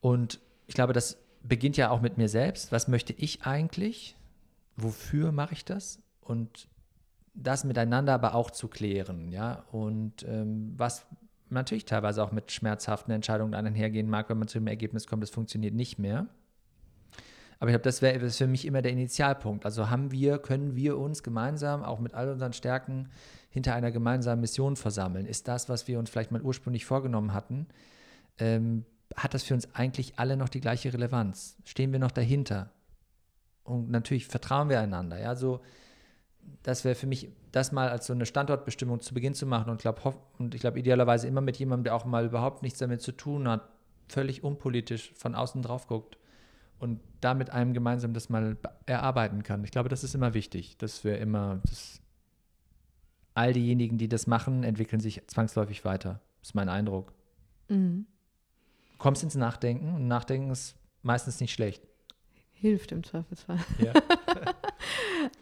Und 0.00 0.40
ich 0.66 0.74
glaube, 0.74 0.92
das 0.92 1.16
beginnt 1.44 1.76
ja 1.76 1.90
auch 1.90 2.00
mit 2.00 2.18
mir 2.18 2.28
selbst. 2.28 2.72
Was 2.72 2.88
möchte 2.88 3.12
ich 3.12 3.42
eigentlich? 3.42 4.16
Wofür 4.74 5.30
mache 5.30 5.52
ich 5.52 5.64
das? 5.64 6.02
Und 6.20 6.66
das 7.34 7.62
miteinander 7.62 8.14
aber 8.14 8.34
auch 8.34 8.50
zu 8.50 8.66
klären, 8.66 9.30
ja. 9.30 9.64
Und 9.70 10.24
ähm, 10.24 10.74
was 10.76 11.06
natürlich 11.50 11.84
teilweise 11.84 12.20
auch 12.24 12.32
mit 12.32 12.50
schmerzhaften 12.50 13.12
Entscheidungen 13.12 13.54
einhergehen 13.54 14.10
mag, 14.10 14.28
wenn 14.28 14.38
man 14.38 14.48
zu 14.48 14.58
dem 14.58 14.66
Ergebnis 14.66 15.06
kommt, 15.06 15.22
das 15.22 15.30
funktioniert 15.30 15.74
nicht 15.74 16.00
mehr. 16.00 16.26
Aber 17.64 17.70
ich 17.70 17.72
glaube, 17.72 17.84
das 17.84 18.02
wäre 18.02 18.28
für 18.28 18.46
mich 18.46 18.66
immer 18.66 18.82
der 18.82 18.92
Initialpunkt. 18.92 19.64
Also 19.64 19.88
haben 19.88 20.12
wir, 20.12 20.36
können 20.36 20.76
wir 20.76 20.98
uns 20.98 21.22
gemeinsam, 21.22 21.82
auch 21.82 21.98
mit 21.98 22.12
all 22.12 22.28
unseren 22.28 22.52
Stärken, 22.52 23.08
hinter 23.48 23.74
einer 23.74 23.90
gemeinsamen 23.90 24.42
Mission 24.42 24.76
versammeln? 24.76 25.24
Ist 25.24 25.48
das, 25.48 25.70
was 25.70 25.88
wir 25.88 25.98
uns 25.98 26.10
vielleicht 26.10 26.30
mal 26.30 26.42
ursprünglich 26.42 26.84
vorgenommen 26.84 27.32
hatten, 27.32 27.66
ähm, 28.36 28.84
hat 29.16 29.32
das 29.32 29.44
für 29.44 29.54
uns 29.54 29.74
eigentlich 29.74 30.18
alle 30.18 30.36
noch 30.36 30.50
die 30.50 30.60
gleiche 30.60 30.92
Relevanz? 30.92 31.56
Stehen 31.64 31.90
wir 31.90 31.98
noch 31.98 32.10
dahinter? 32.10 32.68
Und 33.62 33.88
natürlich 33.88 34.26
vertrauen 34.26 34.68
wir 34.68 34.78
einander. 34.78 35.18
Ja, 35.18 35.34
so 35.34 35.62
das 36.64 36.84
wäre 36.84 36.94
für 36.94 37.06
mich, 37.06 37.30
das 37.50 37.72
mal 37.72 37.88
als 37.88 38.04
so 38.04 38.12
eine 38.12 38.26
Standortbestimmung 38.26 39.00
zu 39.00 39.14
Beginn 39.14 39.32
zu 39.32 39.46
machen 39.46 39.70
und, 39.70 39.80
glaub, 39.80 40.20
und 40.38 40.54
ich 40.54 40.60
glaube 40.60 40.80
idealerweise 40.80 41.28
immer 41.28 41.40
mit 41.40 41.56
jemandem, 41.56 41.84
der 41.84 41.94
auch 41.94 42.04
mal 42.04 42.26
überhaupt 42.26 42.62
nichts 42.62 42.78
damit 42.78 43.00
zu 43.00 43.12
tun 43.12 43.48
hat, 43.48 43.62
völlig 44.10 44.44
unpolitisch 44.44 45.14
von 45.16 45.34
außen 45.34 45.62
drauf 45.62 45.86
guckt 45.86 46.18
und 46.78 47.00
da 47.20 47.34
mit 47.34 47.50
einem 47.50 47.72
gemeinsam 47.72 48.12
das 48.12 48.28
mal 48.28 48.56
erarbeiten 48.86 49.42
kann. 49.42 49.64
Ich 49.64 49.70
glaube, 49.70 49.88
das 49.88 50.04
ist 50.04 50.14
immer 50.14 50.34
wichtig, 50.34 50.76
dass 50.76 51.04
wir 51.04 51.18
immer, 51.18 51.60
dass 51.64 52.00
all 53.34 53.52
diejenigen, 53.52 53.98
die 53.98 54.08
das 54.08 54.26
machen, 54.26 54.62
entwickeln 54.62 55.00
sich 55.00 55.26
zwangsläufig 55.26 55.84
weiter. 55.84 56.20
Das 56.40 56.50
ist 56.50 56.54
mein 56.54 56.68
Eindruck. 56.68 57.12
Mhm. 57.68 58.06
Du 58.92 58.98
kommst 58.98 59.22
ins 59.22 59.34
Nachdenken 59.34 59.94
und 59.94 60.08
Nachdenken 60.08 60.50
ist 60.50 60.76
meistens 61.02 61.40
nicht 61.40 61.52
schlecht. 61.52 61.82
Hilft 62.52 62.92
im 62.92 63.02
Zweifelsfall. 63.02 63.58
Ja. 63.78 63.92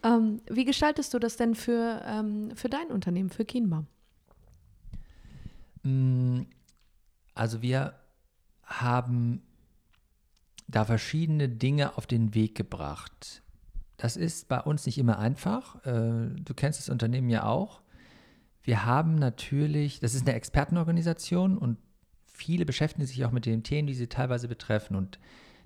ähm, 0.17 0.41
wie 0.49 0.65
gestaltest 0.65 1.13
du 1.15 1.19
das 1.19 1.37
denn 1.37 1.55
für, 1.55 2.03
ähm, 2.05 2.57
für 2.57 2.69
dein 2.69 2.89
Unternehmen, 2.89 3.31
für 3.31 3.45
Kienbaum? 3.45 3.87
Mm, 5.83 6.43
also 7.35 7.63
wir 7.63 7.95
haben 8.65 9.43
da 10.73 10.85
verschiedene 10.85 11.49
Dinge 11.49 11.97
auf 11.97 12.07
den 12.07 12.35
Weg 12.35 12.55
gebracht. 12.57 13.43
Das 13.97 14.17
ist 14.17 14.49
bei 14.49 14.61
uns 14.61 14.85
nicht 14.87 14.99
immer 14.99 15.19
einfach. 15.19 15.85
Äh, 15.87 16.31
du 16.35 16.55
kennst 16.57 16.81
das 16.81 16.89
Unternehmen 16.89 17.31
ja 17.31 17.45
auch. 17.45 17.83
Wir 18.63 18.85
haben 18.85 19.15
natürlich, 19.15 20.01
das 20.01 20.15
ist 20.15 20.27
eine 20.27 20.37
Expertenorganisation 20.37 21.57
und 21.57 21.79
viele 22.27 22.65
beschäftigen 22.65 23.07
sich 23.07 23.25
auch 23.25 23.31
mit 23.31 23.47
den 23.47 23.63
Themen, 23.63 23.87
die 23.87 23.95
sie 23.95 24.09
teilweise 24.09 24.49
betreffen. 24.49 24.97
Und 24.97 25.19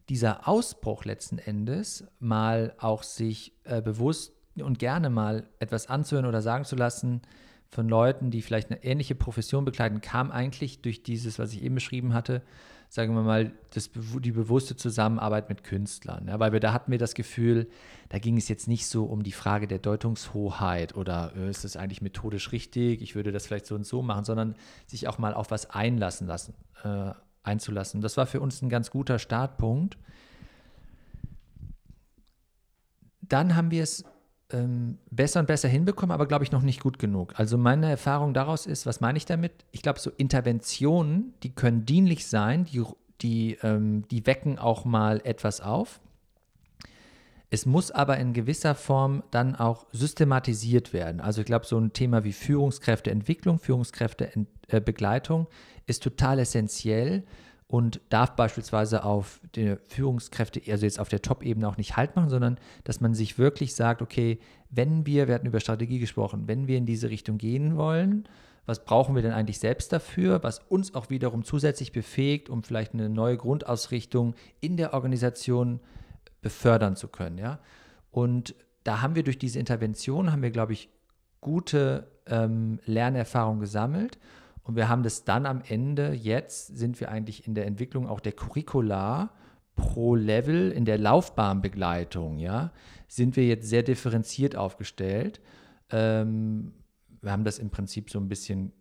dieser 0.08 0.48
Ausbruch 0.48 1.04
letzten 1.04 1.38
Endes, 1.38 2.04
mal 2.18 2.74
auch 2.78 3.02
sich 3.02 3.52
äh, 3.64 3.80
bewusst 3.80 4.32
und 4.56 4.78
gerne 4.78 5.10
mal 5.10 5.48
etwas 5.58 5.88
anzuhören 5.88 6.26
oder 6.26 6.42
sagen 6.42 6.64
zu 6.64 6.76
lassen 6.76 7.22
von 7.68 7.88
Leuten, 7.88 8.30
die 8.30 8.42
vielleicht 8.42 8.70
eine 8.70 8.82
ähnliche 8.84 9.14
Profession 9.14 9.64
begleiten, 9.64 10.00
kam 10.00 10.30
eigentlich 10.30 10.82
durch 10.82 11.02
dieses, 11.02 11.38
was 11.38 11.52
ich 11.52 11.62
eben 11.62 11.74
beschrieben 11.74 12.14
hatte, 12.14 12.42
sagen 12.96 13.14
wir 13.14 13.22
mal, 13.22 13.52
das, 13.74 13.90
die 13.92 14.32
bewusste 14.32 14.74
Zusammenarbeit 14.74 15.50
mit 15.50 15.64
Künstlern. 15.64 16.28
Ja, 16.28 16.40
weil 16.40 16.52
wir 16.52 16.60
da 16.60 16.72
hatten 16.72 16.90
wir 16.90 16.98
das 16.98 17.12
Gefühl, 17.12 17.68
da 18.08 18.18
ging 18.18 18.38
es 18.38 18.48
jetzt 18.48 18.68
nicht 18.68 18.86
so 18.86 19.04
um 19.04 19.22
die 19.22 19.32
Frage 19.32 19.68
der 19.68 19.78
Deutungshoheit 19.78 20.96
oder 20.96 21.34
äh, 21.36 21.50
ist 21.50 21.62
das 21.62 21.76
eigentlich 21.76 22.00
methodisch 22.00 22.52
richtig, 22.52 23.02
ich 23.02 23.14
würde 23.14 23.32
das 23.32 23.46
vielleicht 23.46 23.66
so 23.66 23.74
und 23.74 23.84
so 23.84 24.00
machen, 24.00 24.24
sondern 24.24 24.54
sich 24.86 25.08
auch 25.08 25.18
mal 25.18 25.34
auf 25.34 25.50
was 25.50 25.68
einlassen 25.68 26.26
lassen, 26.26 26.54
äh, 26.84 27.10
einzulassen. 27.42 28.00
Das 28.00 28.16
war 28.16 28.24
für 28.24 28.40
uns 28.40 28.62
ein 28.62 28.70
ganz 28.70 28.90
guter 28.90 29.18
Startpunkt. 29.18 29.98
Dann 33.20 33.56
haben 33.56 33.70
wir 33.70 33.82
es 33.82 34.06
ähm, 34.52 34.98
besser 35.10 35.40
und 35.40 35.46
besser 35.46 35.68
hinbekommen, 35.68 36.12
aber 36.12 36.26
glaube 36.26 36.44
ich 36.44 36.52
noch 36.52 36.62
nicht 36.62 36.80
gut 36.80 36.98
genug. 36.98 37.34
Also 37.36 37.58
meine 37.58 37.90
Erfahrung 37.90 38.34
daraus 38.34 38.66
ist, 38.66 38.86
was 38.86 39.00
meine 39.00 39.18
ich 39.18 39.26
damit? 39.26 39.52
Ich 39.72 39.82
glaube, 39.82 39.98
so 39.98 40.10
Interventionen, 40.16 41.34
die 41.42 41.54
können 41.54 41.84
dienlich 41.84 42.26
sein, 42.26 42.64
die, 42.64 42.82
die, 43.20 43.58
ähm, 43.62 44.06
die 44.08 44.26
wecken 44.26 44.58
auch 44.58 44.84
mal 44.84 45.20
etwas 45.24 45.60
auf. 45.60 46.00
Es 47.48 47.64
muss 47.64 47.90
aber 47.90 48.18
in 48.18 48.32
gewisser 48.32 48.74
Form 48.74 49.22
dann 49.30 49.54
auch 49.54 49.86
systematisiert 49.92 50.92
werden. 50.92 51.20
Also 51.20 51.40
ich 51.40 51.46
glaube, 51.46 51.64
so 51.64 51.78
ein 51.78 51.92
Thema 51.92 52.24
wie 52.24 52.32
Führungskräfteentwicklung, 52.32 53.58
Führungskräftebegleitung 53.58 55.46
ist 55.86 56.02
total 56.02 56.40
essentiell 56.40 57.24
und 57.68 58.00
darf 58.10 58.36
beispielsweise 58.36 59.04
auf 59.04 59.40
die 59.54 59.76
Führungskräfte, 59.88 60.62
also 60.70 60.84
jetzt 60.84 61.00
auf 61.00 61.08
der 61.08 61.22
Top-Ebene 61.22 61.68
auch 61.68 61.76
nicht 61.76 61.96
Halt 61.96 62.14
machen, 62.14 62.28
sondern 62.28 62.58
dass 62.84 63.00
man 63.00 63.14
sich 63.14 63.38
wirklich 63.38 63.74
sagt, 63.74 64.02
okay, 64.02 64.38
wenn 64.70 65.04
wir, 65.06 65.26
wir 65.26 65.34
hatten 65.34 65.46
über 65.46 65.60
Strategie 65.60 65.98
gesprochen, 65.98 66.46
wenn 66.46 66.68
wir 66.68 66.78
in 66.78 66.86
diese 66.86 67.10
Richtung 67.10 67.38
gehen 67.38 67.76
wollen, 67.76 68.28
was 68.66 68.84
brauchen 68.84 69.14
wir 69.14 69.22
denn 69.22 69.32
eigentlich 69.32 69.58
selbst 69.58 69.92
dafür, 69.92 70.42
was 70.42 70.58
uns 70.68 70.94
auch 70.94 71.10
wiederum 71.10 71.44
zusätzlich 71.44 71.92
befähigt, 71.92 72.48
um 72.48 72.62
vielleicht 72.62 72.94
eine 72.94 73.08
neue 73.08 73.36
Grundausrichtung 73.36 74.34
in 74.60 74.76
der 74.76 74.92
Organisation 74.92 75.80
befördern 76.42 76.96
zu 76.96 77.08
können, 77.08 77.38
ja. 77.38 77.58
Und 78.10 78.54
da 78.84 79.02
haben 79.02 79.14
wir 79.14 79.24
durch 79.24 79.38
diese 79.38 79.58
Intervention, 79.58 80.32
haben 80.32 80.42
wir, 80.42 80.50
glaube 80.50 80.72
ich, 80.72 80.88
gute 81.40 82.06
ähm, 82.26 82.78
Lernerfahrung 82.86 83.60
gesammelt. 83.60 84.18
Und 84.66 84.74
wir 84.74 84.88
haben 84.88 85.04
das 85.04 85.24
dann 85.24 85.46
am 85.46 85.62
Ende, 85.66 86.12
jetzt 86.12 86.76
sind 86.76 86.98
wir 87.00 87.08
eigentlich 87.08 87.46
in 87.46 87.54
der 87.54 87.66
Entwicklung 87.66 88.08
auch 88.08 88.18
der 88.18 88.32
Curricula 88.32 89.30
pro 89.76 90.16
Level 90.16 90.72
in 90.72 90.84
der 90.84 90.98
Laufbahnbegleitung, 90.98 92.38
ja, 92.38 92.72
sind 93.06 93.36
wir 93.36 93.46
jetzt 93.46 93.68
sehr 93.68 93.84
differenziert 93.84 94.56
aufgestellt. 94.56 95.40
Ähm, 95.90 96.72
wir 97.20 97.30
haben 97.30 97.44
das 97.44 97.60
im 97.60 97.70
Prinzip 97.70 98.10
so 98.10 98.18
ein 98.18 98.28
bisschen 98.28 98.72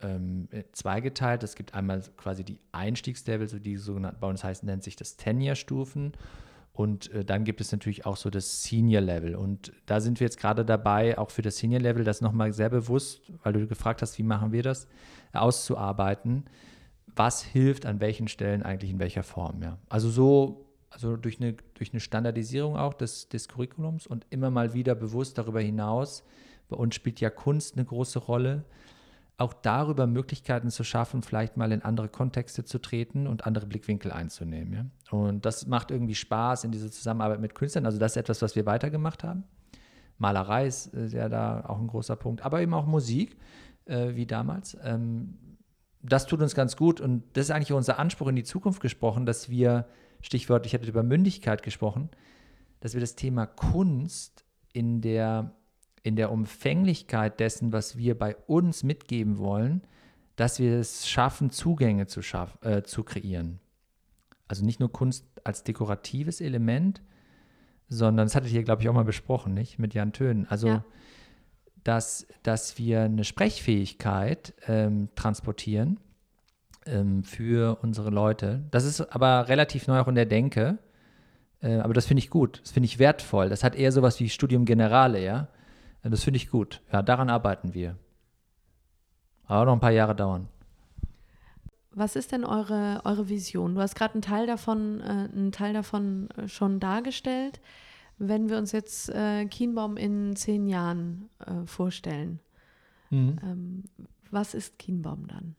ähm, 0.00 0.48
zweigeteilt. 0.72 1.42
Es 1.42 1.56
gibt 1.56 1.74
einmal 1.74 2.00
quasi 2.16 2.42
die 2.42 2.58
Einstiegslevel, 2.72 3.46
so 3.46 3.58
die 3.58 3.76
sogenannten, 3.76 4.20
bei 4.20 4.28
uns 4.28 4.42
heißt, 4.42 4.64
nennt 4.64 4.82
sich 4.82 4.96
das 4.96 5.16
Tenure-Stufen. 5.18 6.12
Und 6.74 7.12
äh, 7.12 7.24
dann 7.24 7.44
gibt 7.44 7.60
es 7.60 7.70
natürlich 7.70 8.04
auch 8.04 8.16
so 8.16 8.30
das 8.30 8.64
Senior-Level. 8.64 9.36
Und 9.36 9.72
da 9.86 10.00
sind 10.00 10.18
wir 10.18 10.26
jetzt 10.26 10.40
gerade 10.40 10.64
dabei, 10.64 11.16
auch 11.16 11.30
für 11.30 11.40
das 11.40 11.56
Senior-Level, 11.58 12.02
das 12.02 12.20
nochmal 12.20 12.52
sehr 12.52 12.68
bewusst, 12.68 13.22
weil 13.44 13.52
du 13.52 13.66
gefragt 13.68 14.02
hast, 14.02 14.18
wie 14.18 14.24
machen 14.24 14.50
wir 14.50 14.64
das, 14.64 14.88
auszuarbeiten. 15.32 16.44
Was 17.14 17.44
hilft 17.44 17.86
an 17.86 18.00
welchen 18.00 18.26
Stellen 18.26 18.64
eigentlich 18.64 18.90
in 18.90 18.98
welcher 18.98 19.22
Form, 19.22 19.62
ja. 19.62 19.78
Also 19.88 20.10
so, 20.10 20.66
also 20.90 21.16
durch 21.16 21.40
eine, 21.40 21.54
durch 21.74 21.92
eine 21.92 22.00
Standardisierung 22.00 22.76
auch 22.76 22.94
des, 22.94 23.28
des 23.28 23.46
Curriculums 23.46 24.08
und 24.08 24.26
immer 24.30 24.50
mal 24.50 24.74
wieder 24.74 24.96
bewusst 24.96 25.38
darüber 25.38 25.60
hinaus, 25.60 26.24
bei 26.68 26.76
uns 26.76 26.96
spielt 26.96 27.20
ja 27.20 27.30
Kunst 27.30 27.76
eine 27.76 27.84
große 27.84 28.18
Rolle, 28.18 28.64
auch 29.36 29.52
darüber 29.52 30.06
Möglichkeiten 30.06 30.70
zu 30.70 30.84
schaffen, 30.84 31.22
vielleicht 31.22 31.56
mal 31.56 31.72
in 31.72 31.82
andere 31.82 32.08
Kontexte 32.08 32.64
zu 32.64 32.78
treten 32.78 33.26
und 33.26 33.46
andere 33.46 33.66
Blickwinkel 33.66 34.12
einzunehmen. 34.12 34.72
Ja? 34.72 35.16
Und 35.16 35.44
das 35.44 35.66
macht 35.66 35.90
irgendwie 35.90 36.14
Spaß 36.14 36.64
in 36.64 36.70
dieser 36.70 36.90
Zusammenarbeit 36.90 37.40
mit 37.40 37.54
Künstlern. 37.54 37.86
Also 37.86 37.98
das 37.98 38.12
ist 38.12 38.16
etwas, 38.16 38.42
was 38.42 38.54
wir 38.54 38.64
weitergemacht 38.64 39.24
haben. 39.24 39.44
Malerei 40.18 40.66
ist 40.66 40.94
äh, 40.94 41.06
ja 41.06 41.28
da 41.28 41.64
auch 41.66 41.80
ein 41.80 41.88
großer 41.88 42.14
Punkt, 42.14 42.44
aber 42.44 42.60
eben 42.60 42.74
auch 42.74 42.86
Musik, 42.86 43.36
äh, 43.86 44.14
wie 44.14 44.26
damals. 44.26 44.76
Ähm, 44.84 45.38
das 46.00 46.26
tut 46.26 46.40
uns 46.40 46.54
ganz 46.54 46.76
gut 46.76 47.00
und 47.00 47.24
das 47.32 47.46
ist 47.46 47.50
eigentlich 47.50 47.72
unser 47.72 47.98
Anspruch 47.98 48.28
in 48.28 48.36
die 48.36 48.44
Zukunft 48.44 48.80
gesprochen, 48.80 49.26
dass 49.26 49.48
wir, 49.48 49.86
Stichwort, 50.20 50.66
ich 50.66 50.74
hatte 50.74 50.86
über 50.86 51.02
Mündigkeit 51.02 51.62
gesprochen, 51.62 52.10
dass 52.80 52.92
wir 52.92 53.00
das 53.00 53.16
Thema 53.16 53.46
Kunst 53.46 54.44
in 54.72 55.00
der 55.00 55.54
in 56.04 56.16
der 56.16 56.30
Umfänglichkeit 56.30 57.40
dessen, 57.40 57.72
was 57.72 57.96
wir 57.96 58.16
bei 58.16 58.36
uns 58.46 58.84
mitgeben 58.84 59.38
wollen, 59.38 59.82
dass 60.36 60.58
wir 60.58 60.78
es 60.78 61.08
schaffen, 61.08 61.50
Zugänge 61.50 62.06
zu, 62.06 62.20
schaff, 62.20 62.58
äh, 62.62 62.82
zu 62.82 63.04
kreieren. 63.04 63.58
Also 64.46 64.64
nicht 64.66 64.80
nur 64.80 64.92
Kunst 64.92 65.24
als 65.44 65.64
dekoratives 65.64 66.42
Element, 66.42 67.00
sondern, 67.88 68.26
das 68.26 68.34
hattet 68.34 68.52
ihr, 68.52 68.62
glaube 68.64 68.82
ich, 68.82 68.88
auch 68.88 68.94
mal 68.94 69.04
besprochen, 69.04 69.54
nicht? 69.54 69.78
Mit 69.78 69.94
Jan 69.94 70.12
Tönen. 70.12 70.46
Also, 70.48 70.68
ja. 70.68 70.84
dass, 71.84 72.26
dass 72.42 72.76
wir 72.78 73.02
eine 73.02 73.24
Sprechfähigkeit 73.24 74.52
ähm, 74.66 75.08
transportieren 75.14 76.00
ähm, 76.84 77.24
für 77.24 77.78
unsere 77.80 78.10
Leute. 78.10 78.62
Das 78.70 78.84
ist 78.84 79.00
aber 79.00 79.48
relativ 79.48 79.86
neu 79.86 79.98
auch 80.00 80.08
in 80.08 80.16
der 80.16 80.26
Denke. 80.26 80.78
Äh, 81.62 81.76
aber 81.76 81.94
das 81.94 82.04
finde 82.04 82.18
ich 82.18 82.28
gut. 82.28 82.60
Das 82.62 82.72
finde 82.72 82.86
ich 82.86 82.98
wertvoll. 82.98 83.48
Das 83.48 83.64
hat 83.64 83.74
eher 83.74 83.90
sowas 83.90 84.20
wie 84.20 84.28
Studium 84.28 84.66
Generale, 84.66 85.24
ja. 85.24 85.48
Das 86.04 86.22
finde 86.22 86.36
ich 86.36 86.50
gut. 86.50 86.82
Ja, 86.92 87.02
daran 87.02 87.30
arbeiten 87.30 87.72
wir. 87.74 87.96
Aber 89.46 89.64
noch 89.66 89.72
ein 89.72 89.80
paar 89.80 89.90
Jahre 89.90 90.14
dauern. 90.14 90.48
Was 91.92 92.16
ist 92.16 92.32
denn 92.32 92.44
eure, 92.44 93.00
eure 93.04 93.28
Vision? 93.28 93.74
Du 93.74 93.80
hast 93.80 93.94
gerade 93.94 94.14
einen 94.14 94.22
Teil 94.22 94.46
davon, 94.46 95.00
äh, 95.00 95.28
einen 95.32 95.52
Teil 95.52 95.72
davon 95.72 96.28
äh, 96.30 96.48
schon 96.48 96.80
dargestellt. 96.80 97.60
Wenn 98.18 98.48
wir 98.48 98.58
uns 98.58 98.72
jetzt 98.72 99.08
äh, 99.10 99.46
Kienbaum 99.46 99.96
in 99.96 100.36
zehn 100.36 100.66
Jahren 100.66 101.30
äh, 101.46 101.66
vorstellen, 101.66 102.40
mhm. 103.10 103.38
ähm, 103.42 103.84
was 104.30 104.54
ist 104.54 104.78
Kienbaum 104.78 105.26
dann? 105.26 105.54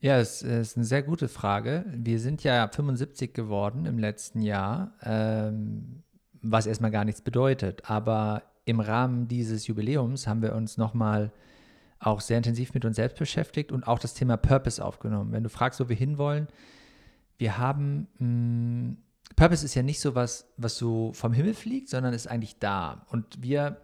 Ja, 0.00 0.18
es 0.18 0.42
ist 0.42 0.76
eine 0.76 0.84
sehr 0.84 1.02
gute 1.02 1.28
Frage. 1.28 1.84
Wir 1.92 2.20
sind 2.20 2.44
ja 2.44 2.68
75 2.68 3.34
geworden 3.34 3.84
im 3.86 3.98
letzten 3.98 4.42
Jahr, 4.42 4.92
ähm, 5.02 6.02
was 6.40 6.66
erstmal 6.66 6.92
gar 6.92 7.04
nichts 7.04 7.20
bedeutet. 7.20 7.90
Aber 7.90 8.42
im 8.68 8.80
Rahmen 8.80 9.28
dieses 9.28 9.66
Jubiläums 9.66 10.26
haben 10.26 10.42
wir 10.42 10.54
uns 10.54 10.76
nochmal 10.76 11.32
auch 12.00 12.20
sehr 12.20 12.36
intensiv 12.36 12.74
mit 12.74 12.84
uns 12.84 12.96
selbst 12.96 13.18
beschäftigt 13.18 13.72
und 13.72 13.86
auch 13.86 13.98
das 13.98 14.14
Thema 14.14 14.36
Purpose 14.36 14.84
aufgenommen. 14.84 15.32
Wenn 15.32 15.42
du 15.42 15.48
fragst, 15.48 15.80
wo 15.80 15.88
wir 15.88 15.96
hinwollen, 15.96 16.48
wir 17.38 17.58
haben, 17.58 18.08
mh, 18.18 18.26
mm, 18.26 18.96
Purpose 19.36 19.64
ist 19.64 19.74
ja 19.74 19.82
nicht 19.82 20.00
so 20.00 20.14
was, 20.14 20.52
was 20.56 20.76
so 20.76 21.12
vom 21.12 21.32
Himmel 21.32 21.54
fliegt, 21.54 21.88
sondern 21.88 22.12
ist 22.12 22.26
eigentlich 22.26 22.58
da. 22.58 23.06
Und 23.10 23.42
wir, 23.42 23.80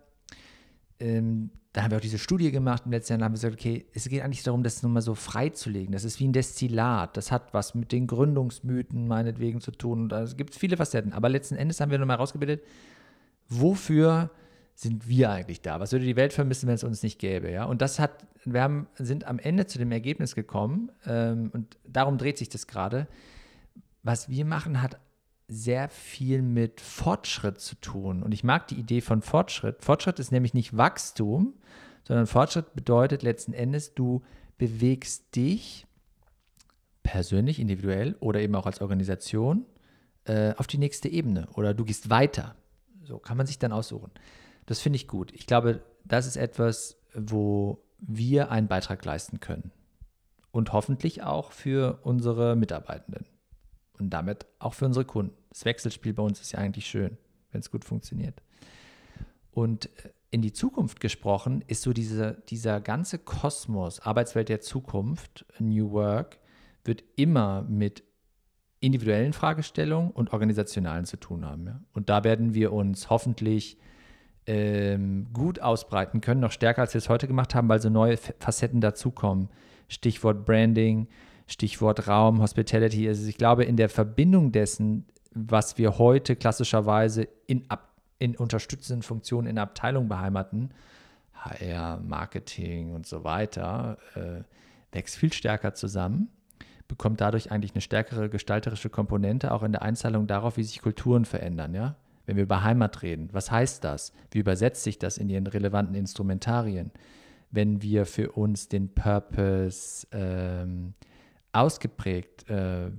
ähm, 0.99 1.51
da 1.73 1.83
haben 1.83 1.91
wir 1.91 1.99
auch 1.99 2.03
diese 2.03 2.19
Studie 2.19 2.51
gemacht 2.51 2.83
im 2.87 2.93
letzten 2.93 3.13
Jahr 3.13 3.19
und 3.19 3.25
haben 3.25 3.33
gesagt, 3.35 3.55
okay, 3.55 3.87
es 3.93 4.09
geht 4.09 4.23
eigentlich 4.23 4.43
darum, 4.43 4.63
das 4.63 4.83
nochmal 4.83 5.03
so 5.03 5.15
freizulegen. 5.15 5.93
Das 5.93 6.05
ist 6.05 6.19
wie 6.19 6.27
ein 6.27 6.33
Destillat. 6.33 7.17
Das 7.17 7.31
hat 7.31 7.53
was 7.53 7.75
mit 7.75 7.93
den 7.93 8.07
Gründungsmythen 8.07 9.07
meinetwegen 9.07 9.61
zu 9.61 9.71
tun. 9.71 10.03
Und 10.03 10.13
es 10.13 10.37
gibt 10.37 10.55
viele 10.55 10.77
Facetten. 10.77 11.13
Aber 11.13 11.29
letzten 11.29 11.57
Endes 11.57 11.81
haben 11.81 11.91
wir 11.91 11.99
nochmal 11.99 12.17
herausgebildet, 12.17 12.63
wofür 13.49 14.31
sind 14.75 15.09
wir 15.09 15.31
eigentlich 15.31 15.63
da? 15.63 15.81
Was 15.81 15.93
würde 15.93 16.05
die 16.05 16.17
Welt 16.17 16.33
vermissen, 16.33 16.67
wenn 16.67 16.75
es 16.75 16.85
uns 16.85 17.03
nicht 17.03 17.19
gäbe? 17.19 17.51
Ja? 17.51 17.65
Und 17.65 17.81
das 17.81 17.99
hat, 17.99 18.27
wir 18.45 18.63
haben, 18.63 18.89
sind 18.97 19.25
am 19.25 19.39
Ende 19.39 19.67
zu 19.67 19.79
dem 19.79 19.93
Ergebnis 19.93 20.35
gekommen, 20.35 20.91
ähm, 21.07 21.51
und 21.53 21.79
darum 21.87 22.19
dreht 22.19 22.39
sich 22.39 22.49
das 22.49 22.67
gerade. 22.67 23.07
Was 24.03 24.29
wir 24.29 24.45
machen, 24.45 24.83
hat 24.83 24.99
sehr 25.47 25.89
viel 25.89 26.43
mit 26.43 26.81
Fortschritt 26.81 27.61
zu 27.61 27.77
tun. 27.77 28.23
Und 28.23 28.33
ich 28.33 28.45
mag 28.45 28.67
die 28.69 28.77
Idee 28.77 29.01
von 29.01 29.23
Fortschritt. 29.23 29.85
Fortschritt 29.85 30.19
ist 30.19 30.33
nämlich 30.33 30.55
nicht 30.55 30.77
Wachstum, 30.77 31.55
sondern 32.03 32.27
Fortschritt 32.27 32.75
bedeutet 32.75 33.23
letzten 33.23 33.53
Endes, 33.53 33.95
du 33.95 34.23
bewegst 34.59 35.37
dich 35.37 35.87
persönlich, 37.03 37.61
individuell 37.61 38.17
oder 38.21 38.41
eben 38.41 38.55
auch 38.55 38.67
als 38.67 38.81
Organisation 38.81 39.67
äh, 40.25 40.55
auf 40.57 40.67
die 40.67 40.79
nächste 40.79 41.09
Ebene 41.09 41.47
oder 41.55 41.75
du 41.75 41.85
gehst 41.85 42.11
weiter. 42.11 42.57
So 43.03 43.19
kann 43.19 43.37
man 43.37 43.47
sich 43.47 43.59
dann 43.59 43.73
aussuchen. 43.73 44.11
Das 44.67 44.81
finde 44.81 44.97
ich 44.97 45.09
gut. 45.09 45.33
Ich 45.33 45.47
glaube, 45.47 45.83
das 46.05 46.27
ist 46.27 46.37
etwas, 46.37 46.97
wo 47.15 47.83
wir 47.99 48.51
einen 48.51 48.69
Beitrag 48.69 49.05
leisten 49.05 49.41
können. 49.41 49.73
Und 50.51 50.73
hoffentlich 50.73 51.23
auch 51.23 51.53
für 51.53 51.99
unsere 52.03 52.55
Mitarbeitenden. 52.57 53.27
Und 53.99 54.11
damit 54.11 54.47
auch 54.59 54.75
für 54.75 54.87
unsere 54.87 55.05
Kunden. 55.05 55.37
Das 55.51 55.65
Wechselspiel 55.65 56.15
bei 56.15 56.23
uns 56.23 56.41
ist 56.41 56.53
ja 56.53 56.59
eigentlich 56.59 56.87
schön, 56.87 57.17
wenn 57.51 57.61
es 57.61 57.71
gut 57.71 57.85
funktioniert. 57.85 58.43
Und 59.51 59.89
in 60.31 60.43
die 60.43 60.53
Zukunft 60.53 61.01
gesprochen 61.01 61.63
ist 61.69 61.83
so 61.83 61.93
diese, 61.93 62.43
dieser 62.49 62.81
ganze 62.81 63.19
Kosmos, 63.19 64.01
Arbeitswelt 64.01 64.49
der 64.49 64.61
Zukunft, 64.61 65.47
New 65.61 65.93
Work, 65.93 66.39
wird 66.85 67.05
immer 67.17 67.63
mit 67.63 68.03
individuellen 68.81 69.33
Fragestellungen 69.33 70.11
und 70.11 70.33
organisationalen 70.33 71.05
zu 71.05 71.19
tun 71.19 71.45
haben. 71.45 71.67
Ja? 71.67 71.81
Und 71.93 72.09
da 72.09 72.25
werden 72.25 72.53
wir 72.53 72.73
uns 72.73 73.11
hoffentlich 73.11 73.79
ähm, 74.47 75.27
gut 75.33 75.61
ausbreiten 75.61 76.21
können, 76.21 76.41
noch 76.41 76.53
stärker 76.53 76.83
als 76.83 76.95
wir 76.95 76.99
es 76.99 77.09
heute 77.09 77.27
gemacht 77.27 77.55
haben, 77.55 77.69
weil 77.69 77.81
so 77.81 77.89
neue 77.89 78.17
Facetten 78.17 78.81
dazukommen. 78.81 79.49
Stichwort 79.89 80.45
Branding, 80.45 81.09
Stichwort 81.47 82.09
Raum, 82.09 82.41
Hospitality. 82.41 83.09
Also 83.09 83.29
ich 83.29 83.37
glaube, 83.37 83.65
in 83.65 83.77
der 83.77 83.89
Verbindung 83.89 84.53
dessen, 84.53 85.07
was 85.33 85.79
wir 85.79 85.99
heute 85.99 86.37
klassischerweise 86.37 87.29
in, 87.47 87.67
in 88.19 88.37
unterstützenden 88.37 89.03
Funktionen 89.03 89.47
in 89.47 89.57
der 89.57 89.65
Abteilung 89.65 90.09
beheimaten, 90.09 90.71
HR, 91.35 92.01
Marketing 92.01 92.95
und 92.95 93.07
so 93.07 93.25
weiter, 93.25 93.99
äh, 94.15 94.43
wächst 94.93 95.17
viel 95.17 95.33
stärker 95.33 95.75
zusammen, 95.75 96.29
bekommt 96.89 97.21
dadurch 97.21 97.51
eigentlich 97.51 97.73
eine 97.73 97.81
stärkere 97.81 98.31
gestalterische 98.31 98.89
Komponente, 98.89 99.53
auch 99.53 99.63
in 99.63 99.73
der 99.73 99.83
Einzahlung 99.83 100.27
darauf, 100.27 100.57
wie 100.57 100.63
sich 100.63 100.81
Kulturen 100.81 101.25
verändern. 101.25 101.75
Ja? 101.75 101.97
Wenn 102.27 102.37
wir 102.37 102.45
über 102.45 102.63
Heimat 102.63 103.03
reden, 103.03 103.29
was 103.33 103.51
heißt 103.51 103.85
das? 103.85 104.13
Wie 104.31 104.39
übersetzt 104.39 104.83
sich 104.83 104.99
das 104.99 105.19
in 105.19 105.29
ihren 105.29 105.47
relevanten 105.47 105.95
Instrumentarien? 105.95 106.91
Wenn 107.51 107.83
wir 107.83 108.07
für 108.07 108.33
uns 108.33 108.69
den 108.69 108.89
Purpose 108.95 110.07
ähm, 110.13 110.95
ausgeprägt 111.53 112.49
äh, 112.51 112.91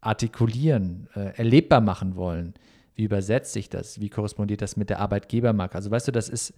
artikulieren, 0.00 1.08
äh, 1.14 1.36
erlebbar 1.36 1.80
machen 1.80 2.16
wollen, 2.16 2.54
wie 2.94 3.04
übersetzt 3.04 3.52
sich 3.52 3.68
das? 3.68 4.00
Wie 4.00 4.08
korrespondiert 4.08 4.62
das 4.62 4.76
mit 4.76 4.90
der 4.90 5.00
Arbeitgebermarke? 5.00 5.74
Also 5.74 5.90
weißt 5.90 6.08
du, 6.08 6.12
das 6.12 6.28
ist, 6.28 6.54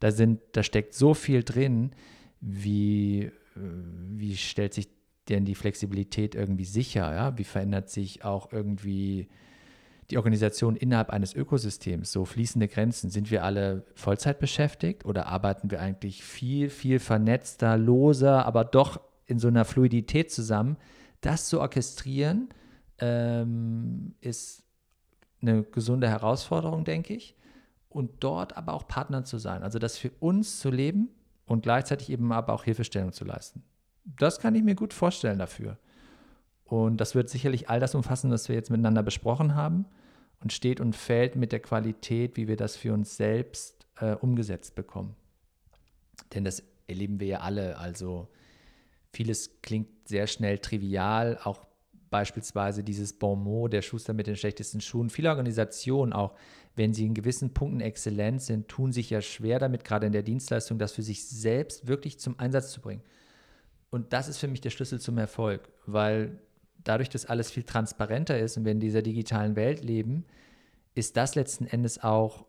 da 0.00 0.10
sind, 0.10 0.40
da 0.52 0.62
steckt 0.62 0.94
so 0.94 1.14
viel 1.14 1.42
drin, 1.42 1.90
wie, 2.40 3.22
äh, 3.24 3.30
wie 3.54 4.36
stellt 4.36 4.74
sich 4.74 4.88
denn 5.28 5.44
die 5.44 5.54
Flexibilität 5.54 6.34
irgendwie 6.34 6.64
sicher? 6.64 7.12
Ja? 7.12 7.36
Wie 7.38 7.44
verändert 7.44 7.90
sich 7.90 8.24
auch 8.24 8.52
irgendwie 8.52 9.28
die 10.10 10.16
Organisation 10.16 10.76
innerhalb 10.76 11.10
eines 11.10 11.34
Ökosystems? 11.34 12.12
So 12.12 12.24
fließende 12.24 12.68
Grenzen. 12.68 13.10
Sind 13.10 13.30
wir 13.30 13.44
alle 13.44 13.84
Vollzeit 13.94 14.38
beschäftigt 14.38 15.04
oder 15.04 15.26
arbeiten 15.26 15.70
wir 15.70 15.80
eigentlich 15.80 16.22
viel, 16.22 16.70
viel 16.70 16.98
vernetzter, 16.98 17.76
loser, 17.76 18.46
aber 18.46 18.64
doch 18.64 19.00
in 19.26 19.38
so 19.38 19.48
einer 19.48 19.64
Fluidität 19.64 20.30
zusammen? 20.30 20.76
Das 21.20 21.48
zu 21.48 21.60
orchestrieren 21.60 22.48
ähm, 22.98 24.14
ist 24.20 24.62
eine 25.42 25.62
gesunde 25.62 26.08
Herausforderung, 26.08 26.84
denke 26.84 27.14
ich. 27.14 27.36
Und 27.90 28.10
dort 28.20 28.56
aber 28.56 28.74
auch 28.74 28.86
Partner 28.86 29.24
zu 29.24 29.38
sein. 29.38 29.62
Also 29.62 29.78
das 29.78 29.96
für 29.96 30.10
uns 30.20 30.60
zu 30.60 30.70
leben 30.70 31.08
und 31.46 31.62
gleichzeitig 31.62 32.10
eben 32.10 32.32
aber 32.32 32.52
auch 32.52 32.64
Hilfestellung 32.64 33.12
zu 33.12 33.24
leisten. 33.24 33.62
Das 34.04 34.38
kann 34.38 34.54
ich 34.54 34.62
mir 34.62 34.74
gut 34.74 34.92
vorstellen 34.92 35.38
dafür. 35.38 35.78
Und 36.64 36.98
das 36.98 37.14
wird 37.14 37.30
sicherlich 37.30 37.70
all 37.70 37.80
das 37.80 37.94
umfassen, 37.94 38.30
was 38.30 38.48
wir 38.48 38.56
jetzt 38.56 38.70
miteinander 38.70 39.02
besprochen 39.02 39.54
haben 39.54 39.86
und 40.40 40.52
steht 40.52 40.80
und 40.80 40.94
fällt 40.94 41.36
mit 41.36 41.52
der 41.52 41.60
Qualität, 41.60 42.36
wie 42.36 42.48
wir 42.48 42.56
das 42.56 42.76
für 42.76 42.92
uns 42.92 43.16
selbst 43.16 43.86
äh, 44.00 44.14
umgesetzt 44.14 44.74
bekommen. 44.74 45.16
Denn 46.34 46.44
das 46.44 46.62
erleben 46.86 47.20
wir 47.20 47.26
ja 47.26 47.40
alle. 47.40 47.78
Also 47.78 48.28
vieles 49.12 49.60
klingt 49.62 49.88
sehr 50.08 50.26
schnell 50.26 50.58
trivial, 50.58 51.38
auch 51.42 51.66
beispielsweise 52.10 52.82
dieses 52.82 53.12
Bon 53.12 53.42
mot, 53.42 53.72
der 53.72 53.82
Schuster 53.82 54.12
mit 54.12 54.26
den 54.26 54.36
schlechtesten 54.36 54.80
Schuhen. 54.80 55.10
Viele 55.10 55.28
Organisationen, 55.28 56.12
auch 56.12 56.34
wenn 56.74 56.94
sie 56.94 57.06
in 57.06 57.14
gewissen 57.14 57.52
Punkten 57.52 57.80
exzellent 57.80 58.40
sind, 58.42 58.68
tun 58.68 58.92
sich 58.92 59.10
ja 59.10 59.20
schwer 59.20 59.58
damit, 59.58 59.84
gerade 59.84 60.06
in 60.06 60.12
der 60.12 60.22
Dienstleistung, 60.22 60.78
das 60.78 60.92
für 60.92 61.02
sich 61.02 61.26
selbst 61.26 61.86
wirklich 61.86 62.18
zum 62.18 62.38
Einsatz 62.38 62.72
zu 62.72 62.80
bringen. 62.80 63.02
Und 63.90 64.12
das 64.12 64.28
ist 64.28 64.38
für 64.38 64.48
mich 64.48 64.60
der 64.60 64.70
Schlüssel 64.70 65.00
zum 65.00 65.18
Erfolg, 65.18 65.68
weil 65.86 66.38
dadurch, 66.88 67.08
dass 67.08 67.26
alles 67.26 67.50
viel 67.50 67.62
transparenter 67.62 68.38
ist 68.38 68.56
und 68.56 68.64
wir 68.64 68.72
in 68.72 68.80
dieser 68.80 69.02
digitalen 69.02 69.56
Welt 69.56 69.84
leben, 69.84 70.24
ist 70.94 71.16
das 71.16 71.34
letzten 71.34 71.66
Endes 71.66 72.02
auch 72.02 72.46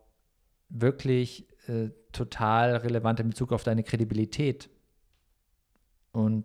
wirklich 0.68 1.46
äh, 1.68 1.90
total 2.12 2.76
relevant 2.76 3.20
in 3.20 3.28
Bezug 3.28 3.52
auf 3.52 3.62
deine 3.62 3.82
Kredibilität. 3.82 4.70
Und 6.12 6.44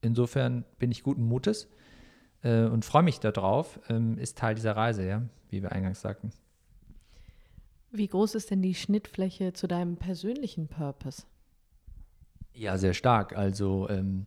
insofern 0.00 0.64
bin 0.78 0.90
ich 0.90 1.02
guten 1.02 1.24
Mutes 1.24 1.68
äh, 2.42 2.64
und 2.64 2.84
freue 2.84 3.02
mich 3.02 3.20
darauf, 3.20 3.80
ähm, 3.88 4.16
ist 4.18 4.38
Teil 4.38 4.54
dieser 4.54 4.76
Reise, 4.76 5.06
ja, 5.06 5.22
wie 5.50 5.62
wir 5.62 5.72
eingangs 5.72 6.00
sagten. 6.00 6.30
Wie 7.90 8.06
groß 8.06 8.34
ist 8.34 8.50
denn 8.50 8.62
die 8.62 8.74
Schnittfläche 8.74 9.54
zu 9.54 9.66
deinem 9.66 9.96
persönlichen 9.96 10.68
Purpose? 10.68 11.24
Ja, 12.52 12.76
sehr 12.76 12.92
stark. 12.92 13.36
Also 13.36 13.88
ähm, 13.88 14.26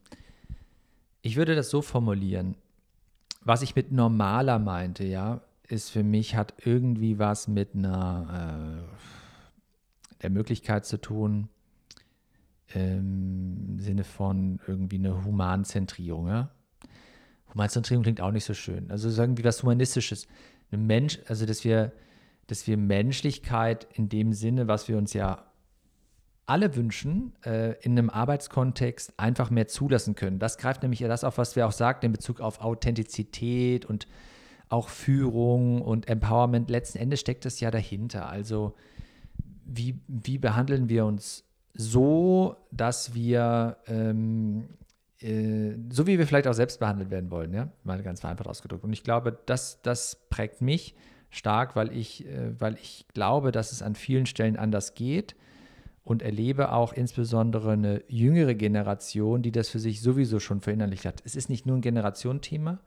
ich 1.22 1.36
würde 1.36 1.56
das 1.56 1.70
so 1.70 1.82
formulieren. 1.82 2.56
Was 3.44 3.62
ich 3.62 3.76
mit 3.76 3.92
normaler 3.92 4.60
meinte, 4.60 5.04
ja, 5.04 5.42
ist 5.68 5.89
für 5.89 6.04
mich, 6.04 6.36
hat 6.36 6.54
irgendwie 6.66 7.18
was 7.18 7.48
mit 7.48 7.76
einer 7.76 8.84
äh, 8.88 10.22
der 10.22 10.30
Möglichkeit 10.30 10.86
zu 10.86 10.98
tun, 10.98 11.50
im 12.74 13.80
Sinne 13.80 14.04
von 14.04 14.60
irgendwie 14.68 14.98
eine 14.98 15.26
Humanzentrierung. 15.26 16.28
Ja? 16.28 16.52
Humanzentrierung 17.54 18.04
klingt 18.04 18.22
auch 18.22 18.32
nicht 18.32 18.46
so 18.46 18.54
schön. 18.54 18.89
Also 18.92 19.10
sagen 19.10 19.38
wir 19.38 19.44
was 19.44 19.64
Humanistisches. 19.64 20.28
Ein 20.72 20.86
Mensch, 20.86 21.20
also 21.28 21.46
dass 21.46 21.64
wir, 21.66 21.92
dass 22.48 22.68
wir 22.68 22.78
Menschlichkeit 22.78 23.88
in 23.94 24.08
dem 24.08 24.34
Sinne, 24.34 24.68
was 24.68 24.88
wir 24.88 24.98
uns 24.98 25.14
ja 25.14 25.51
alle 26.52 26.76
wünschen, 26.76 27.32
äh, 27.45 27.76
in 27.82 27.97
einem 27.97 28.10
Arbeitskontext 28.10 29.14
einfach 29.18 29.49
mehr 29.49 29.70
zulassen 29.70 30.16
können. 30.16 30.38
Das 30.38 30.58
greift 30.58 30.82
nämlich 30.82 30.99
ja 30.99 31.08
das 31.08 31.24
auf, 31.24 31.38
was 31.38 31.56
wir 31.56 31.66
auch 31.66 31.72
sagten 31.72 32.08
in 32.08 32.12
Bezug 32.12 32.41
auf 32.41 32.60
Authentizität 32.60 33.86
und 33.86 34.06
auch 34.68 34.89
Führung 34.89 35.82
und 35.82 36.10
Empowerment. 36.10 36.70
Letzten 36.70 36.97
Endes 36.97 37.22
steckt 37.22 37.45
das 37.45 37.62
ja 37.62 37.72
dahinter. 37.72 38.28
Also 38.28 38.76
wie, 39.64 40.02
wie 40.10 40.38
behandeln 40.38 40.89
wir 40.89 41.06
uns 41.06 41.45
so, 41.74 42.58
dass 42.70 43.14
wir 43.14 43.78
ähm, 43.88 44.68
äh, 45.22 45.78
so 45.89 46.06
wie 46.06 46.20
wir 46.20 46.28
vielleicht 46.28 46.47
auch 46.47 46.54
selbst 46.54 46.82
behandelt 46.82 47.12
werden 47.12 47.32
wollen, 47.32 47.54
ja, 47.54 47.70
mal 47.86 48.04
ganz 48.04 48.20
vereinfacht 48.20 48.49
ausgedrückt. 48.49 48.84
Und 48.84 48.91
ich 48.91 49.06
glaube, 49.06 49.39
das, 49.45 49.82
das 49.84 50.18
prägt 50.30 50.60
mich 50.60 50.95
stark, 51.30 51.78
weil 51.78 51.95
ich, 51.95 52.28
äh, 52.28 52.60
weil 52.60 52.76
ich 52.76 53.06
glaube, 53.14 53.54
dass 53.54 53.72
es 53.72 53.82
an 53.82 53.95
vielen 53.95 54.26
Stellen 54.26 54.58
anders 54.58 54.95
geht 54.95 55.38
und 56.12 56.22
erlebe 56.22 56.74
auch 56.74 56.91
insbesondere 56.91 57.72
eine 57.72 58.03
jüngere 58.09 58.53
Generation, 58.53 59.41
die 59.41 59.53
das 59.53 59.70
für 59.70 59.80
sich 59.80 60.01
sowieso 60.01 60.41
schon 60.41 60.59
verinnerlicht 60.59 61.05
hat. 61.05 61.24
Es 61.24 61.38
ist 61.38 61.49
nicht 61.49 61.66
nur 61.66 61.78
ein 61.78 61.82
Generationenthema, 61.82 62.80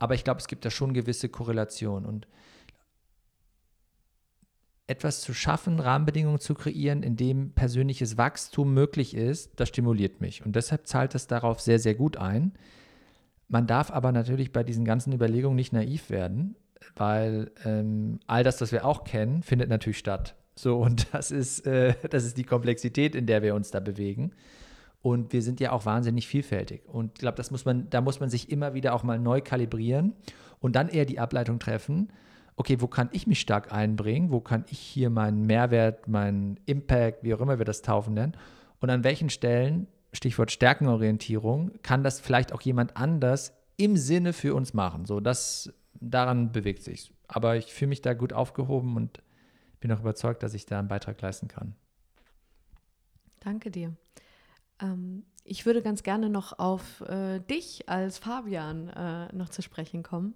aber 0.00 0.14
ich 0.14 0.24
glaube, 0.24 0.40
es 0.40 0.48
gibt 0.48 0.64
da 0.64 0.70
schon 0.70 0.92
gewisse 0.92 1.28
Korrelationen. 1.28 2.04
Und 2.04 2.26
etwas 4.88 5.20
zu 5.20 5.32
schaffen, 5.32 5.78
Rahmenbedingungen 5.78 6.40
zu 6.40 6.54
kreieren, 6.54 7.04
in 7.04 7.16
dem 7.16 7.52
persönliches 7.52 8.18
Wachstum 8.18 8.74
möglich 8.74 9.14
ist, 9.14 9.58
das 9.60 9.68
stimuliert 9.68 10.20
mich. 10.20 10.44
Und 10.44 10.56
deshalb 10.56 10.88
zahlt 10.88 11.14
es 11.14 11.28
darauf 11.28 11.60
sehr, 11.60 11.78
sehr 11.78 11.94
gut 11.94 12.16
ein. 12.16 12.52
Man 13.46 13.68
darf 13.68 13.92
aber 13.92 14.10
natürlich 14.10 14.52
bei 14.52 14.64
diesen 14.64 14.84
ganzen 14.84 15.12
Überlegungen 15.12 15.56
nicht 15.56 15.72
naiv 15.72 16.10
werden, 16.10 16.56
weil 16.96 17.52
ähm, 17.64 18.18
all 18.26 18.42
das, 18.42 18.60
was 18.60 18.72
wir 18.72 18.84
auch 18.84 19.04
kennen, 19.04 19.44
findet 19.44 19.68
natürlich 19.68 19.98
statt. 19.98 20.34
So, 20.58 20.78
und 20.78 21.06
das 21.12 21.30
ist, 21.30 21.66
äh, 21.66 21.94
das 22.10 22.24
ist 22.24 22.36
die 22.36 22.44
Komplexität, 22.44 23.14
in 23.14 23.26
der 23.26 23.42
wir 23.42 23.54
uns 23.54 23.70
da 23.70 23.80
bewegen. 23.80 24.32
Und 25.02 25.32
wir 25.32 25.42
sind 25.42 25.60
ja 25.60 25.70
auch 25.70 25.86
wahnsinnig 25.86 26.26
vielfältig. 26.26 26.82
Und 26.88 27.12
ich 27.14 27.20
glaube, 27.20 27.40
da 27.90 28.00
muss 28.00 28.20
man 28.20 28.30
sich 28.30 28.50
immer 28.50 28.74
wieder 28.74 28.94
auch 28.94 29.04
mal 29.04 29.20
neu 29.20 29.40
kalibrieren 29.40 30.14
und 30.58 30.74
dann 30.74 30.88
eher 30.88 31.04
die 31.04 31.20
Ableitung 31.20 31.60
treffen 31.60 32.10
okay, 32.56 32.80
wo 32.80 32.86
kann 32.86 33.10
ich 33.12 33.26
mich 33.26 33.40
stark 33.40 33.72
einbringen, 33.72 34.30
wo 34.30 34.40
kann 34.40 34.64
ich 34.70 34.78
hier 34.78 35.10
meinen 35.10 35.46
Mehrwert, 35.46 36.08
meinen 36.08 36.58
Impact, 36.66 37.22
wie 37.22 37.34
auch 37.34 37.40
immer 37.40 37.58
wir 37.58 37.64
das 37.64 37.82
taufen 37.82 38.14
nennen, 38.14 38.36
und 38.80 38.90
an 38.90 39.04
welchen 39.04 39.30
Stellen, 39.30 39.86
Stichwort 40.12 40.50
Stärkenorientierung, 40.50 41.72
kann 41.82 42.02
das 42.02 42.20
vielleicht 42.20 42.52
auch 42.52 42.62
jemand 42.62 42.96
anders 42.96 43.52
im 43.76 43.96
Sinne 43.96 44.32
für 44.32 44.54
uns 44.54 44.72
machen. 44.72 45.04
So, 45.04 45.20
das, 45.20 45.72
daran 46.00 46.52
bewegt 46.52 46.82
sich. 46.82 47.12
Aber 47.28 47.56
ich 47.56 47.72
fühle 47.72 47.90
mich 47.90 48.02
da 48.02 48.14
gut 48.14 48.32
aufgehoben 48.32 48.96
und 48.96 49.22
bin 49.80 49.92
auch 49.92 50.00
überzeugt, 50.00 50.42
dass 50.42 50.54
ich 50.54 50.66
da 50.66 50.78
einen 50.78 50.88
Beitrag 50.88 51.20
leisten 51.20 51.48
kann. 51.48 51.74
Danke 53.40 53.70
dir. 53.70 53.94
Ähm, 54.80 55.24
ich 55.44 55.66
würde 55.66 55.82
ganz 55.82 56.02
gerne 56.02 56.28
noch 56.28 56.58
auf 56.58 57.00
äh, 57.02 57.40
dich 57.40 57.88
als 57.88 58.18
Fabian 58.18 58.88
äh, 58.88 59.32
noch 59.34 59.48
zu 59.48 59.62
sprechen 59.62 60.02
kommen. 60.02 60.34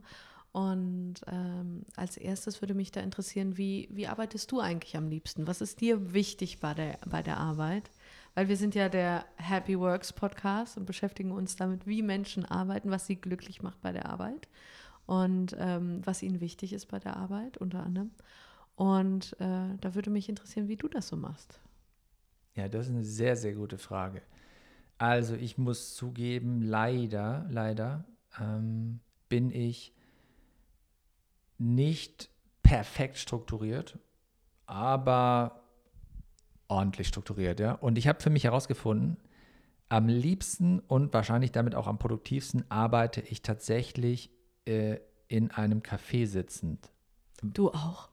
Und 0.53 1.15
ähm, 1.29 1.85
als 1.95 2.17
erstes 2.17 2.61
würde 2.61 2.75
mich 2.75 2.91
da 2.91 3.01
interessieren, 3.01 3.57
wie, 3.57 3.89
wie 3.93 4.09
arbeitest 4.09 4.51
du 4.51 4.61
eigentlich 4.61 4.97
am 4.97 5.09
liebsten? 5.09 5.47
Was 5.47 5.61
ist 5.61 5.81
dir 5.81 6.13
wichtig 6.13 6.59
bei 6.59 6.75
der, 6.75 6.99
bei 7.07 7.23
der 7.23 7.39
Arbeit? 7.39 7.91
Weil 8.35 8.49
wir 8.49 8.57
sind 8.57 8.75
ja 8.75 8.89
der 8.89 9.25
Happy 9.37 9.79
Works 9.79 10.13
Podcast 10.13 10.77
und 10.77 10.87
beschäftigen 10.87 11.31
uns 11.31 11.55
damit, 11.55 11.87
wie 11.87 12.03
Menschen 12.03 12.45
arbeiten, 12.45 12.91
was 12.91 13.07
sie 13.07 13.17
glücklich 13.17 13.63
macht 13.63 13.81
bei 13.81 13.93
der 13.93 14.07
Arbeit 14.07 14.49
und 15.07 15.57
ähm, 15.59 16.01
was 16.05 16.23
ihnen 16.23 16.41
wichtig 16.41 16.73
ist 16.73 16.87
bei 16.87 16.99
der 16.99 17.17
Arbeit 17.17 17.57
unter 17.59 17.85
anderem. 17.85 18.11
Und 18.77 19.37
äh, 19.41 19.77
da 19.81 19.95
würde 19.95 20.11
mich 20.11 20.29
interessieren, 20.29 20.69
wie 20.69 20.77
du 20.77 20.89
das 20.89 21.09
so 21.09 21.17
machst. 21.17 21.61
Ja, 22.55 22.69
das 22.69 22.87
ist 22.87 22.93
eine 22.93 23.05
sehr, 23.05 23.37
sehr 23.37 23.55
gute 23.55 23.79
Frage. 23.79 24.23
Also 24.99 25.35
ich 25.35 25.59
muss 25.59 25.95
zugeben, 25.95 26.63
leider, 26.63 27.47
leider 27.51 28.05
ähm, 28.39 29.01
bin 29.29 29.51
ich 29.51 29.95
nicht 31.59 32.31
perfekt 32.63 33.19
strukturiert, 33.19 33.99
aber 34.67 35.63
ordentlich 36.69 37.09
strukturiert, 37.09 37.61
ja. 37.61 37.73
Und 37.73 37.99
ich 37.99 38.09
habe 38.09 38.21
für 38.21 38.31
mich 38.31 38.45
herausgefunden, 38.45 39.17
am 39.89 40.07
liebsten 40.07 40.79
und 40.81 41.13
wahrscheinlich 41.13 41.51
damit 41.51 41.75
auch 41.75 41.87
am 41.87 41.99
produktivsten 41.99 42.65
arbeite 42.71 43.21
ich 43.23 43.43
tatsächlich 43.43 44.31
äh, 44.65 44.99
in 45.27 45.51
einem 45.51 45.81
Café 45.81 46.27
sitzend. 46.27 46.93
Du 47.43 47.71
auch. 47.71 48.11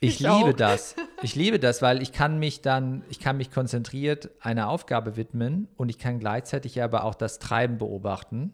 Ich, 0.00 0.14
ich 0.14 0.18
liebe 0.20 0.50
auch. 0.50 0.52
das. 0.52 0.94
Ich 1.20 1.34
liebe 1.34 1.58
das, 1.58 1.82
weil 1.82 2.00
ich 2.00 2.12
kann 2.12 2.38
mich 2.38 2.62
dann, 2.62 3.02
ich 3.08 3.18
kann 3.18 3.38
mich 3.38 3.50
konzentriert 3.50 4.30
einer 4.38 4.68
Aufgabe 4.68 5.16
widmen 5.16 5.66
und 5.76 5.88
ich 5.88 5.98
kann 5.98 6.20
gleichzeitig 6.20 6.80
aber 6.80 7.02
auch 7.02 7.16
das 7.16 7.40
Treiben 7.40 7.76
beobachten 7.78 8.52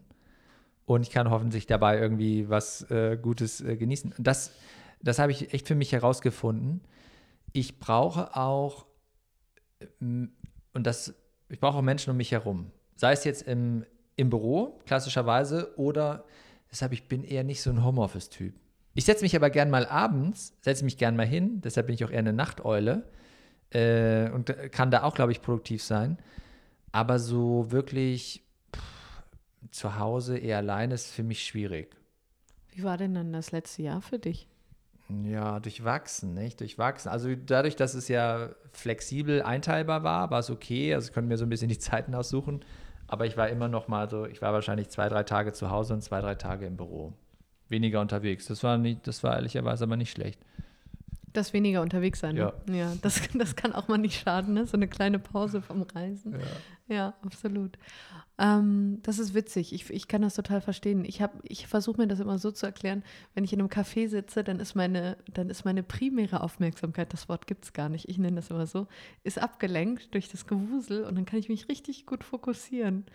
und 0.87 1.03
ich 1.03 1.11
kann 1.11 1.29
hoffentlich 1.29 1.67
dabei 1.67 1.99
irgendwie 1.99 2.49
was 2.49 2.89
äh, 2.89 3.19
Gutes 3.21 3.61
äh, 3.61 3.75
genießen. 3.77 4.15
Das, 4.17 4.51
das 4.99 5.19
habe 5.19 5.31
ich 5.31 5.53
echt 5.53 5.67
für 5.67 5.75
mich 5.75 5.91
herausgefunden. 5.91 6.81
Ich 7.53 7.79
brauche 7.79 8.35
auch, 8.35 8.87
ähm, 10.01 10.31
und 10.73 10.87
das, 10.87 11.13
ich 11.49 11.59
brauche 11.59 11.77
auch 11.77 11.83
Menschen 11.83 12.09
um 12.09 12.17
mich 12.17 12.31
herum. 12.31 12.71
Sei 12.95 13.11
es 13.11 13.23
jetzt 13.25 13.43
im, 13.43 13.85
im 14.15 14.31
Büro, 14.31 14.79
klassischerweise, 14.87 15.77
oder 15.77 16.25
deshalb, 16.71 16.93
ich 16.93 17.07
bin 17.07 17.23
eher 17.23 17.43
nicht 17.43 17.61
so 17.61 17.69
ein 17.69 17.83
Homeoffice-Typ. 17.83 18.55
Ich 18.95 19.03
setze 19.05 19.23
mich 19.23 19.35
aber 19.35 19.49
gern 19.49 19.69
mal 19.69 19.85
abends, 19.85 20.57
setze 20.61 20.85
mich 20.85 20.97
gern 20.97 21.17
mal 21.17 21.25
hin, 21.25 21.61
deshalb 21.61 21.87
bin 21.87 21.95
ich 21.95 22.05
auch 22.05 22.09
eher 22.09 22.19
eine 22.19 22.33
Nachteule 22.33 23.03
äh, 23.71 24.29
und 24.29 24.55
kann 24.71 24.89
da 24.89 25.03
auch, 25.03 25.13
glaube 25.13 25.33
ich, 25.33 25.41
produktiv 25.41 25.83
sein. 25.83 26.17
Aber 26.93 27.19
so 27.19 27.71
wirklich 27.71 28.41
zu 29.69 29.99
Hause 29.99 30.37
eher 30.37 30.57
allein 30.57 30.91
ist 30.91 31.11
für 31.11 31.23
mich 31.23 31.43
schwierig. 31.43 31.93
Wie 32.73 32.83
war 32.83 32.95
denn 32.95 33.13
dann 33.13 33.33
das 33.33 33.51
letzte 33.51 33.81
Jahr 33.81 34.01
für 34.01 34.17
dich? 34.17 34.47
Ja, 35.23 35.59
durchwachsen, 35.59 36.33
nicht? 36.33 36.61
Durchwachsen. 36.61 37.11
Also 37.11 37.35
dadurch, 37.35 37.75
dass 37.75 37.95
es 37.95 38.07
ja 38.07 38.49
flexibel 38.71 39.41
einteilbar 39.41 40.03
war, 40.03 40.31
war 40.31 40.39
es 40.39 40.49
okay. 40.49 40.93
Also 40.93 41.09
ich 41.09 41.13
konnte 41.13 41.27
mir 41.27 41.37
so 41.37 41.45
ein 41.45 41.49
bisschen 41.49 41.69
die 41.69 41.77
Zeiten 41.77 42.15
aussuchen. 42.15 42.63
Aber 43.07 43.25
ich 43.25 43.35
war 43.35 43.49
immer 43.49 43.67
noch 43.67 43.89
mal 43.89 44.09
so, 44.09 44.25
ich 44.25 44.41
war 44.41 44.53
wahrscheinlich 44.53 44.89
zwei, 44.89 45.09
drei 45.09 45.23
Tage 45.23 45.51
zu 45.51 45.69
Hause 45.69 45.93
und 45.93 46.01
zwei, 46.01 46.21
drei 46.21 46.35
Tage 46.35 46.65
im 46.65 46.77
Büro. 46.77 47.13
Weniger 47.69 48.01
unterwegs. 48.01 48.47
Das 48.47 48.63
war 48.63 48.77
nicht, 48.77 49.07
das 49.07 49.23
war 49.23 49.35
ehrlicherweise 49.35 49.83
aber 49.85 49.97
nicht 49.97 50.11
schlecht. 50.11 50.39
Das 51.33 51.51
weniger 51.51 51.81
unterwegs 51.81 52.19
sein. 52.19 52.37
Ja. 52.37 52.53
Ne? 52.65 52.77
Ja, 52.77 52.93
das, 53.01 53.21
das 53.33 53.55
kann 53.55 53.73
auch 53.73 53.87
mal 53.87 53.97
nicht 53.97 54.21
schaden, 54.21 54.53
ne? 54.53 54.65
So 54.65 54.77
eine 54.77 54.87
kleine 54.87 55.19
Pause 55.19 55.61
vom 55.61 55.81
Reisen. 55.81 56.33
Ja. 56.33 56.95
Ja, 56.95 57.13
absolut. 57.23 57.77
Ähm, 58.37 58.99
das 59.03 59.17
ist 59.17 59.33
witzig. 59.33 59.71
Ich, 59.71 59.89
ich 59.89 60.09
kann 60.09 60.21
das 60.21 60.35
total 60.35 60.59
verstehen. 60.59 61.05
Ich, 61.05 61.21
hab- 61.21 61.39
ich 61.43 61.67
versuche 61.67 62.01
mir 62.01 62.07
das 62.07 62.19
immer 62.19 62.37
so 62.37 62.51
zu 62.51 62.65
erklären, 62.65 63.01
wenn 63.33 63.45
ich 63.45 63.53
in 63.53 63.59
einem 63.59 63.69
Café 63.69 64.09
sitze, 64.09 64.43
dann 64.43 64.59
ist 64.59 64.75
meine, 64.75 65.15
dann 65.33 65.49
ist 65.49 65.63
meine 65.63 65.83
primäre 65.83 66.41
Aufmerksamkeit, 66.41 67.13
das 67.13 67.29
Wort 67.29 67.47
gibt 67.47 67.63
es 67.63 67.71
gar 67.71 67.87
nicht, 67.87 68.09
ich 68.09 68.17
nenne 68.17 68.35
das 68.35 68.49
immer 68.49 68.67
so, 68.67 68.87
ist 69.23 69.39
abgelenkt 69.41 70.13
durch 70.13 70.27
das 70.27 70.47
Gewusel 70.47 71.05
und 71.05 71.15
dann 71.15 71.25
kann 71.25 71.39
ich 71.39 71.47
mich 71.47 71.69
richtig 71.69 72.05
gut 72.05 72.25
fokussieren. 72.25 73.05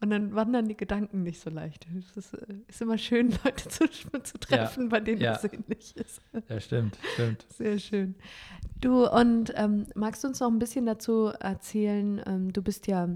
Und 0.00 0.10
dann 0.10 0.34
wandern 0.36 0.68
die 0.68 0.76
Gedanken 0.76 1.24
nicht 1.24 1.40
so 1.40 1.50
leicht. 1.50 1.86
Es 1.98 2.16
ist, 2.16 2.34
äh, 2.34 2.46
ist 2.68 2.80
immer 2.80 2.98
schön, 2.98 3.30
Leute 3.44 3.68
zu, 3.68 3.88
zu 4.22 4.38
treffen, 4.38 4.88
bei 4.90 5.00
denen 5.00 5.20
Ja. 5.20 5.32
das 5.32 5.44
ähnlich 5.52 5.96
ist. 5.96 6.20
Ja, 6.48 6.60
stimmt, 6.60 6.96
stimmt. 7.14 7.44
Sehr 7.50 7.80
schön. 7.80 8.14
Du, 8.80 9.08
und 9.08 9.52
ähm, 9.56 9.86
magst 9.96 10.22
du 10.22 10.28
uns 10.28 10.38
noch 10.38 10.48
ein 10.52 10.60
bisschen 10.60 10.86
dazu 10.86 11.32
erzählen? 11.40 12.22
Ähm, 12.26 12.52
du 12.52 12.62
bist 12.62 12.86
ja 12.86 13.08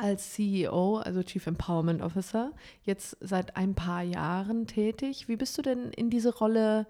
als 0.00 0.32
CEO, 0.32 0.98
also 0.98 1.22
Chief 1.22 1.46
Empowerment 1.46 2.02
Officer, 2.02 2.52
jetzt 2.82 3.16
seit 3.20 3.56
ein 3.56 3.74
paar 3.74 4.02
Jahren 4.02 4.66
tätig. 4.66 5.28
Wie 5.28 5.36
bist 5.36 5.56
du 5.58 5.62
denn 5.62 5.90
in 5.90 6.10
diese 6.10 6.34
Rolle, 6.34 6.86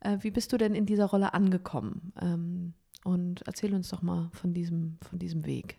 äh, 0.00 0.18
wie 0.20 0.30
bist 0.30 0.52
du 0.52 0.56
denn 0.56 0.74
in 0.74 0.86
dieser 0.86 1.06
Rolle 1.06 1.34
angekommen? 1.34 2.12
Ähm, 2.20 2.74
und 3.04 3.42
erzähl 3.46 3.74
uns 3.74 3.88
doch 3.88 4.02
mal 4.02 4.30
von 4.32 4.52
diesem, 4.52 4.98
von 5.08 5.18
diesem 5.18 5.46
Weg. 5.46 5.78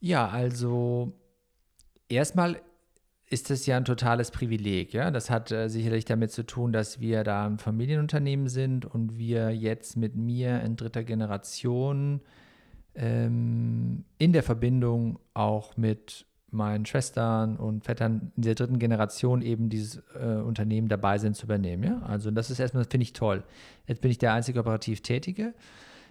Ja, 0.00 0.28
also 0.28 1.12
erstmal 2.08 2.60
ist 3.30 3.50
es 3.50 3.64
ja 3.64 3.78
ein 3.78 3.86
totales 3.86 4.30
Privileg, 4.30 4.92
ja. 4.92 5.10
Das 5.10 5.30
hat 5.30 5.50
äh, 5.50 5.68
sicherlich 5.68 6.04
damit 6.04 6.32
zu 6.32 6.44
tun, 6.44 6.72
dass 6.72 7.00
wir 7.00 7.24
da 7.24 7.46
ein 7.46 7.58
Familienunternehmen 7.58 8.48
sind 8.48 8.84
und 8.84 9.16
wir 9.16 9.50
jetzt 9.50 9.96
mit 9.96 10.14
mir 10.14 10.60
in 10.60 10.76
dritter 10.76 11.02
Generation 11.02 12.20
ähm, 12.94 14.04
in 14.18 14.32
der 14.32 14.42
Verbindung 14.42 15.18
auch 15.34 15.76
mit 15.76 16.26
meinen 16.50 16.84
Schwestern 16.84 17.56
und 17.56 17.84
Vettern 17.84 18.30
in 18.36 18.42
der 18.42 18.54
dritten 18.54 18.78
Generation 18.78 19.40
eben 19.40 19.70
dieses 19.70 20.02
äh, 20.14 20.42
Unternehmen 20.44 20.88
dabei 20.88 21.18
sind 21.18 21.34
zu 21.34 21.46
übernehmen. 21.46 21.82
Ja? 21.82 22.02
Also 22.02 22.30
das 22.30 22.50
ist 22.50 22.60
erstmal, 22.60 22.84
finde 22.84 23.04
ich 23.04 23.14
toll. 23.14 23.42
Jetzt 23.86 24.02
bin 24.02 24.10
ich 24.10 24.18
der 24.18 24.34
einzige 24.34 24.60
operativ 24.60 25.00
Tätige. 25.00 25.54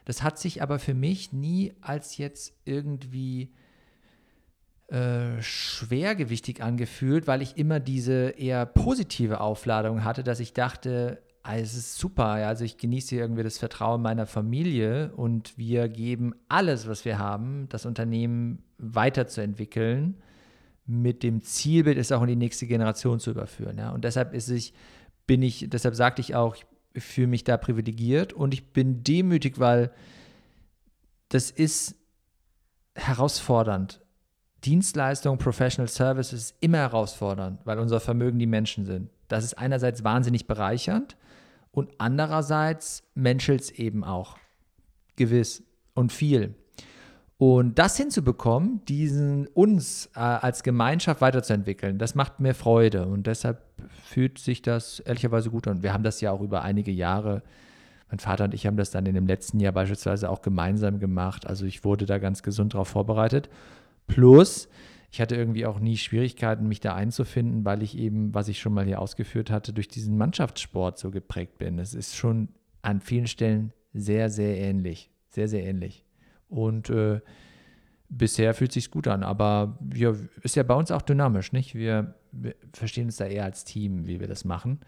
Das 0.05 0.23
hat 0.23 0.39
sich 0.39 0.63
aber 0.63 0.79
für 0.79 0.95
mich 0.95 1.31
nie 1.31 1.73
als 1.81 2.17
jetzt 2.17 2.55
irgendwie 2.65 3.53
äh, 4.87 5.41
schwergewichtig 5.41 6.63
angefühlt, 6.63 7.27
weil 7.27 7.43
ich 7.43 7.57
immer 7.57 7.79
diese 7.79 8.31
eher 8.31 8.65
positive 8.65 9.39
Aufladung 9.39 10.03
hatte, 10.03 10.23
dass 10.23 10.39
ich 10.39 10.53
dachte, 10.53 11.21
ah, 11.43 11.57
es 11.57 11.75
ist 11.75 11.97
super, 11.97 12.25
also 12.25 12.63
ich 12.63 12.77
genieße 12.77 13.15
irgendwie 13.15 13.43
das 13.43 13.57
Vertrauen 13.57 14.01
meiner 14.01 14.25
Familie 14.25 15.11
und 15.15 15.57
wir 15.57 15.89
geben 15.89 16.33
alles, 16.49 16.87
was 16.87 17.05
wir 17.05 17.17
haben, 17.17 17.67
das 17.69 17.85
Unternehmen 17.85 18.63
weiterzuentwickeln, 18.77 20.17
mit 20.85 21.23
dem 21.23 21.41
Zielbild, 21.41 21.97
es 21.97 22.11
auch 22.11 22.21
in 22.21 22.27
die 22.27 22.35
nächste 22.35 22.67
Generation 22.67 23.19
zu 23.19 23.31
überführen. 23.31 23.77
Ja. 23.77 23.91
Und 23.91 24.03
deshalb 24.03 24.33
ist 24.33 24.49
ich, 24.49 24.73
bin 25.25 25.41
ich, 25.41 25.69
deshalb 25.69 25.95
sagte 25.95 26.21
ich 26.21 26.35
auch, 26.35 26.55
ich 26.55 27.03
fühle 27.03 27.27
mich 27.27 27.43
da 27.43 27.57
privilegiert 27.57 28.33
und 28.33 28.53
ich 28.53 28.73
bin 28.73 29.03
demütig, 29.03 29.59
weil 29.59 29.91
das 31.29 31.49
ist 31.49 31.95
herausfordernd. 32.95 34.01
Dienstleistung, 34.65 35.37
Professional 35.37 35.87
Service 35.87 36.33
ist 36.33 36.55
immer 36.59 36.79
herausfordernd, 36.79 37.61
weil 37.65 37.79
unser 37.79 37.99
Vermögen 37.99 38.37
die 38.37 38.47
Menschen 38.47 38.85
sind. 38.85 39.09
Das 39.27 39.43
ist 39.43 39.57
einerseits 39.57 40.03
wahnsinnig 40.03 40.45
bereichernd 40.45 41.15
und 41.71 41.91
andererseits 41.97 43.03
menschelt 43.15 43.61
es 43.61 43.71
eben 43.71 44.03
auch. 44.03 44.37
Gewiss 45.15 45.63
und 45.93 46.11
viel. 46.11 46.55
Und 47.37 47.79
das 47.79 47.97
hinzubekommen, 47.97 48.85
diesen 48.85 49.47
uns 49.47 50.11
äh, 50.15 50.19
als 50.19 50.61
Gemeinschaft 50.61 51.21
weiterzuentwickeln, 51.21 51.97
das 51.97 52.13
macht 52.13 52.39
mir 52.39 52.53
Freude 52.53 53.07
und 53.07 53.25
deshalb 53.25 53.63
fühlt 54.03 54.37
sich 54.37 54.61
das 54.61 54.99
ehrlicherweise 54.99 55.49
gut 55.49 55.67
an. 55.67 55.81
Wir 55.81 55.91
haben 55.91 56.03
das 56.03 56.21
ja 56.21 56.31
auch 56.31 56.41
über 56.41 56.61
einige 56.61 56.91
Jahre, 56.91 57.41
mein 58.11 58.19
Vater 58.19 58.43
und 58.43 58.53
ich 58.53 58.67
haben 58.67 58.77
das 58.77 58.91
dann 58.91 59.07
in 59.07 59.15
dem 59.15 59.25
letzten 59.25 59.59
Jahr 59.59 59.73
beispielsweise 59.73 60.29
auch 60.29 60.43
gemeinsam 60.43 60.99
gemacht. 60.99 61.47
Also 61.47 61.65
ich 61.65 61.83
wurde 61.83 62.05
da 62.05 62.19
ganz 62.19 62.43
gesund 62.43 62.75
darauf 62.75 62.89
vorbereitet. 62.89 63.49
Plus, 64.05 64.69
ich 65.11 65.19
hatte 65.19 65.35
irgendwie 65.35 65.65
auch 65.65 65.79
nie 65.79 65.97
Schwierigkeiten, 65.97 66.67
mich 66.67 66.79
da 66.79 66.95
einzufinden, 66.95 67.65
weil 67.65 67.83
ich 67.83 67.97
eben, 67.97 68.33
was 68.33 68.47
ich 68.47 68.59
schon 68.59 68.73
mal 68.73 68.85
hier 68.85 69.01
ausgeführt 69.01 69.51
hatte, 69.51 69.73
durch 69.73 69.89
diesen 69.89 70.17
Mannschaftssport 70.17 70.97
so 70.97 71.11
geprägt 71.11 71.57
bin. 71.57 71.79
Es 71.79 71.93
ist 71.93 72.15
schon 72.15 72.47
an 72.81 73.01
vielen 73.01 73.27
Stellen 73.27 73.73
sehr, 73.93 74.29
sehr 74.29 74.57
ähnlich. 74.57 75.11
Sehr, 75.27 75.49
sehr 75.49 75.65
ähnlich. 75.65 76.05
Und 76.47 76.89
äh, 76.89 77.19
bisher 78.07 78.53
fühlt 78.53 78.71
sich 78.71 78.89
gut 78.89 79.07
an, 79.07 79.23
aber 79.23 79.77
ja, 79.93 80.13
ist 80.43 80.55
ja 80.55 80.63
bei 80.63 80.75
uns 80.75 80.91
auch 80.91 81.01
dynamisch, 81.01 81.51
nicht? 81.51 81.75
Wir, 81.75 82.15
wir 82.31 82.55
verstehen 82.73 83.05
uns 83.05 83.17
da 83.17 83.25
eher 83.25 83.43
als 83.43 83.65
Team, 83.65 84.07
wie 84.07 84.21
wir 84.21 84.27
das 84.27 84.45
machen. 84.45 84.79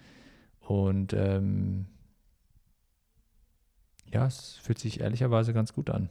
Und 0.60 1.14
ähm, 1.14 1.88
ja, 4.12 4.26
es 4.26 4.56
fühlt 4.62 4.80
sich 4.80 5.02
ehrlicherweise 5.02 5.54
ganz 5.54 5.74
gut 5.74 5.90
an. 5.90 6.10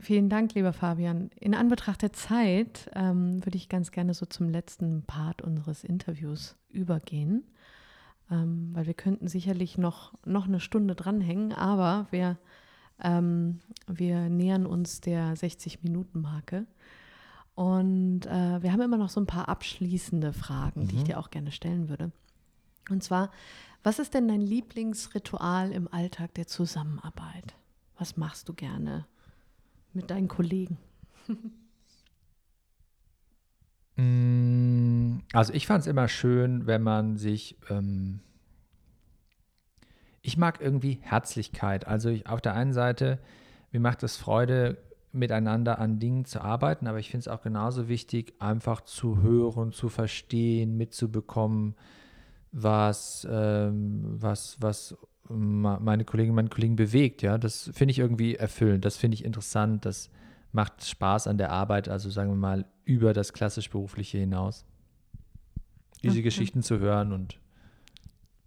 Vielen 0.00 0.28
Dank, 0.28 0.54
lieber 0.54 0.72
Fabian. 0.72 1.30
In 1.38 1.54
Anbetracht 1.54 2.02
der 2.02 2.12
Zeit 2.12 2.90
ähm, 2.94 3.44
würde 3.44 3.56
ich 3.56 3.68
ganz 3.68 3.92
gerne 3.92 4.12
so 4.12 4.26
zum 4.26 4.48
letzten 4.50 5.02
Part 5.02 5.40
unseres 5.40 5.84
Interviews 5.84 6.56
übergehen, 6.68 7.44
ähm, 8.30 8.70
weil 8.72 8.86
wir 8.86 8.94
könnten 8.94 9.28
sicherlich 9.28 9.78
noch, 9.78 10.12
noch 10.24 10.46
eine 10.48 10.58
Stunde 10.60 10.94
dranhängen, 10.96 11.52
aber 11.52 12.08
wir, 12.10 12.38
ähm, 13.00 13.60
wir 13.86 14.28
nähern 14.28 14.66
uns 14.66 15.00
der 15.00 15.36
60-Minuten-Marke. 15.36 16.66
Und 17.54 18.26
äh, 18.26 18.62
wir 18.62 18.72
haben 18.72 18.80
immer 18.80 18.96
noch 18.98 19.10
so 19.10 19.20
ein 19.20 19.26
paar 19.26 19.48
abschließende 19.48 20.32
Fragen, 20.32 20.88
die 20.88 20.96
ich 20.96 21.02
Mhm. 21.02 21.06
dir 21.06 21.18
auch 21.20 21.30
gerne 21.30 21.52
stellen 21.52 21.88
würde. 21.88 22.10
Und 22.90 23.04
zwar, 23.04 23.30
was 23.84 24.00
ist 24.00 24.12
denn 24.12 24.26
dein 24.26 24.40
Lieblingsritual 24.40 25.70
im 25.70 25.86
Alltag 25.92 26.34
der 26.34 26.48
Zusammenarbeit? 26.48 27.54
Was 27.96 28.16
machst 28.16 28.48
du 28.48 28.54
gerne 28.54 29.06
mit 29.94 30.10
deinen 30.10 30.28
Kollegen? 30.28 30.78
Mm, 33.96 35.18
Also 35.32 35.52
ich 35.52 35.66
fand 35.66 35.82
es 35.82 35.86
immer 35.86 36.08
schön, 36.08 36.66
wenn 36.66 36.82
man 36.82 37.16
sich, 37.16 37.56
ähm, 37.70 38.20
ich 40.22 40.36
mag 40.36 40.60
irgendwie 40.60 40.98
Herzlichkeit. 41.02 41.86
Also 41.86 42.08
ich, 42.08 42.26
auf 42.26 42.40
der 42.40 42.54
einen 42.54 42.72
Seite, 42.72 43.18
mir 43.72 43.80
macht 43.80 44.02
es 44.02 44.16
Freude, 44.16 44.78
miteinander 45.12 45.78
an 45.78 46.00
Dingen 46.00 46.24
zu 46.24 46.40
arbeiten, 46.40 46.88
aber 46.88 46.98
ich 46.98 47.10
finde 47.10 47.20
es 47.20 47.28
auch 47.28 47.42
genauso 47.42 47.88
wichtig, 47.88 48.34
einfach 48.40 48.80
zu 48.80 49.22
hören, 49.22 49.70
zu 49.72 49.88
verstehen, 49.88 50.76
mitzubekommen, 50.76 51.76
was, 52.50 53.26
ähm, 53.30 54.02
was, 54.20 54.56
was 54.60 54.96
meine 55.28 56.04
Kolleginnen 56.04 56.32
und 56.32 56.36
meine 56.36 56.48
Kollegen 56.48 56.76
bewegt. 56.76 57.22
Ja, 57.22 57.38
das 57.38 57.70
finde 57.74 57.92
ich 57.92 57.98
irgendwie 57.98 58.34
erfüllend, 58.34 58.84
das 58.84 58.96
finde 58.96 59.14
ich 59.14 59.24
interessant, 59.24 59.84
das 59.84 60.10
macht 60.52 60.84
Spaß 60.84 61.26
an 61.26 61.38
der 61.38 61.50
Arbeit, 61.50 61.88
also 61.88 62.10
sagen 62.10 62.30
wir 62.30 62.36
mal 62.36 62.66
über 62.84 63.12
das 63.12 63.32
klassisch 63.32 63.70
berufliche 63.70 64.18
hinaus. 64.18 64.64
Diese 66.02 66.16
Okay. 66.16 66.22
Geschichten 66.22 66.62
zu 66.62 66.78
hören 66.78 67.12
und 67.12 67.38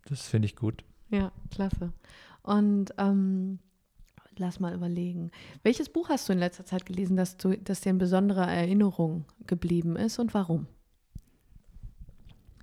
das 0.05 0.27
finde 0.27 0.45
ich 0.45 0.55
gut. 0.55 0.83
Ja, 1.09 1.31
klasse. 1.51 1.91
Und 2.43 2.93
ähm, 2.97 3.59
lass 4.37 4.59
mal 4.59 4.73
überlegen. 4.73 5.31
Welches 5.63 5.89
Buch 5.89 6.09
hast 6.09 6.29
du 6.29 6.33
in 6.33 6.39
letzter 6.39 6.65
Zeit 6.65 6.85
gelesen, 6.85 7.17
das, 7.17 7.37
du, 7.37 7.57
das 7.57 7.81
dir 7.81 7.89
in 7.89 7.97
besonderer 7.97 8.47
Erinnerung 8.47 9.25
geblieben 9.47 9.95
ist 9.95 10.19
und 10.19 10.33
warum? 10.33 10.67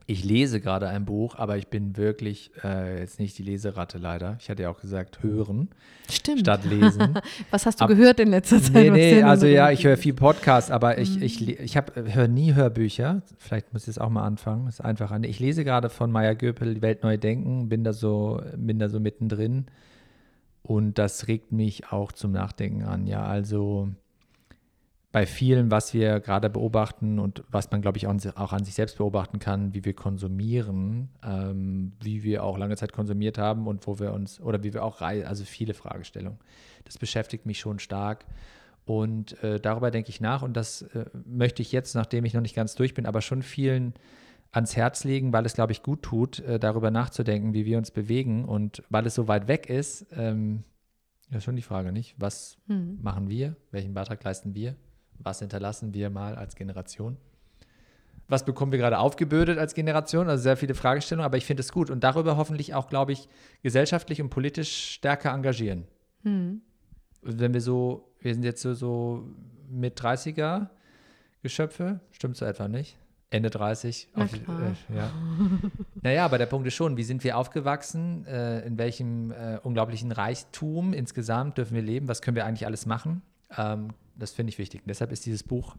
Ich 0.07 0.23
lese 0.23 0.61
gerade 0.61 0.87
ein 0.89 1.07
Buch, 1.07 1.37
aber 1.37 1.57
ich 1.57 1.69
bin 1.69 1.97
wirklich 1.97 2.51
äh, 2.63 2.99
jetzt 3.01 3.19
nicht 3.19 3.39
die 3.39 3.43
Leseratte 3.43 3.97
leider. 3.97 4.37
Ich 4.39 4.51
hatte 4.51 4.63
ja 4.65 4.69
auch 4.71 4.79
gesagt, 4.79 5.23
hören 5.23 5.71
Stimmt. 6.11 6.41
statt 6.41 6.67
lesen. 6.67 7.15
Was 7.51 7.65
hast 7.65 7.81
du 7.81 7.85
Ab- 7.85 7.89
gehört 7.89 8.21
in 8.21 8.29
letzter 8.29 8.61
Zeit? 8.61 8.75
nee, 8.75 8.91
nee, 8.91 9.23
also 9.23 9.47
ja, 9.47 9.71
ich 9.71 9.85
höre 9.87 9.97
viel 9.97 10.13
Podcast, 10.13 10.71
aber 10.71 10.99
ich, 10.99 11.17
Mhm. 11.17 11.23
ich, 11.23 11.49
ich 11.59 11.75
höre 11.95 12.29
nie 12.29 12.53
Hörbücher. 12.53 13.23
Vielleicht 13.39 13.73
muss 13.73 13.85
ich 13.85 13.89
es 13.89 13.99
auch 13.99 14.11
mal 14.11 14.25
anfangen. 14.27 14.67
Ist 14.69 14.83
einfach. 14.85 15.11
Ich 15.23 15.41
lese 15.41 15.65
gerade 15.65 15.89
von 15.89 16.13
Maya 16.13 16.35
Göpel 16.35 16.83
Welt 16.83 17.03
neu 17.03 17.17
denken, 17.17 17.71
bin 17.71 17.83
da 17.83 17.95
so, 17.95 18.43
bin 18.59 18.79
da 18.79 18.91
so 18.91 19.01
mittendrin. 19.01 19.67
Und 20.63 20.99
das 20.99 21.29
regt 21.29 21.51
mich 21.53 21.91
auch 21.93 22.13
zum 22.13 22.33
Nachdenken 22.33 22.83
an. 22.85 23.07
Ja, 23.07 23.25
also 23.25 23.89
bei 25.15 25.27
vielen, 25.27 25.71
was 25.71 25.95
wir 25.95 26.19
gerade 26.19 26.51
beobachten 26.51 27.21
und 27.21 27.45
was 27.49 27.71
man, 27.71 27.81
glaube 27.81 27.99
ich, 27.99 28.09
auch 28.09 28.53
an 28.53 28.65
sich 28.65 28.75
selbst 28.75 28.99
beobachten 28.99 29.39
kann, 29.39 29.73
wie 29.73 29.85
wir 29.85 29.95
konsumieren, 29.95 31.09
ähm, 31.25 31.93
wie 32.03 32.25
wir 32.25 32.43
auch 32.43 32.59
lange 32.59 32.77
Zeit 32.77 32.93
konsumiert 32.93 33.39
haben 33.39 33.69
und 33.69 33.87
wo 33.87 34.01
wir 34.01 34.13
uns, 34.13 34.41
oder 34.41 34.65
wie 34.65 34.75
wir 34.75 34.83
auch, 34.83 35.01
also 35.01 35.45
viele 35.45 35.73
Fragestellungen. 35.73 36.41
Das 36.83 36.99
beschäftigt 36.99 37.47
mich 37.47 37.61
schon 37.61 37.79
stark. 37.79 38.27
Und 38.87 39.41
äh, 39.45 39.61
darüber 39.61 39.93
denke 39.93 40.11
ich 40.11 40.21
nach 40.21 40.43
und 40.43 40.57
das 40.57 40.83
äh, 40.83 41.05
möchte 41.25 41.63
ich 41.63 41.71
jetzt, 41.71 41.95
nachdem 41.95 42.25
ich 42.25 42.35
noch 42.35 42.43
nicht 42.43 42.57
ganz 42.57 42.75
durch 42.75 42.93
bin, 42.93 43.07
aber 43.07 43.21
schon 43.21 43.43
vielen 43.43 43.95
ans 44.51 44.75
Herz 44.75 45.05
legen, 45.05 45.33
weil 45.33 45.47
es, 45.47 45.55
glaube 45.55 45.71
ich, 45.71 45.85
gut 45.85 46.03
tut, 46.03 46.41
äh, 46.41 46.59
darüber 46.59 46.91
nachzudenken, 46.91 47.55
wie 47.55 47.67
wir 47.67 47.79
uns 47.79 47.93
bewegen 47.93 48.45
und 48.47 48.83
weil 48.91 49.07
es 49.07 49.15
so 49.15 49.29
weit 49.29 49.47
weg 49.47 49.71
ist. 49.71 50.07
Ähm, 50.11 50.65
ja, 51.31 51.41
schon 51.41 51.55
die 51.55 51.63
Frage, 51.63 51.93
nicht? 51.93 52.17
Was 52.19 52.59
hm. 52.67 52.99
machen 53.01 53.29
wir? 53.29 53.55
Welchen 53.71 53.95
Beitrag 53.95 54.25
leisten 54.25 54.57
wir? 54.57 54.75
Was 55.19 55.39
hinterlassen 55.39 55.95
wir 55.95 56.11
mal 56.11 56.35
als 56.37 56.55
Generation? 56.57 57.17
Was 58.27 58.45
bekommen 58.45 58.73
wir 58.73 58.79
gerade 58.79 58.99
aufgebürdet 58.99 59.59
als 59.59 59.75
Generation? 59.75 60.29
Also 60.29 60.43
sehr 60.43 60.57
viele 60.57 60.75
Fragestellungen, 60.75 61.27
aber 61.27 61.37
ich 61.37 61.45
finde 61.45 61.61
es 61.61 61.73
gut 61.73 61.91
und 61.91 62.05
darüber 62.05 62.37
hoffentlich 62.37 62.75
auch, 62.75 62.89
glaube 62.89 63.13
ich, 63.13 63.29
gesellschaftlich 63.63 64.23
und 64.23 64.31
politisch 64.31 64.93
stärker 64.93 65.31
engagieren. 65.33 65.85
Hm. 66.23 66.63
Wenn 67.21 67.53
wir 67.53 67.61
so, 67.61 68.15
wir 68.21 68.33
sind 68.33 68.45
jetzt 68.45 68.63
so, 68.63 68.75
so 68.75 69.29
mit 69.69 70.01
30er 70.01 70.69
Geschöpfe, 71.43 72.01
stimmt 72.13 72.37
so 72.37 72.47
etwa 72.47 72.69
nicht? 72.69 72.97
Ende 73.35 73.51
30. 73.51 74.09
Na 74.15 74.25
auf, 74.25 74.33
äh, 74.33 74.97
ja. 74.97 75.11
naja, 76.03 76.25
aber 76.25 76.39
der 76.39 76.47
Punkt 76.47 76.67
ist 76.69 76.75
schon, 76.75 76.97
wie 76.97 77.03
sind 77.03 77.25
wir 77.25 77.37
aufgewachsen? 77.37 78.25
Äh, 78.27 78.61
in 78.61 78.79
welchem 78.79 79.33
äh, 79.33 79.59
unglaublichen 79.63 80.13
Reichtum 80.13 80.93
insgesamt 80.93 81.59
dürfen 81.59 81.75
wir 81.75 81.83
leben? 81.83 82.07
Was 82.07 82.23
können 82.23 82.37
wir 82.37 82.47
eigentlich 82.47 82.65
alles 82.65 82.87
machen? 82.87 83.23
Ähm, 83.57 83.89
das 84.17 84.33
finde 84.33 84.51
ich 84.51 84.59
wichtig. 84.59 84.83
Und 84.83 84.89
deshalb 84.89 85.13
ist 85.13 85.27
dieses 85.27 85.43
Buch 85.43 85.77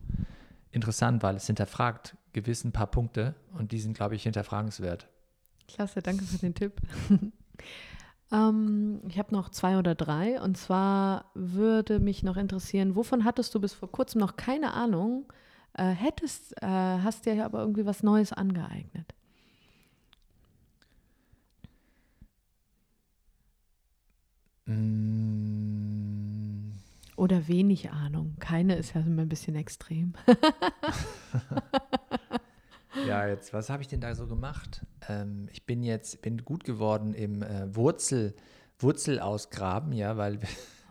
interessant, 0.71 1.23
weil 1.23 1.35
es 1.35 1.47
hinterfragt 1.47 2.17
gewissen 2.33 2.71
paar 2.71 2.87
Punkte 2.87 3.35
und 3.57 3.71
die 3.71 3.79
sind, 3.79 3.95
glaube 3.95 4.15
ich, 4.15 4.23
hinterfragenswert. 4.23 5.07
Klasse, 5.67 6.01
danke 6.01 6.25
für 6.25 6.37
den 6.37 6.53
Tipp. 6.53 6.73
ähm, 8.31 9.01
ich 9.07 9.17
habe 9.17 9.33
noch 9.33 9.49
zwei 9.49 9.77
oder 9.77 9.95
drei 9.95 10.41
und 10.41 10.57
zwar 10.57 11.31
würde 11.33 11.99
mich 11.99 12.23
noch 12.23 12.37
interessieren, 12.37 12.95
wovon 12.95 13.23
hattest 13.23 13.55
du 13.55 13.61
bis 13.61 13.73
vor 13.73 13.91
kurzem 13.91 14.19
noch 14.19 14.35
keine 14.35 14.73
Ahnung, 14.73 15.31
äh, 15.73 15.85
hättest, 15.85 16.61
äh, 16.61 16.65
hast 16.67 17.25
dir 17.25 17.43
aber 17.45 17.59
irgendwie 17.59 17.85
was 17.85 18.03
Neues 18.03 18.33
angeeignet? 18.33 19.13
Mm. 24.67 25.64
Oder 27.15 27.47
wenig 27.47 27.91
Ahnung. 27.91 28.35
Keine 28.39 28.75
ist 28.75 28.93
ja 28.93 29.01
immer 29.01 29.21
ein 29.21 29.29
bisschen 29.29 29.55
extrem. 29.55 30.13
ja, 33.07 33.27
jetzt, 33.27 33.53
was 33.53 33.69
habe 33.69 33.81
ich 33.81 33.87
denn 33.87 34.01
da 34.01 34.13
so 34.15 34.27
gemacht? 34.27 34.85
Ähm, 35.07 35.47
ich 35.51 35.65
bin 35.65 35.83
jetzt, 35.83 36.21
bin 36.21 36.43
gut 36.43 36.65
geworden 36.65 37.13
im 37.13 37.41
äh, 37.41 37.73
Wurzel, 37.73 38.35
Wurzel 38.79 39.19
ausgraben, 39.19 39.93
ja, 39.93 40.17
weil 40.17 40.39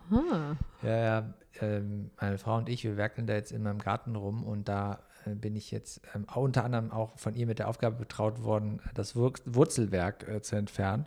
ah. 0.09 0.55
ja, 0.81 0.97
ja, 0.97 1.33
ähm, 1.61 2.09
meine 2.19 2.39
Frau 2.39 2.57
und 2.57 2.69
ich, 2.69 2.83
wir 2.83 2.97
werkeln 2.97 3.27
da 3.27 3.33
jetzt 3.33 3.51
in 3.51 3.61
meinem 3.61 3.79
Garten 3.79 4.15
rum 4.15 4.43
und 4.43 4.67
da 4.67 5.03
äh, 5.25 5.35
bin 5.35 5.55
ich 5.55 5.69
jetzt 5.69 6.01
ähm, 6.15 6.25
unter 6.33 6.63
anderem 6.63 6.91
auch 6.91 7.17
von 7.19 7.35
ihr 7.35 7.45
mit 7.45 7.59
der 7.59 7.67
Aufgabe 7.67 7.97
betraut 7.97 8.43
worden, 8.43 8.81
das 8.93 9.15
Wur 9.15 9.33
Wurzelwerk 9.45 10.27
äh, 10.27 10.41
zu 10.41 10.55
entfernen. 10.55 11.05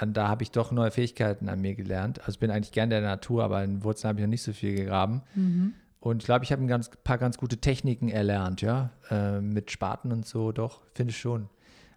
Da 0.00 0.28
habe 0.28 0.42
ich 0.42 0.50
doch 0.50 0.72
neue 0.72 0.90
Fähigkeiten 0.90 1.48
an 1.48 1.60
mir 1.60 1.74
gelernt. 1.74 2.20
Also 2.20 2.32
ich 2.32 2.38
bin 2.38 2.50
eigentlich 2.50 2.72
gern 2.72 2.90
der 2.90 3.02
Natur, 3.02 3.44
aber 3.44 3.62
in 3.62 3.84
Wurzeln 3.84 4.08
habe 4.08 4.20
ich 4.20 4.24
noch 4.24 4.30
nicht 4.30 4.42
so 4.42 4.52
viel 4.52 4.74
gegraben. 4.74 5.22
Mhm. 5.34 5.74
Und 6.00 6.22
ich 6.22 6.24
glaube, 6.24 6.44
ich 6.44 6.50
habe 6.50 6.62
ein 6.62 6.68
ganz, 6.68 6.90
paar 7.04 7.18
ganz 7.18 7.38
gute 7.38 7.58
Techniken 7.58 8.08
erlernt, 8.08 8.60
ja, 8.60 8.90
äh, 9.10 9.40
mit 9.40 9.70
Spaten 9.70 10.10
und 10.10 10.26
so, 10.26 10.50
doch, 10.50 10.80
finde 10.94 11.12
ich 11.12 11.18
schon. 11.18 11.48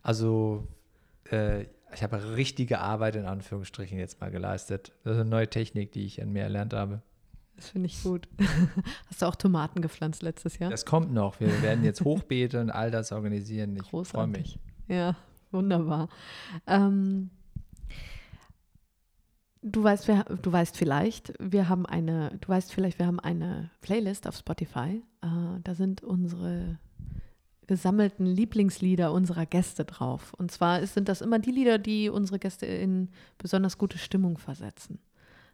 Also 0.03 0.67
äh, 1.31 1.63
ich 1.93 2.03
habe 2.03 2.35
richtige 2.35 2.79
Arbeit 2.79 3.15
in 3.15 3.25
Anführungsstrichen 3.25 3.97
jetzt 3.97 4.21
mal 4.21 4.29
geleistet. 4.29 4.91
Das 5.03 5.13
ist 5.13 5.21
eine 5.21 5.29
neue 5.29 5.49
Technik, 5.49 5.91
die 5.91 6.05
ich 6.05 6.21
an 6.21 6.31
mir 6.31 6.43
erlernt 6.43 6.73
habe. 6.73 7.01
Das 7.55 7.69
finde 7.69 7.87
ich 7.87 8.03
gut. 8.03 8.27
Hast 9.09 9.21
du 9.21 9.25
auch 9.25 9.35
Tomaten 9.35 9.81
gepflanzt 9.81 10.21
letztes 10.21 10.59
Jahr? 10.59 10.69
Das 10.69 10.85
kommt 10.85 11.13
noch. 11.13 11.39
Wir 11.39 11.61
werden 11.61 11.83
jetzt 11.83 12.01
Hochbeete 12.01 12.59
und 12.59 12.69
all 12.69 12.91
das 12.91 13.11
organisieren. 13.11 13.75
Ich 13.77 13.89
freue 13.89 14.27
mich. 14.27 14.59
Ja, 14.87 15.15
wunderbar. 15.51 16.09
Ähm, 16.67 17.29
du 19.65 19.83
weißt, 19.83 20.07
wir, 20.07 20.23
du 20.23 20.51
weißt 20.51 20.77
vielleicht, 20.77 21.33
wir 21.39 21.67
haben 21.67 21.85
eine, 21.85 22.37
du 22.39 22.47
weißt 22.47 22.71
vielleicht, 22.71 22.99
wir 22.99 23.07
haben 23.07 23.19
eine 23.19 23.71
Playlist 23.81 24.27
auf 24.27 24.37
Spotify. 24.37 25.03
Äh, 25.21 25.27
da 25.63 25.75
sind 25.75 26.03
unsere 26.03 26.79
gesammelten 27.67 28.27
Lieblingslieder 28.27 29.11
unserer 29.11 29.47
Gäste 29.47 29.85
drauf. 29.85 30.33
Und 30.35 30.51
zwar 30.51 30.85
sind 30.85 31.09
das 31.09 31.21
immer 31.21 31.39
die 31.39 31.51
Lieder, 31.51 31.79
die 31.79 32.09
unsere 32.09 32.37
Gäste 32.37 32.67
in 32.67 33.09
besonders 33.39 33.79
gute 33.79 33.97
Stimmung 33.97 34.37
versetzen. 34.37 34.99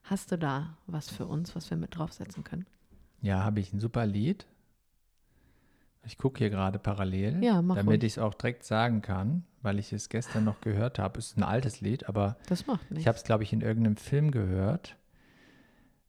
Hast 0.03 0.31
du 0.31 0.37
da 0.37 0.77
was 0.87 1.09
für 1.09 1.25
uns, 1.25 1.55
was 1.55 1.69
wir 1.69 1.77
mit 1.77 1.97
draufsetzen 1.97 2.43
können? 2.43 2.65
Ja, 3.21 3.43
habe 3.43 3.61
ich 3.61 3.71
ein 3.71 3.79
super 3.79 4.05
Lied. 4.05 4.45
Ich 6.03 6.17
gucke 6.17 6.39
hier 6.39 6.49
gerade 6.49 6.79
parallel, 6.79 7.43
ja, 7.43 7.61
damit 7.61 8.03
ich 8.03 8.13
es 8.13 8.17
auch 8.17 8.33
direkt 8.33 8.63
sagen 8.63 9.01
kann, 9.01 9.43
weil 9.61 9.77
ich 9.77 9.93
es 9.93 10.09
gestern 10.09 10.43
noch 10.43 10.59
gehört 10.61 10.97
habe. 10.97 11.19
Es 11.19 11.27
ist 11.27 11.37
ein 11.37 11.43
altes 11.43 11.81
Lied, 11.81 12.09
aber 12.09 12.37
ich 12.89 13.07
habe 13.07 13.17
es, 13.17 13.23
glaube 13.23 13.43
ich, 13.43 13.53
in 13.53 13.61
irgendeinem 13.61 13.97
Film 13.97 14.31
gehört. 14.31 14.97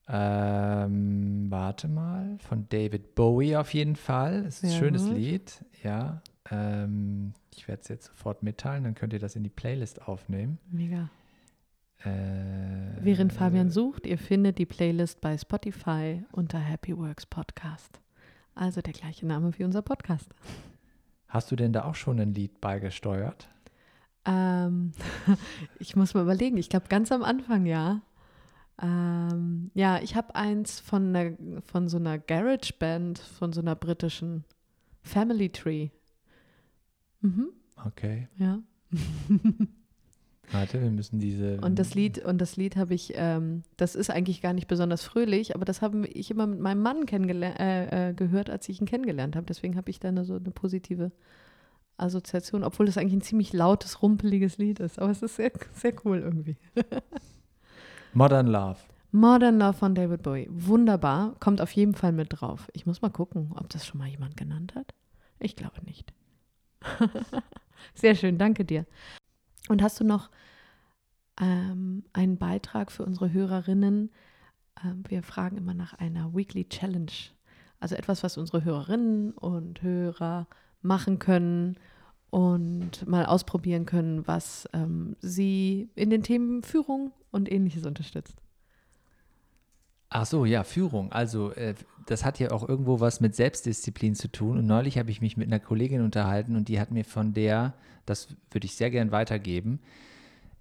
Ähm, 0.08 1.46
warte 1.50 1.88
mal, 1.88 2.36
von 2.38 2.68
David 2.68 3.14
Bowie 3.14 3.56
auf 3.56 3.72
jeden 3.72 3.96
Fall. 3.96 4.44
Es 4.46 4.62
ist 4.62 4.72
ein 4.72 4.78
schönes 4.78 5.06
gut. 5.06 5.16
Lied, 5.16 5.64
ja. 5.82 6.22
Ähm, 6.50 7.34
ich 7.54 7.68
werde 7.68 7.82
es 7.82 7.88
jetzt 7.88 8.06
sofort 8.06 8.42
mitteilen, 8.42 8.84
dann 8.84 8.94
könnt 8.94 9.12
ihr 9.12 9.20
das 9.20 9.36
in 9.36 9.44
die 9.44 9.50
Playlist 9.50 10.08
aufnehmen. 10.08 10.58
Mega. 10.70 11.08
Äh, 12.04 12.10
Während 13.00 13.32
Fabian 13.32 13.70
sucht, 13.70 14.06
ihr 14.06 14.18
findet 14.18 14.58
die 14.58 14.66
Playlist 14.66 15.20
bei 15.20 15.38
Spotify 15.38 16.24
unter 16.32 16.58
Happy 16.58 16.96
Works 16.96 17.26
Podcast. 17.26 18.00
Also 18.54 18.80
der 18.80 18.92
gleiche 18.92 19.26
Name 19.26 19.56
wie 19.58 19.64
unser 19.64 19.82
Podcast. 19.82 20.28
Hast 21.28 21.50
du 21.50 21.56
denn 21.56 21.72
da 21.72 21.84
auch 21.84 21.94
schon 21.94 22.20
ein 22.20 22.34
Lied 22.34 22.60
beigesteuert? 22.60 23.48
Ähm, 24.24 24.92
ich 25.78 25.96
muss 25.96 26.14
mal 26.14 26.22
überlegen. 26.22 26.58
Ich 26.58 26.68
glaube, 26.68 26.88
ganz 26.88 27.10
am 27.10 27.22
Anfang, 27.22 27.66
ja. 27.66 28.02
Ähm, 28.80 29.70
ja, 29.74 30.00
ich 30.00 30.16
habe 30.16 30.34
eins 30.34 30.80
von, 30.80 31.14
einer, 31.14 31.36
von 31.62 31.88
so 31.88 31.96
einer 31.96 32.18
Garage-Band, 32.18 33.18
von 33.18 33.52
so 33.52 33.60
einer 33.60 33.74
britischen 33.74 34.44
Family 35.02 35.50
Tree. 35.50 35.90
Mhm. 37.20 37.48
Okay. 37.84 38.28
Ja. 38.36 38.60
Warte, 40.52 40.82
wir 40.82 40.90
müssen 40.90 41.18
diese. 41.18 41.58
Und 41.60 41.78
das 41.78 41.94
Lied, 41.94 42.18
und 42.18 42.38
das 42.38 42.56
Lied 42.56 42.76
habe 42.76 42.94
ich, 42.94 43.14
ähm, 43.16 43.62
das 43.76 43.94
ist 43.94 44.10
eigentlich 44.10 44.42
gar 44.42 44.52
nicht 44.52 44.68
besonders 44.68 45.02
fröhlich, 45.02 45.54
aber 45.54 45.64
das 45.64 45.80
habe 45.80 46.06
ich 46.06 46.30
immer 46.30 46.46
mit 46.46 46.60
meinem 46.60 46.82
Mann 46.82 47.06
äh, 47.08 48.10
äh, 48.10 48.14
gehört, 48.14 48.50
als 48.50 48.68
ich 48.68 48.80
ihn 48.80 48.86
kennengelernt 48.86 49.34
habe. 49.34 49.46
Deswegen 49.46 49.76
habe 49.76 49.90
ich 49.90 49.98
da 49.98 50.08
eine, 50.08 50.24
so 50.24 50.36
eine 50.36 50.50
positive 50.50 51.10
Assoziation, 51.96 52.64
obwohl 52.64 52.86
das 52.86 52.98
eigentlich 52.98 53.14
ein 53.14 53.22
ziemlich 53.22 53.52
lautes, 53.52 54.02
rumpeliges 54.02 54.58
Lied 54.58 54.80
ist. 54.80 54.98
Aber 54.98 55.10
es 55.10 55.22
ist 55.22 55.36
sehr, 55.36 55.52
sehr 55.72 55.94
cool 56.04 56.18
irgendwie. 56.18 56.56
Modern 58.12 58.46
Love. 58.46 58.78
Modern 59.10 59.58
Love 59.58 59.74
von 59.74 59.94
David 59.94 60.22
Bowie. 60.22 60.48
Wunderbar. 60.50 61.34
Kommt 61.40 61.60
auf 61.60 61.72
jeden 61.72 61.94
Fall 61.94 62.12
mit 62.12 62.28
drauf. 62.30 62.68
Ich 62.72 62.86
muss 62.86 63.02
mal 63.02 63.10
gucken, 63.10 63.52
ob 63.54 63.68
das 63.70 63.86
schon 63.86 63.98
mal 63.98 64.08
jemand 64.08 64.36
genannt 64.36 64.74
hat. 64.74 64.94
Ich 65.38 65.56
glaube 65.56 65.82
nicht. 65.84 66.12
Sehr 67.94 68.14
schön, 68.14 68.38
danke 68.38 68.64
dir. 68.64 68.86
Und 69.68 69.82
hast 69.82 70.00
du 70.00 70.04
noch 70.04 70.30
ähm, 71.40 72.04
einen 72.12 72.38
Beitrag 72.38 72.90
für 72.90 73.04
unsere 73.04 73.32
Hörerinnen? 73.32 74.10
Ähm, 74.84 75.04
wir 75.08 75.22
fragen 75.22 75.56
immer 75.56 75.74
nach 75.74 75.94
einer 75.94 76.34
Weekly 76.34 76.68
Challenge. 76.68 77.12
Also 77.80 77.94
etwas, 77.96 78.22
was 78.22 78.38
unsere 78.38 78.64
Hörerinnen 78.64 79.32
und 79.32 79.82
Hörer 79.82 80.46
machen 80.82 81.18
können 81.18 81.76
und 82.30 83.06
mal 83.06 83.26
ausprobieren 83.26 83.86
können, 83.86 84.26
was 84.26 84.68
ähm, 84.72 85.16
sie 85.20 85.90
in 85.94 86.10
den 86.10 86.22
Themen 86.22 86.62
Führung 86.62 87.12
und 87.30 87.50
ähnliches 87.50 87.84
unterstützt. 87.84 88.40
Ach 90.14 90.26
so, 90.26 90.44
ja, 90.44 90.62
Führung. 90.62 91.10
Also 91.10 91.52
äh, 91.52 91.74
das 92.06 92.24
hat 92.24 92.38
ja 92.38 92.50
auch 92.50 92.68
irgendwo 92.68 93.00
was 93.00 93.20
mit 93.20 93.34
Selbstdisziplin 93.34 94.14
zu 94.14 94.28
tun. 94.28 94.58
Und 94.58 94.66
neulich 94.66 94.98
habe 94.98 95.10
ich 95.10 95.22
mich 95.22 95.38
mit 95.38 95.46
einer 95.46 95.58
Kollegin 95.58 96.02
unterhalten 96.02 96.54
und 96.54 96.68
die 96.68 96.78
hat 96.78 96.90
mir 96.90 97.04
von 97.04 97.32
der, 97.32 97.72
das 98.04 98.28
würde 98.50 98.66
ich 98.66 98.76
sehr 98.76 98.90
gern 98.90 99.10
weitergeben, 99.10 99.80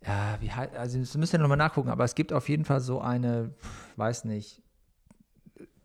ja, 0.06 0.38
wie 0.40 0.50
also 0.50 1.00
das 1.00 1.16
müsst 1.16 1.34
ihr 1.34 1.40
nochmal 1.40 1.58
nachgucken, 1.58 1.90
aber 1.90 2.04
es 2.04 2.16
gibt 2.16 2.34
auf 2.34 2.50
jeden 2.50 2.66
Fall 2.66 2.80
so 2.80 3.02
eine, 3.02 3.54
weiß 3.98 4.26
nicht, 4.26 4.62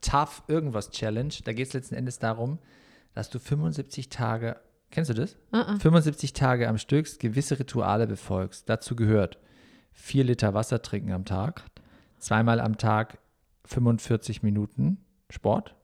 Tough 0.01 0.45
irgendwas 0.47 0.91
Challenge. 0.91 1.35
Da 1.45 1.53
geht 1.53 1.67
es 1.67 1.75
letzten 1.75 1.97
Endes 1.97 2.19
darum, 2.19 2.59
dass 3.15 3.29
du 3.29 3.39
75 3.39 4.09
Tage, 4.09 4.61
kennst 4.91 5.11
du 5.11 5.15
das? 5.15 5.37
Uh 5.53 5.57
-uh. 5.57 5.81
75 5.81 6.33
Tage 6.33 6.69
am 6.69 6.79
Stück 6.79 7.19
gewisse 7.19 7.59
Rituale 7.59 8.07
befolgst. 8.07 8.69
Dazu 8.69 8.95
gehört 8.95 9.39
vier 9.93 10.25
Liter 10.25 10.55
Wasser 10.55 10.81
trinken 10.81 11.13
am 11.13 11.25
Tag, 11.25 11.65
zweimal 12.19 12.61
am 12.61 12.79
Tag 12.79 13.19
45 13.67 14.43
Minuten 14.43 14.99
Sport, 15.31 15.75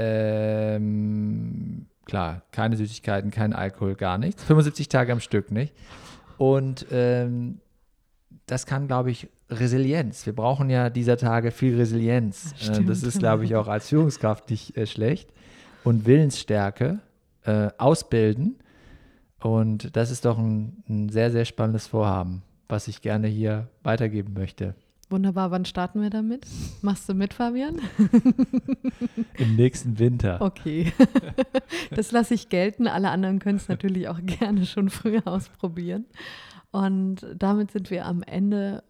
ähm, 0.00 1.86
klar, 2.04 2.42
keine 2.52 2.76
Süßigkeiten, 2.76 3.32
kein 3.32 3.52
Alkohol, 3.52 3.96
gar 3.96 4.16
nichts. 4.16 4.44
75 4.44 4.88
Tage 4.88 5.12
am 5.12 5.18
Stück, 5.18 5.50
nicht? 5.50 5.74
Und 6.36 6.86
ähm, 6.92 7.60
das 8.46 8.64
kann, 8.64 8.86
glaube 8.86 9.10
ich, 9.10 9.28
Resilienz. 9.50 10.24
Wir 10.24 10.34
brauchen 10.34 10.70
ja 10.70 10.88
dieser 10.88 11.16
Tage 11.16 11.50
viel 11.50 11.76
Resilienz. 11.76 12.54
Äh, 12.68 12.84
das 12.84 13.02
ist, 13.02 13.18
glaube 13.18 13.44
ich, 13.44 13.56
auch 13.56 13.66
als 13.66 13.88
Führungskraft 13.88 14.50
nicht 14.50 14.76
äh, 14.76 14.86
schlecht. 14.86 15.32
Und 15.82 16.06
Willensstärke 16.06 17.00
äh, 17.44 17.70
ausbilden. 17.78 18.56
Und 19.40 19.96
das 19.96 20.10
ist 20.10 20.24
doch 20.24 20.38
ein, 20.38 20.82
ein 20.88 21.08
sehr, 21.08 21.30
sehr 21.30 21.44
spannendes 21.44 21.88
Vorhaben, 21.88 22.42
was 22.68 22.88
ich 22.88 23.02
gerne 23.02 23.26
hier 23.26 23.68
weitergeben 23.82 24.32
möchte. 24.34 24.74
Wunderbar, 25.10 25.50
wann 25.50 25.64
starten 25.64 26.02
wir 26.02 26.10
damit? 26.10 26.46
Machst 26.82 27.08
du 27.08 27.14
mit, 27.14 27.32
Fabian? 27.32 27.80
Im 29.38 29.56
nächsten 29.56 29.98
Winter. 29.98 30.42
Okay, 30.42 30.92
das 31.90 32.12
lasse 32.12 32.34
ich 32.34 32.50
gelten. 32.50 32.86
Alle 32.86 33.10
anderen 33.10 33.38
können 33.38 33.56
es 33.56 33.68
natürlich 33.68 34.08
auch 34.08 34.20
gerne 34.22 34.66
schon 34.66 34.90
früher 34.90 35.26
ausprobieren. 35.26 36.04
Und 36.70 37.26
damit 37.34 37.70
sind 37.70 37.90
wir 37.90 38.04
am 38.04 38.22
Ende 38.22 38.82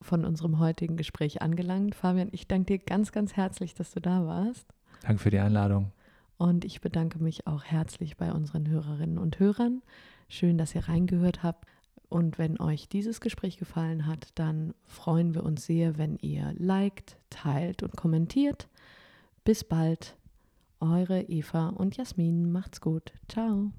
von 0.00 0.24
unserem 0.24 0.58
heutigen 0.58 0.96
Gespräch 0.96 1.42
angelangt. 1.42 1.94
Fabian, 1.94 2.28
ich 2.32 2.48
danke 2.48 2.78
dir 2.78 2.78
ganz, 2.78 3.12
ganz 3.12 3.34
herzlich, 3.36 3.74
dass 3.74 3.92
du 3.92 4.00
da 4.00 4.26
warst. 4.26 4.66
Danke 5.02 5.22
für 5.22 5.30
die 5.30 5.38
Einladung. 5.38 5.92
Und 6.38 6.64
ich 6.64 6.80
bedanke 6.80 7.22
mich 7.22 7.46
auch 7.46 7.62
herzlich 7.62 8.16
bei 8.16 8.32
unseren 8.32 8.68
Hörerinnen 8.68 9.18
und 9.18 9.38
Hörern. 9.38 9.80
Schön, 10.28 10.58
dass 10.58 10.74
ihr 10.74 10.88
reingehört 10.88 11.44
habt. 11.44 11.66
Und 12.12 12.38
wenn 12.38 12.60
euch 12.60 12.90
dieses 12.90 13.22
Gespräch 13.22 13.56
gefallen 13.56 14.06
hat, 14.06 14.28
dann 14.34 14.74
freuen 14.84 15.34
wir 15.34 15.44
uns 15.44 15.64
sehr, 15.64 15.96
wenn 15.96 16.18
ihr 16.18 16.52
liked, 16.58 17.16
teilt 17.30 17.82
und 17.82 17.96
kommentiert. 17.96 18.68
Bis 19.44 19.64
bald. 19.64 20.14
Eure 20.78 21.22
Eva 21.22 21.70
und 21.70 21.96
Jasmin. 21.96 22.52
Macht's 22.52 22.82
gut. 22.82 23.12
Ciao. 23.28 23.72